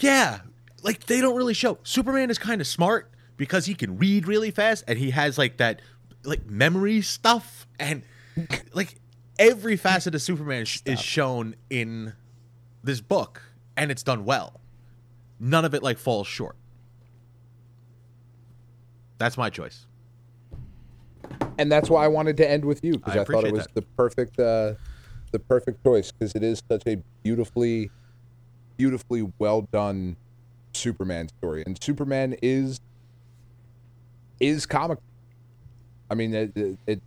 yeah, 0.00 0.40
like 0.82 1.06
they 1.06 1.20
don't 1.20 1.36
really 1.36 1.54
show. 1.54 1.78
Superman 1.84 2.30
is 2.30 2.38
kind 2.38 2.60
of 2.60 2.66
smart 2.66 3.10
because 3.36 3.66
he 3.66 3.74
can 3.74 3.98
read 3.98 4.26
really 4.26 4.50
fast, 4.50 4.84
and 4.88 4.98
he 4.98 5.10
has 5.10 5.36
like 5.38 5.58
that 5.58 5.80
like 6.24 6.46
memory 6.46 7.00
stuff, 7.02 7.66
and 7.78 8.02
like 8.72 8.94
every 9.38 9.76
facet 9.76 10.14
of 10.14 10.22
Superman 10.22 10.64
sh- 10.64 10.80
is 10.86 11.00
shown 11.00 11.54
in 11.70 12.14
this 12.82 13.00
book, 13.00 13.42
and 13.76 13.90
it's 13.90 14.02
done 14.02 14.24
well. 14.24 14.60
None 15.38 15.64
of 15.64 15.74
it 15.74 15.82
like 15.82 15.98
falls 15.98 16.26
short. 16.26 16.56
That's 19.18 19.36
my 19.36 19.50
choice. 19.50 19.86
And 21.58 21.70
that's 21.70 21.88
why 21.90 22.04
I 22.04 22.08
wanted 22.08 22.36
to 22.38 22.48
end 22.50 22.64
with 22.64 22.82
you 22.84 22.92
because 22.98 23.16
I 23.16 23.20
I, 23.20 23.24
thought 23.24 23.44
it 23.44 23.52
was 23.52 23.64
that. 23.66 23.74
the 23.74 23.82
perfect, 23.82 24.38
uh, 24.38 24.74
the 25.32 25.38
perfect 25.38 25.82
choice 25.84 26.10
because 26.12 26.34
it 26.34 26.42
is 26.42 26.62
such 26.70 26.82
a 26.86 26.96
beautifully, 27.22 27.90
beautifully 28.76 29.30
well 29.38 29.62
done 29.72 30.16
Superman 30.74 31.28
story, 31.28 31.62
and 31.66 31.82
Superman 31.82 32.36
is 32.42 32.80
is 34.40 34.66
comic. 34.66 34.98
I 36.10 36.14
mean, 36.14 36.34
it, 36.34 36.56
it, 36.56 36.78
it 36.86 37.02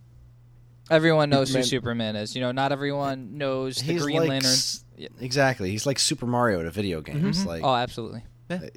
Everyone 0.90 1.28
knows 1.30 1.48
who 1.48 1.62
Superman- 1.62 1.64
Superman 1.64 2.16
is. 2.16 2.34
You 2.34 2.40
know, 2.42 2.52
not 2.52 2.70
everyone 2.72 3.36
knows 3.38 3.76
the 3.76 3.84
He's 3.92 4.02
Green 4.02 4.18
like 4.20 4.28
Lantern. 4.28 4.50
s- 4.52 4.84
Yeah. 4.96 5.08
Exactly. 5.20 5.70
He's 5.70 5.84
like 5.86 5.98
Super 5.98 6.26
Mario 6.26 6.62
to 6.62 6.70
video 6.70 7.00
games. 7.00 7.44
Like 7.44 7.62
Oh, 7.64 7.74
absolutely. 7.74 8.22
an 8.48 8.70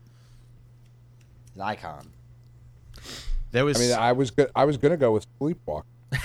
icon. 1.62 2.08
There 3.52 3.66
was 3.66 3.78
I 3.78 3.80
mean, 3.80 3.98
I 3.98 4.12
was 4.12 4.32
go- 4.32 4.50
I 4.56 4.66
was 4.66 4.78
gonna 4.78 4.98
go 4.98 5.12
with 5.12 5.26
Sleepwalk, 5.40 5.84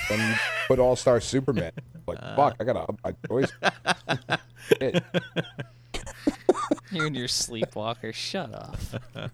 then 0.08 0.18
you 0.30 0.34
put 0.68 0.78
All 0.78 0.96
Star 0.96 1.20
Superman. 1.20 1.72
Like, 2.06 2.18
uh. 2.20 2.36
fuck, 2.36 2.56
I 2.60 2.64
gotta 2.64 2.80
up 2.80 2.98
my 3.04 3.14
choice. 3.28 3.52
Shit. 4.68 5.02
You 6.90 7.06
and 7.06 7.16
your 7.16 7.28
sleepwalker. 7.28 8.12
Shut 8.12 8.52
up. 8.54 8.76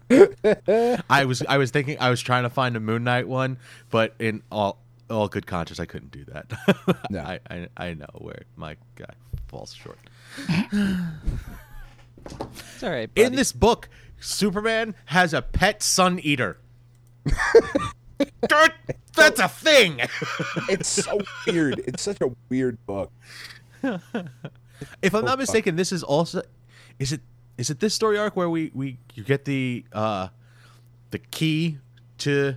I 1.09 1.25
was 1.25 1.43
I 1.47 1.57
was 1.57 1.71
thinking 1.71 1.97
I 1.99 2.09
was 2.09 2.21
trying 2.21 2.43
to 2.43 2.49
find 2.49 2.75
a 2.75 2.79
Moon 2.79 3.03
Knight 3.03 3.27
one, 3.27 3.57
but 3.89 4.15
in 4.19 4.41
all 4.51 4.79
all 5.09 5.27
good 5.27 5.45
conscience 5.45 5.79
I 5.79 5.85
couldn't 5.85 6.11
do 6.11 6.25
that. 6.25 6.51
No. 7.09 7.19
I, 7.21 7.39
I 7.49 7.67
I 7.77 7.93
know 7.93 8.07
where 8.15 8.43
my 8.55 8.77
guy 8.95 9.13
falls 9.47 9.73
short. 9.73 9.99
It's 10.39 10.73
all 12.83 12.89
right. 12.89 13.13
Buddy. 13.13 13.27
In 13.27 13.35
this 13.35 13.51
book, 13.51 13.89
Superman 14.19 14.95
has 15.05 15.33
a 15.33 15.41
pet 15.41 15.83
sun 15.83 16.19
eater. 16.19 16.57
That- 18.49 18.73
That's 19.15 19.39
a 19.39 19.47
thing. 19.49 19.99
It's 20.69 20.87
so 20.87 21.19
weird. 21.47 21.79
It's 21.85 22.01
such 22.03 22.21
a 22.21 22.31
weird 22.49 22.77
book. 22.85 23.11
if 23.83 25.13
I'm 25.13 25.25
not 25.25 25.37
mistaken, 25.39 25.75
this 25.75 25.91
is 25.91 26.03
also 26.03 26.41
is 26.99 27.11
it 27.11 27.21
is 27.57 27.69
it 27.69 27.79
this 27.79 27.93
story 27.93 28.17
arc 28.17 28.35
where 28.35 28.49
we 28.49 28.71
we 28.73 28.97
you 29.13 29.23
get 29.23 29.45
the 29.45 29.85
uh 29.91 30.29
the 31.11 31.17
key 31.19 31.77
to 32.19 32.55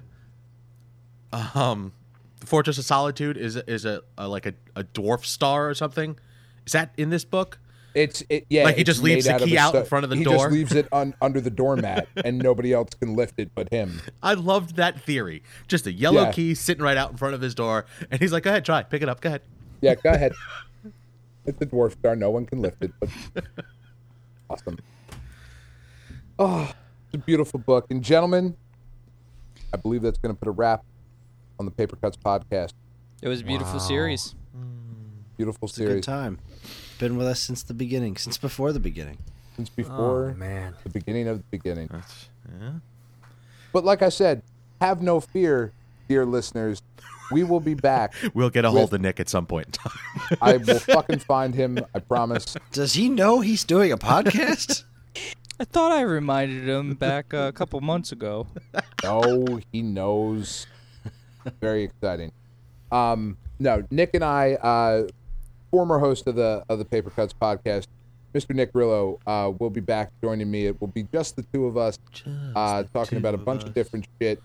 um 1.33 1.93
the 2.41 2.47
Fortress 2.47 2.79
of 2.79 2.85
Solitude 2.85 3.37
is 3.37 3.57
a- 3.57 3.69
is 3.71 3.85
a, 3.85 4.03
a 4.19 4.29
like 4.29 4.47
a, 4.47 4.55
a 4.77 4.85
dwarf 4.85 5.25
star 5.25 5.69
or 5.69 5.75
something? 5.75 6.19
Is 6.67 6.73
that 6.73 6.93
in 6.97 7.11
this 7.11 7.25
book? 7.25 7.59
It's 7.95 8.22
it, 8.28 8.47
yeah. 8.51 8.64
Like, 8.64 8.76
he 8.76 8.82
just 8.84 9.03
leaves 9.03 9.26
made 9.28 9.40
the 9.40 9.45
key 9.47 9.57
a 9.57 9.61
out 9.61 9.74
in 9.74 9.84
front 9.84 10.05
of 10.05 10.11
the 10.11 10.16
he 10.16 10.24
door? 10.24 10.34
He 10.34 10.38
just 10.40 10.51
leaves 10.53 10.72
it 10.74 10.88
un, 10.92 11.14
under 11.22 11.40
the 11.40 11.51
doormat, 11.51 12.09
and 12.24 12.38
nobody 12.38 12.72
else 12.72 12.90
can 12.99 13.14
lift 13.14 13.38
it 13.38 13.51
but 13.55 13.68
him. 13.70 14.01
I 14.22 14.34
loved 14.34 14.76
that 14.76 15.01
theory. 15.01 15.42
Just 15.68 15.86
a 15.86 15.92
yellow 15.92 16.22
Yeah. 16.24 16.32
key 16.32 16.55
sitting 16.55 16.82
right 16.82 16.97
out 16.97 17.12
in 17.12 17.16
front 17.16 17.34
of 17.34 17.40
his 17.40 17.55
door, 17.55 17.86
and 18.11 18.20
he's 18.20 18.32
like, 18.32 18.42
"Go 18.42 18.51
ahead, 18.51 18.64
try, 18.64 18.82
pick 18.82 19.03
it 19.03 19.09
up, 19.09 19.20
go 19.20 19.28
ahead." 19.28 19.42
Yeah, 19.80 19.95
go 19.95 20.11
ahead. 20.11 20.32
It's 21.47 21.61
a 21.61 21.66
dwarf 21.66 21.92
star. 21.92 22.16
No 22.16 22.30
one 22.30 22.47
can 22.47 22.62
lift 22.62 22.82
it, 22.82 22.90
but 22.99 23.11
awesome. 24.49 24.78
Oh, 26.38 26.72
it's 27.07 27.14
a 27.14 27.18
beautiful 27.18 27.61
book, 27.61 27.86
and 27.90 28.03
gentlemen, 28.03 28.57
I 29.72 29.76
believe 29.76 30.01
that's 30.03 30.16
going 30.18 30.34
to 30.34 30.38
put 30.38 30.49
a 30.49 30.53
wrap 30.53 30.84
on 31.61 31.66
the 31.66 31.70
Paper 31.70 31.97
Cuts 31.97 32.16
podcast. 32.16 32.72
it 33.22 33.28
was 33.28 33.42
a 33.42 33.45
beautiful 33.45 33.78
series. 33.78 34.34
Beautiful 35.36 35.68
It's 35.68 35.76
a 35.76 35.80
good 35.80 35.88
series 35.88 36.07
time. 36.07 36.38
Been 37.05 37.18
with 37.18 37.26
us 37.26 37.38
since 37.40 37.62
the 37.62 37.74
beginning, 37.74 38.16
since 38.16 38.38
before 38.38 38.72
the 38.72 38.80
beginning. 38.80 39.18
since 39.57 39.68
before 39.68 40.30
Oh 40.34 40.38
man. 40.38 40.74
the 40.84 40.88
beginning 40.88 41.28
of 41.28 41.36
the 41.36 41.44
beginning. 41.50 41.90
Yeah. 41.92 42.70
But 43.74 43.84
like 43.84 44.00
I 44.00 44.09
said, 44.09 44.40
have 44.80 45.02
no 45.02 45.20
fear, 45.20 45.72
dear 46.09 46.24
listeners. 46.24 46.80
We 47.30 47.44
will 47.44 47.61
be 47.61 47.74
back. 47.74 48.14
We'll 48.34 48.48
get 48.48 48.64
a 48.64 48.70
With- 48.70 48.78
hold 48.78 48.94
of 48.94 49.02
Nick 49.02 49.20
at 49.20 49.28
some 49.28 49.44
point 49.44 49.66
in 49.66 49.72
time. 49.72 50.38
I 50.40 50.57
will 50.57 50.78
fucking 50.78 51.18
find 51.18 51.55
him. 51.55 51.78
I 51.94 51.98
promise. 51.98 52.57
Does 52.72 52.94
he 52.94 53.11
know 53.11 53.40
he's 53.40 53.64
doing 53.64 53.92
a 53.92 53.98
podcast? 53.98 54.84
I 55.61 55.64
thought 55.64 55.92
I 55.92 56.00
reminded 56.00 56.66
him 56.66 56.94
back 56.94 57.34
a 57.34 57.52
couple 57.52 57.82
months 57.82 58.12
ago. 58.12 58.46
No, 59.05 59.61
he 59.72 59.82
knows. 59.82 60.66
Very 61.61 61.84
exciting. 61.84 62.32
Um, 62.90 63.36
no, 63.59 63.82
Nick 63.90 64.14
and 64.14 64.24
I, 64.24 64.55
uh, 64.55 65.09
former 65.75 65.99
host 65.99 66.29
of 66.29 66.37
the 66.37 66.64
of 66.68 66.79
the 66.79 66.85
Paper 66.85 67.11
Cuts 67.11 67.33
podcast, 67.33 67.89
Mr. 68.33 68.55
Nick 68.55 68.72
Rillo, 68.75 69.18
uh, 69.27 69.51
will 69.59 69.70
be 69.70 69.81
back 69.81 70.12
joining 70.22 70.49
me. 70.49 70.66
It 70.66 70.81
will 70.81 70.87
be 70.87 71.03
just 71.12 71.35
the 71.35 71.43
two 71.53 71.66
of 71.66 71.77
us, 71.77 71.99
uh, 72.55 72.85
talking 72.95 73.18
about 73.18 73.35
a 73.35 73.39
bunch 73.39 73.64
of 73.64 73.75
different 73.75 74.07
shit 74.20 74.41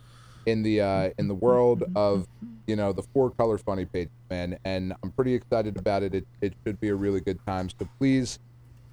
in 0.47 0.63
the 0.63 0.81
uh, 0.81 1.11
in 1.19 1.27
the 1.27 1.35
world 1.35 1.83
of 1.95 2.27
you 2.65 2.75
know 2.75 2.93
the 2.93 3.03
four 3.13 3.29
color 3.29 3.59
funny 3.59 3.85
page, 3.85 4.09
man. 4.31 4.57
And 4.65 4.91
I'm 5.03 5.11
pretty 5.11 5.35
excited 5.35 5.77
about 5.77 6.01
it. 6.01 6.15
It 6.15 6.25
it 6.41 6.53
should 6.65 6.81
be 6.81 6.89
a 6.89 6.95
really 6.95 7.21
good 7.21 7.37
time. 7.45 7.69
So 7.69 7.87
please 7.99 8.39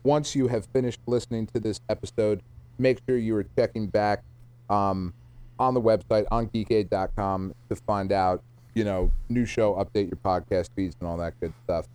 once 0.05 0.37
you 0.37 0.49
have 0.49 0.67
finished 0.67 1.01
listening 1.07 1.47
to 1.47 1.59
this 1.59 1.81
episode, 1.89 2.43
make 2.79 3.01
sure 3.09 3.17
you 3.17 3.35
are 3.35 3.47
checking 3.57 3.87
back 3.87 4.23
um, 4.69 5.15
on 5.59 5.73
the 5.73 5.81
website 5.81 6.27
on 6.31 6.49
geekade.com 6.49 7.55
to 7.71 7.77
find 7.77 8.13
out, 8.13 8.43
you 8.75 8.85
know, 8.85 9.11
new 9.31 9.47
show, 9.47 9.75
update 9.77 10.11
your 10.11 10.19
podcast 10.23 10.69
feeds 10.77 10.95
and 11.01 11.09
all 11.09 11.17
that 11.17 11.33
good 11.41 11.55
stuff. 11.65 11.87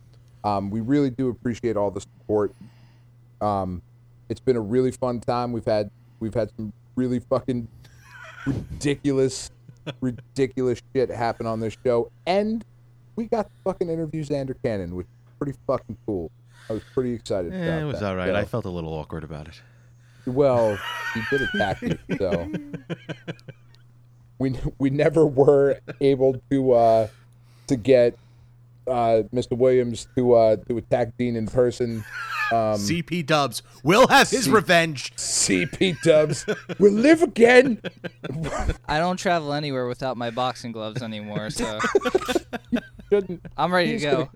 Um, 0.44 0.70
we 0.70 0.80
really 0.80 1.10
do 1.10 1.28
appreciate 1.28 1.76
all 1.76 1.90
the 1.90 2.00
support. 2.00 2.52
Um, 3.40 3.82
it's 4.28 4.40
been 4.40 4.56
a 4.56 4.60
really 4.60 4.90
fun 4.90 5.20
time. 5.20 5.52
We've 5.52 5.64
had 5.64 5.90
we've 6.20 6.34
had 6.34 6.50
some 6.56 6.72
really 6.96 7.20
fucking 7.20 7.68
ridiculous, 8.46 9.50
ridiculous 10.00 10.80
shit 10.94 11.10
happen 11.10 11.46
on 11.46 11.60
this 11.60 11.76
show, 11.84 12.10
and 12.26 12.64
we 13.16 13.24
got 13.26 13.46
to 13.46 13.52
fucking 13.64 13.88
interview 13.88 14.24
Zander 14.24 14.54
Cannon, 14.62 14.94
which 14.94 15.06
is 15.06 15.34
pretty 15.38 15.58
fucking 15.66 15.96
cool. 16.06 16.30
I 16.70 16.74
was 16.74 16.82
pretty 16.94 17.12
excited 17.12 17.52
about 17.52 17.68
Eh, 17.68 17.80
it 17.82 17.84
was 17.84 18.00
that. 18.00 18.06
all 18.10 18.16
right. 18.16 18.28
So- 18.28 18.34
I 18.36 18.44
felt 18.44 18.64
a 18.64 18.70
little 18.70 18.92
awkward 18.94 19.24
about 19.24 19.48
it. 19.48 19.60
well, 20.26 20.78
he 21.14 21.22
did 21.30 21.42
attack 21.52 21.82
me, 21.82 21.98
so 22.16 22.50
we 24.38 24.56
we 24.78 24.90
never 24.90 25.26
were 25.26 25.78
able 26.00 26.40
to 26.50 26.72
uh, 26.72 27.08
to 27.66 27.76
get 27.76 28.16
uh, 28.86 29.22
Mr. 29.34 29.56
Williams 29.56 30.06
to 30.16 30.34
uh, 30.34 30.56
to 30.68 30.78
attack 30.78 31.16
Dean 31.18 31.36
in 31.36 31.46
person. 31.46 32.04
Um, 32.52 32.76
CP 32.78 33.24
Dubs 33.24 33.62
will 33.82 34.06
have 34.08 34.28
his 34.28 34.44
C- 34.44 34.50
revenge. 34.50 35.16
CP 35.16 35.98
Dubs 36.02 36.44
will 36.78 36.92
live 36.92 37.22
again. 37.22 37.80
I 38.86 38.98
don't 38.98 39.16
travel 39.16 39.54
anywhere 39.54 39.86
without 39.88 40.18
my 40.18 40.28
boxing 40.28 40.70
gloves 40.70 41.00
anymore, 41.02 41.48
so 41.48 41.78
Shouldn't 43.10 43.40
I'm 43.56 43.72
ready 43.72 43.98
to 43.98 44.04
go. 44.04 44.30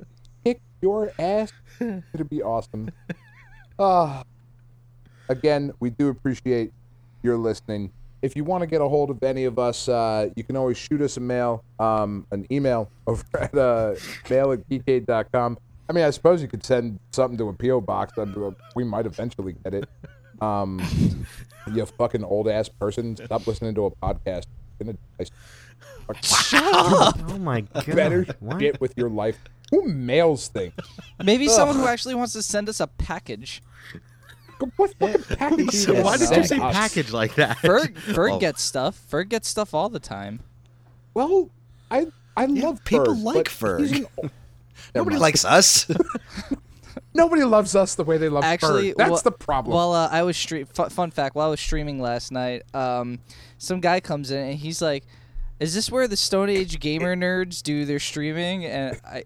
kick 0.44 0.62
your 0.80 1.12
ass. 1.18 1.52
It'd 1.78 2.30
be 2.30 2.42
awesome. 2.42 2.90
Ah, 3.78 4.24
again, 5.28 5.72
we 5.78 5.90
do 5.90 6.08
appreciate 6.08 6.72
your 7.22 7.36
listening. 7.36 7.92
If 8.26 8.34
you 8.34 8.42
want 8.42 8.62
to 8.62 8.66
get 8.66 8.80
a 8.80 8.88
hold 8.88 9.10
of 9.10 9.22
any 9.22 9.44
of 9.44 9.56
us, 9.58 9.88
uh, 9.88 10.30
you 10.34 10.42
can 10.42 10.56
always 10.56 10.76
shoot 10.76 11.00
us 11.00 11.16
a 11.16 11.20
mail, 11.20 11.62
um, 11.78 12.26
an 12.32 12.44
email 12.50 12.90
over 13.06 13.22
at 13.40 13.54
uh, 13.56 13.94
mail 14.28 14.50
at 14.50 14.68
geekade.com. 14.68 15.58
I 15.88 15.92
mean, 15.92 16.02
I 16.04 16.10
suppose 16.10 16.42
you 16.42 16.48
could 16.48 16.64
send 16.64 16.98
something 17.12 17.38
to 17.38 17.48
a 17.48 17.52
P.O. 17.52 17.80
box. 17.82 18.18
and, 18.18 18.36
uh, 18.36 18.50
We 18.74 18.82
might 18.82 19.06
eventually 19.06 19.54
get 19.62 19.74
it. 19.74 19.88
Um, 20.40 20.82
you 21.72 21.86
fucking 21.86 22.24
old 22.24 22.48
ass 22.48 22.68
person, 22.68 23.16
stop 23.16 23.46
listening 23.46 23.74
to 23.76 23.86
a 23.86 23.90
podcast. 23.92 24.46
Gonna 24.80 24.94
die. 25.18 25.26
Shut 26.22 26.62
up. 26.74 27.16
Oh 27.28 27.38
my 27.38 27.60
god. 27.62 27.86
Better 27.86 28.26
What? 28.40 28.58
get 28.58 28.80
with 28.80 28.92
your 28.96 29.08
life. 29.08 29.38
Who 29.70 29.84
mails 29.88 30.48
things? 30.48 30.74
Maybe 31.24 31.48
someone 31.48 31.76
who 31.76 31.86
actually 31.86 32.14
wants 32.16 32.32
to 32.34 32.42
send 32.42 32.68
us 32.68 32.80
a 32.80 32.86
package. 32.88 33.62
What 34.76 34.94
fucking 34.98 35.36
package 35.36 35.70
do 35.86 35.94
you 35.94 36.02
Why 36.02 36.16
did 36.16 36.30
you 36.36 36.44
say 36.44 36.58
package 36.58 37.12
like 37.12 37.34
that? 37.36 37.58
Ferg, 37.58 37.94
Ferg 37.94 38.32
Oh. 38.34 38.38
gets 38.38 38.62
stuff. 38.62 39.00
Ferg 39.10 39.28
gets 39.28 39.48
stuff 39.48 39.74
all 39.74 39.88
the 39.88 39.98
time. 40.00 40.40
Well, 41.14 41.50
I 41.90 42.06
I 42.36 42.46
love 42.46 42.84
people 42.84 43.14
Ferg, 43.14 43.22
like 43.22 43.34
but 43.36 43.46
Ferg. 43.46 44.06
an 44.22 44.30
Nobody 44.94 45.16
likes 45.16 45.44
us. 45.44 45.86
Nobody 47.14 47.44
loves 47.44 47.74
us 47.74 47.94
the 47.94 48.04
way 48.04 48.18
they 48.18 48.28
love 48.28 48.44
Actually, 48.44 48.92
Ferg. 48.92 48.96
That's 48.96 49.10
well- 49.10 49.20
the 49.22 49.32
problem. 49.32 49.74
Well, 49.74 49.92
uh, 49.94 50.08
I 50.10 50.22
was 50.22 50.36
stream. 50.36 50.66
F- 50.78 50.92
fun 50.92 51.10
fact: 51.10 51.34
while 51.34 51.46
I 51.48 51.50
was 51.50 51.60
streaming 51.60 52.00
last 52.00 52.30
night, 52.32 52.62
um, 52.74 53.18
some 53.58 53.80
guy 53.80 54.00
comes 54.00 54.30
in 54.30 54.38
and 54.48 54.54
he's 54.58 54.82
like, 54.82 55.04
"Is 55.60 55.74
this 55.74 55.90
where 55.90 56.06
the 56.08 56.16
Stone 56.16 56.50
Age 56.50 56.78
gamer 56.80 57.16
nerds 57.16 57.62
do 57.62 57.84
their 57.86 57.98
streaming?" 57.98 58.64
And 58.66 59.00
I, 59.04 59.24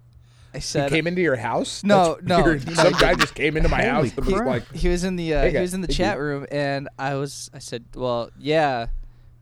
I 0.53 0.59
he 0.59 0.61
said, 0.63 0.91
came 0.91 1.07
into 1.07 1.21
your 1.23 1.37
house. 1.37 1.85
No, 1.85 2.15
That's 2.15 2.27
no, 2.27 2.43
weird. 2.43 2.69
Some 2.77 2.93
guy 2.95 3.15
just 3.15 3.35
came 3.35 3.57
into 3.57 3.69
my 3.69 3.85
house 3.85 4.13
and 4.17 4.27
was 4.27 4.35
crap. 4.35 4.47
like, 4.49 4.73
he 4.73 4.89
was 4.89 5.05
in 5.05 5.17
the 5.17 5.35
uh, 5.35 5.41
Hey, 5.43 5.47
he 5.49 5.53
guy- 5.55 5.61
was 5.61 5.75
in 5.75 5.81
the 5.81 5.87
hey, 5.87 5.95
chat 5.95 6.15
dude. 6.17 6.23
room, 6.23 6.47
and 6.51 6.89
I 6.99 7.15
was 7.15 7.51
I 7.55 7.59
said, 7.61 7.85
"Well, 7.95 8.31
yeah, 8.39 8.87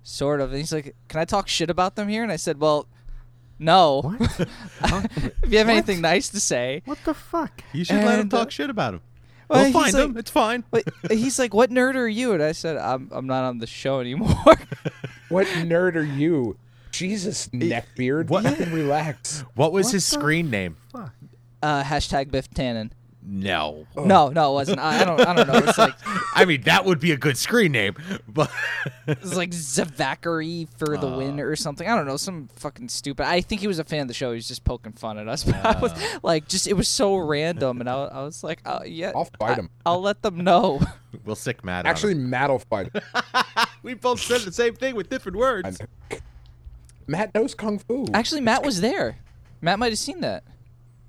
sort 0.02 0.40
of." 0.40 0.50
And 0.50 0.58
he's 0.60 0.72
like, 0.72 0.94
"Can 1.08 1.20
I 1.20 1.24
talk 1.24 1.48
shit 1.48 1.70
about 1.70 1.96
them 1.96 2.08
here?" 2.08 2.22
And 2.22 2.30
I 2.32 2.36
said, 2.36 2.60
"Well, 2.60 2.86
no. 3.58 4.02
What? 4.02 4.20
if 5.42 5.50
you 5.50 5.58
have 5.58 5.68
anything 5.68 6.00
nice 6.00 6.28
to 6.30 6.40
say." 6.40 6.82
What 6.84 6.98
the 7.04 7.14
fuck? 7.14 7.62
You 7.72 7.84
should 7.84 7.96
let 7.96 8.14
him 8.14 8.20
And, 8.22 8.34
uh, 8.34 8.38
talk 8.38 8.50
shit 8.50 8.68
about 8.70 8.94
him. 8.94 9.00
Well, 9.48 9.60
We'll 9.60 9.64
he's 9.66 9.72
find 9.72 9.94
like- 9.94 10.02
them. 10.02 10.16
It's 10.18 10.30
fine. 10.30 10.64
Wait, 10.70 10.86
he's 11.10 11.38
like, 11.38 11.54
"What 11.54 11.70
nerd 11.70 11.94
are 11.94 12.06
you?" 12.06 12.32
And 12.34 12.42
I 12.42 12.52
said, 12.52 12.76
"I'm 12.76 13.08
I'm 13.12 13.26
not 13.26 13.44
on 13.44 13.58
the 13.58 13.66
show 13.66 14.00
anymore." 14.00 14.34
What 15.30 15.46
nerd 15.46 15.94
are 15.96 16.02
you? 16.02 16.56
Jesus, 16.90 17.48
neckbeard. 17.48 18.28
what- 18.28 18.44
Fucking 18.44 18.72
relax. 18.72 19.44
What 19.54 19.72
was 19.72 19.90
his 19.90 20.04
screen 20.04 20.50
name? 20.50 20.76
uh, 21.62 21.82
hashtag 21.82 22.30
Biff 22.30 22.48
Tannen. 22.50 22.90
No. 23.30 23.86
Oh. 23.94 24.04
No, 24.04 24.28
no, 24.28 24.52
it 24.52 24.54
wasn't. 24.54 24.78
I, 24.78 25.02
I 25.02 25.04
don't. 25.04 25.20
I 25.20 25.34
don't 25.34 25.48
know. 25.48 25.58
It's 25.58 25.76
like 25.76 25.94
I 26.34 26.46
mean, 26.46 26.62
that 26.62 26.86
would 26.86 26.98
be 26.98 27.12
a 27.12 27.16
good 27.16 27.36
screen 27.36 27.72
name, 27.72 27.94
but 28.26 28.50
it's 29.06 29.34
like 29.36 29.50
Zavachary 29.50 30.66
for 30.78 30.96
the 30.96 31.08
win 31.08 31.38
uh. 31.38 31.42
or 31.42 31.54
something. 31.54 31.86
I 31.86 31.94
don't 31.94 32.06
know. 32.06 32.16
Some 32.16 32.48
fucking 32.56 32.88
stupid. 32.88 33.26
I 33.26 33.42
think 33.42 33.60
he 33.60 33.66
was 33.66 33.78
a 33.78 33.84
fan 33.84 34.02
of 34.02 34.08
the 34.08 34.14
show. 34.14 34.30
He 34.30 34.36
was 34.36 34.48
just 34.48 34.64
poking 34.64 34.92
fun 34.92 35.18
at 35.18 35.28
us. 35.28 35.44
But 35.44 35.56
I 35.56 35.78
was 35.78 35.92
uh. 35.92 36.18
like, 36.22 36.48
just 36.48 36.66
it 36.68 36.72
was 36.74 36.88
so 36.88 37.16
random, 37.16 37.80
and 37.80 37.90
I, 37.90 38.04
I 38.04 38.22
was 38.22 38.42
like, 38.42 38.60
oh 38.64 38.84
yeah, 38.84 39.12
I'll 39.14 39.28
fight 39.38 39.50
I- 39.50 39.54
him. 39.56 39.70
I'll 39.84 40.00
let 40.00 40.22
them 40.22 40.42
know. 40.42 40.80
we'll 41.26 41.36
sick 41.36 41.62
Matt. 41.64 41.84
on 41.84 41.90
Actually, 41.90 42.12
him. 42.12 42.30
Matt 42.30 42.48
will 42.48 42.60
fight 42.60 42.90
him. 42.94 43.02
we 43.82 43.92
both 43.92 44.20
said 44.20 44.40
the 44.42 44.52
same 44.52 44.74
thing 44.74 44.94
with 44.96 45.10
different 45.10 45.36
I 45.36 45.40
words. 45.40 45.78
Know. 47.08 47.18
Matt 47.18 47.34
knows 47.34 47.54
kung 47.54 47.78
fu. 47.78 48.06
Actually, 48.14 48.40
Matt 48.42 48.64
was 48.64 48.80
there. 48.80 49.16
Matt 49.60 49.78
might 49.78 49.90
have 49.92 49.98
seen 49.98 50.20
that. 50.20 50.44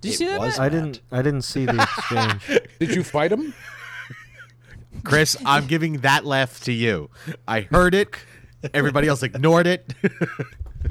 Did 0.02 0.10
you 0.10 0.14
It 0.14 0.18
see 0.18 0.26
that? 0.28 0.40
was- 0.40 0.58
Matt? 0.58 0.66
I 0.66 0.70
didn't. 0.70 1.02
I 1.12 1.22
didn't 1.22 1.42
see 1.44 1.66
the 1.66 1.82
exchange. 1.82 2.62
Did 2.80 2.96
you 2.96 3.04
fight 3.04 3.32
him? 3.32 3.54
Chris, 5.04 5.38
I'm 5.46 5.68
giving 5.68 6.00
that 6.00 6.26
laugh 6.26 6.62
to 6.64 6.72
you. 6.74 7.10
I 7.48 7.62
heard 7.62 7.94
it. 7.94 8.16
Everybody 8.74 9.08
else 9.08 9.24
ignored 9.24 9.68
it. 9.68 9.94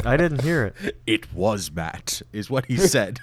I 0.05 0.17
didn't 0.17 0.43
hear 0.43 0.67
it. 0.83 0.97
it 1.07 1.33
was 1.35 1.71
Matt, 1.71 2.23
is 2.33 2.49
what 2.49 2.67
he 2.67 2.77
said. 2.77 3.19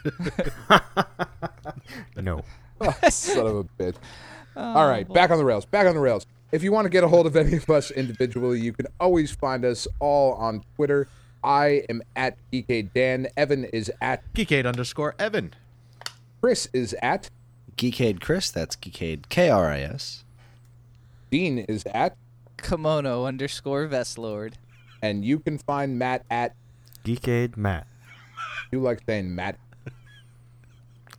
No. 2.16 2.44
Oh, 2.82 2.94
son 3.10 3.48
of 3.48 3.56
a 3.56 3.64
bitch. 3.64 3.96
All 4.56 4.88
right, 4.88 5.06
oh, 5.10 5.14
back 5.14 5.32
on 5.32 5.38
the 5.38 5.46
rails. 5.46 5.66
Back 5.66 5.88
on 5.88 5.96
the 5.96 6.02
rails. 6.02 6.26
If 6.52 6.64
you 6.64 6.72
want 6.72 6.86
to 6.86 6.90
get 6.90 7.04
a 7.04 7.08
hold 7.08 7.26
of 7.26 7.36
any 7.36 7.58
of 7.58 7.70
us 7.70 7.92
individually, 7.92 8.60
you 8.60 8.72
can 8.74 8.88
always 9.00 9.32
find 9.32 9.66
us 9.66 9.88
all 10.00 10.34
on 10.34 10.64
Twitter. 10.76 11.08
I 11.46 11.84
am 11.90 12.02
at 12.16 12.38
DK 12.52 12.92
Dan. 12.94 13.28
Evan 13.38 13.66
is 13.66 13.92
at. 14.02 14.24
Geekade 14.34 14.66
underscore 14.66 15.14
Evan. 15.20 15.54
Chris 16.42 16.68
is 16.74 16.96
at. 17.04 17.30
Geekade 17.78 18.20
Chris, 18.20 18.50
that's 18.50 18.76
Geekade 18.76 19.30
K 19.30 19.50
R 19.50 19.70
I 19.70 19.82
S. 19.82 20.24
Dean 21.30 21.60
is 21.60 21.86
at. 21.94 22.18
Kimono 22.58 23.26
underscore 23.26 23.88
Vestlord. 23.88 24.54
And 25.02 25.24
you 25.24 25.38
can 25.38 25.60
find 25.60 26.00
Matt 26.00 26.26
at. 26.32 26.56
Geekade 27.04 27.56
Matt. 27.56 27.86
You 28.72 28.82
like 28.82 29.02
saying 29.06 29.36
Matt. 29.36 29.60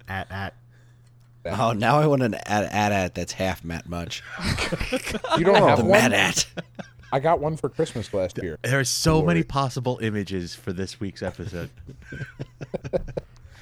At 0.09 0.31
at. 0.31 0.55
Oh, 1.44 1.73
now 1.73 2.01
I 2.01 2.07
want 2.09 2.23
an 2.23 2.35
at 2.35 2.65
at 2.73 2.90
at 2.90 3.15
that's 3.15 3.35
half 3.35 3.62
Matt 3.62 3.89
Munch. 3.89 4.24
You 5.39 5.44
don't 5.44 5.62
oh, 5.62 5.66
have 5.69 5.78
The 5.78 5.85
one? 5.85 6.11
Matt 6.11 6.12
at. 6.12 6.47
I 7.12 7.20
got 7.20 7.41
one 7.41 7.57
for 7.57 7.69
Christmas 7.69 8.12
last 8.12 8.39
year. 8.43 8.59
There 8.62 8.81
are 8.81 8.85
so 8.85 9.23
many 9.23 9.43
possible 9.43 9.99
images 10.03 10.55
for 10.55 10.73
this 10.73 10.99
week's 11.01 11.23
episode. 11.23 11.70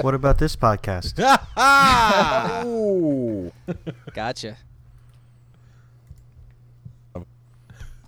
What 0.01 0.15
about 0.15 0.39
this 0.39 0.57
podcast? 0.57 1.19
Ooh. 2.67 3.53
Gotcha. 4.13 4.57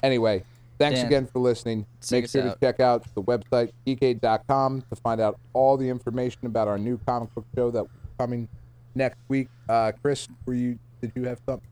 Anyway, 0.02 0.42
thanks 0.78 0.98
Dan, 0.98 1.06
again 1.06 1.26
for 1.26 1.38
listening. 1.38 1.86
Make 2.10 2.24
us 2.24 2.32
sure 2.32 2.42
to 2.42 2.56
check 2.60 2.80
out 2.80 3.06
the 3.14 3.22
website, 3.22 3.70
geekade.com, 3.86 4.82
to 4.82 4.96
find 4.96 5.20
out 5.20 5.38
all 5.52 5.76
the 5.76 5.88
information 5.88 6.46
about 6.46 6.68
our 6.68 6.78
new 6.78 6.98
comic 7.06 7.32
book 7.34 7.46
show 7.54 7.70
that 7.70 7.82
will 7.82 7.88
be 7.88 8.08
coming 8.18 8.48
next 8.94 9.18
week. 9.28 9.48
Uh, 9.68 9.92
Chris, 10.02 10.28
were 10.44 10.54
you 10.54 10.78
did 11.00 11.12
you 11.14 11.24
have 11.24 11.40
something? 11.46 11.68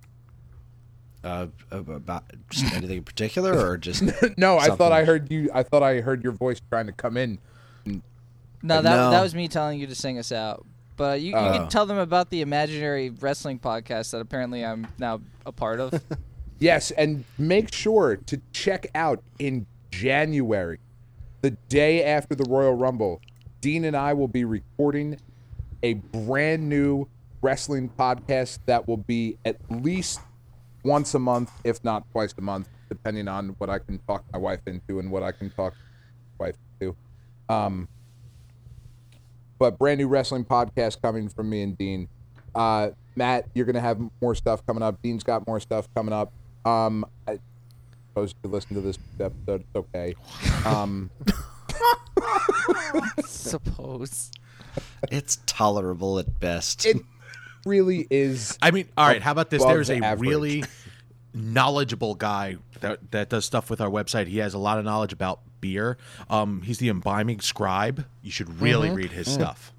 Uh, 1.25 1.47
about 1.71 2.25
just 2.51 2.73
anything 2.75 2.99
in 2.99 3.05
particular, 3.05 3.59
or 3.59 3.77
just 3.79 4.03
no, 4.37 4.59
I 4.59 4.69
thought? 4.69 4.93
I 4.93 5.05
heard 5.05 5.31
you. 5.31 5.51
I 5.55 5.63
thought 5.63 5.83
I 5.83 6.01
heard 6.03 6.23
your 6.23 6.33
voice 6.33 6.61
trying 6.71 6.87
to 6.87 6.93
come 6.93 7.17
in. 7.17 7.39
No, 7.87 8.81
that 8.83 8.83
No. 8.83 9.11
that 9.11 9.23
was 9.23 9.35
me 9.35 9.49
telling 9.49 9.79
you 9.81 9.87
to 9.87 9.95
sing 9.95 10.19
us 10.19 10.33
out. 10.33 10.65
But 10.97 11.21
you, 11.21 11.31
you 11.31 11.37
Oh. 11.37 11.53
can 11.59 11.69
tell 11.69 11.87
them 11.87 11.99
about 11.99 12.31
the 12.31 12.41
imaginary 12.41 13.11
wrestling 13.11 13.59
podcast 13.59 14.11
that 14.13 14.21
apparently 14.21 14.65
I'm 14.65 14.87
now 14.99 15.21
a 15.47 15.53
part 15.53 15.81
of. 15.81 16.01
Yes, 16.61 16.93
and 16.93 17.25
make 17.37 17.75
sure 17.75 18.15
to 18.17 18.41
check 18.53 18.87
out 18.95 19.23
in 19.41 19.67
January, 19.91 20.79
the 21.43 21.51
day 21.69 22.05
after 22.05 22.37
the 22.37 22.45
Royal 22.49 22.75
Rumble. 22.75 23.21
Dean 23.61 23.85
and 23.85 23.97
I 23.97 24.13
will 24.13 24.29
be 24.29 24.45
recording 24.45 25.19
a 25.83 25.95
brand 25.95 26.69
new 26.69 27.09
wrestling 27.43 27.91
podcast 27.99 28.61
that 28.67 28.87
will 28.87 28.97
be 28.99 29.37
at 29.45 29.57
least 29.69 30.21
once 30.85 31.15
a 31.15 31.19
month, 31.19 31.51
if 31.65 31.82
not 31.82 32.09
twice 32.12 32.35
a 32.39 32.40
month, 32.40 32.69
depending 32.89 33.27
on 33.27 33.56
what 33.59 33.69
I 33.70 33.78
can 33.78 33.98
talk 34.06 34.24
my 34.32 34.39
wife 34.39 34.61
into 34.66 34.98
and 35.01 35.11
what 35.11 35.23
I 35.23 35.32
can 35.32 35.51
talk 35.51 35.74
my 36.39 36.47
wife 36.47 36.56
to. 36.81 36.94
Um, 37.48 37.89
but 39.59 39.78
brand 39.78 39.98
new 39.98 40.09
wrestling 40.09 40.44
podcast 40.44 41.01
coming 41.02 41.28
from 41.28 41.51
me 41.51 41.62
and 41.62 41.77
Dean. 41.77 42.09
Uh, 42.55 42.90
Matt, 43.16 43.47
you're 43.55 43.66
gonna 43.66 43.81
have 43.81 43.98
more 44.20 44.35
stuff 44.35 44.65
coming 44.66 44.82
up. 44.82 45.01
Dean's 45.02 45.24
got 45.24 45.47
more 45.47 45.59
stuff 45.61 45.89
coming 45.94 46.12
up. 46.12 46.32
Um, 46.65 47.05
I 47.27 47.39
suppose 48.09 48.35
you 48.43 48.51
listen 48.51 48.74
to 48.74 48.81
this 48.81 48.98
episode. 49.19 49.62
It's 49.62 49.77
okay. 49.77 50.15
Um, 50.65 51.11
Suppose. 53.24 54.31
it's 55.11 55.39
tolerable 55.47 56.19
at 56.19 56.40
best. 56.40 56.86
it 56.86 56.97
really 57.66 58.07
is. 58.11 58.59
I 58.62 58.70
mean, 58.70 58.89
all 58.97 59.07
right. 59.07 59.23
How 59.23 59.32
about 59.32 59.51
this? 59.51 59.62
Above 59.62 59.74
There's 59.74 59.91
a 59.91 59.97
average. 59.99 60.28
really 60.28 60.65
knowledgeable 61.32 62.15
guy 62.15 62.57
that 62.81 63.11
that 63.11 63.28
does 63.28 63.45
stuff 63.45 63.70
with 63.70 63.81
our 63.81 63.91
website. 63.91 64.27
He 64.27 64.39
has 64.39 64.55
a 64.55 64.59
lot 64.59 64.78
of 64.78 64.85
knowledge 64.85 65.12
about 65.12 65.41
beer. 65.61 65.97
Um, 66.31 66.62
he's 66.62 66.78
the 66.78 66.89
imbibing 66.89 67.41
scribe. 67.41 68.05
You 68.23 68.31
should 68.31 68.61
really 68.61 68.91
read 68.91 69.11
his 69.12 69.31
stuff. 69.32 69.73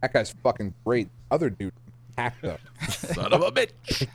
That 0.00 0.12
guy's 0.12 0.30
fucking 0.42 0.74
great. 0.84 1.08
Other 1.30 1.50
dude 1.50 1.72
hacked 2.16 2.44
up. 2.44 2.60
Son 2.88 3.32
of 3.32 3.42
a 3.42 3.50
bitch. 3.52 4.06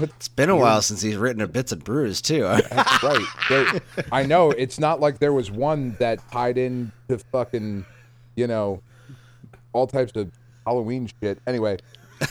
it's 0.00 0.28
been 0.28 0.50
a 0.50 0.56
while 0.56 0.82
since 0.82 1.00
he's 1.02 1.16
written 1.16 1.40
a 1.40 1.46
bits 1.48 1.72
and 1.72 1.82
brews 1.82 2.20
too. 2.20 2.42
That's 2.42 3.02
right. 3.02 3.26
There- 3.48 3.80
I 4.12 4.24
know 4.24 4.50
it's 4.50 4.78
not 4.78 5.00
like 5.00 5.18
there 5.18 5.32
was 5.32 5.50
one 5.50 5.96
that 5.98 6.20
tied 6.30 6.58
in 6.58 6.92
to 7.08 7.18
fucking, 7.18 7.86
you 8.36 8.46
know, 8.46 8.82
all 9.72 9.86
types 9.86 10.12
of 10.16 10.30
Halloween 10.66 11.08
shit. 11.22 11.38
Anyway, 11.46 11.78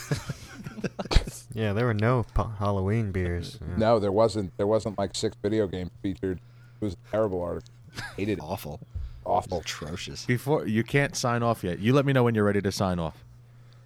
Yeah, 1.53 1.71
there 1.71 1.85
were 1.85 1.93
no 1.93 2.25
po- 2.33 2.51
Halloween 2.59 3.11
beers. 3.13 3.57
Yeah. 3.61 3.77
no, 3.77 3.99
there 3.99 4.11
wasn't. 4.11 4.55
There 4.57 4.67
wasn't 4.67 4.97
like 4.97 5.15
six 5.15 5.37
video 5.41 5.67
games 5.67 5.89
featured. 6.03 6.39
It 6.81 6.85
was 6.85 6.93
a 6.95 7.11
terrible 7.11 7.41
article. 7.41 7.73
Hated 8.17 8.39
it. 8.39 8.41
Awful, 8.41 8.81
Awful. 9.23 9.59
atrocious. 9.59 10.25
Before 10.25 10.67
you 10.67 10.83
can't 10.83 11.15
sign 11.15 11.43
off 11.43 11.63
yet. 11.63 11.79
You 11.79 11.93
let 11.93 12.05
me 12.05 12.11
know 12.11 12.23
when 12.25 12.35
you're 12.35 12.43
ready 12.43 12.61
to 12.61 12.71
sign 12.73 12.99
off. 12.99 13.23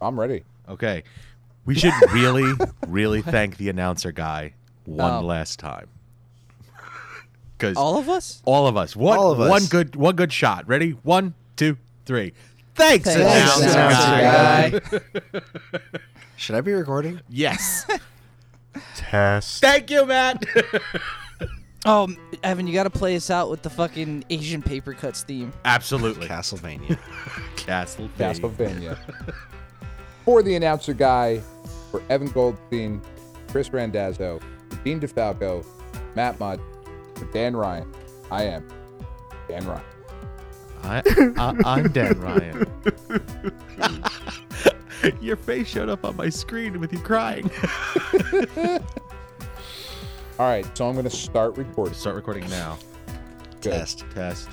I'm 0.02 0.20
ready. 0.20 0.44
Okay. 0.68 1.04
We 1.66 1.76
should 1.76 1.94
really, 2.12 2.52
really 2.88 3.22
thank 3.22 3.58
the 3.58 3.70
announcer 3.70 4.12
guy 4.12 4.54
one 4.86 5.12
Oh. 5.12 5.22
last 5.28 5.60
time. 5.60 5.88
Because 7.56 7.78
All 7.78 7.98
of 7.98 8.10
us? 8.10 8.42
all 8.46 8.66
of 8.68 8.78
us, 8.78 8.96
one, 8.96 9.18
All 9.20 9.32
of 9.32 9.40
us. 9.42 9.50
one 9.50 9.66
good, 9.66 9.96
one 9.96 10.16
good 10.16 10.34
shot. 10.34 10.68
Ready? 10.68 10.92
One, 11.04 11.36
two, 11.56 11.78
three. 12.06 12.34
Thanks, 12.80 13.14
Thanks, 13.14 13.58
announcer, 13.60 13.78
announcer 13.78 14.92
guy. 14.92 15.00
guy. 15.34 15.42
Should 16.38 16.56
I 16.56 16.62
be 16.62 16.72
recording? 16.72 17.20
Yes. 17.28 17.86
Test. 18.96 19.60
Thank 19.60 19.92
you, 19.92 20.06
Matt. 20.06 20.46
Oh, 21.86 22.08
Evan, 22.44 22.68
you 22.68 22.74
got 22.74 22.84
to 22.84 22.90
play 22.90 23.18
us 23.18 23.30
out 23.30 23.50
with 23.50 23.62
the 23.64 23.70
fucking 23.70 24.24
Asian 24.30 24.62
paper 24.62 24.94
cuts 24.94 25.24
theme. 25.24 25.52
Absolutely. 25.66 26.28
Castlevania. 26.28 26.98
Castle. 27.58 28.10
Castlevania. 28.18 28.98
for 30.24 30.42
the 30.42 30.56
announcer 30.56 30.94
guy, 30.94 31.42
for 31.92 32.02
Evan 32.10 32.30
Goldstein, 32.30 33.02
Chris 33.50 33.74
Randazzo, 33.74 34.40
for 34.70 34.76
Dean 34.84 35.02
DeFalco, 35.02 35.66
Matt 36.16 36.40
Mudd, 36.40 36.62
for 37.16 37.26
Dan 37.34 37.58
Ryan, 37.58 37.94
I 38.32 38.44
am 38.44 38.66
Dan 39.50 39.68
Ryan. 39.68 39.84
I, 40.84 41.02
I, 41.38 41.56
I'm 41.66 41.92
Dan 41.92 42.20
Ryan. 42.20 42.66
Your 45.22 45.36
face 45.38 45.68
showed 45.68 45.90
up 45.90 46.06
on 46.06 46.16
my 46.16 46.30
screen 46.30 46.80
with 46.80 46.92
you 46.92 47.00
crying. 47.00 47.50
All 50.38 50.46
right, 50.48 50.66
so 50.78 50.88
I'm 50.88 50.94
going 50.94 51.04
to 51.04 51.10
start 51.10 51.58
recording. 51.58 51.94
Start 51.94 52.16
recording 52.16 52.50
now. 52.50 52.78
Good. 53.62 53.72
Test. 53.72 54.06
Test. 54.14 54.50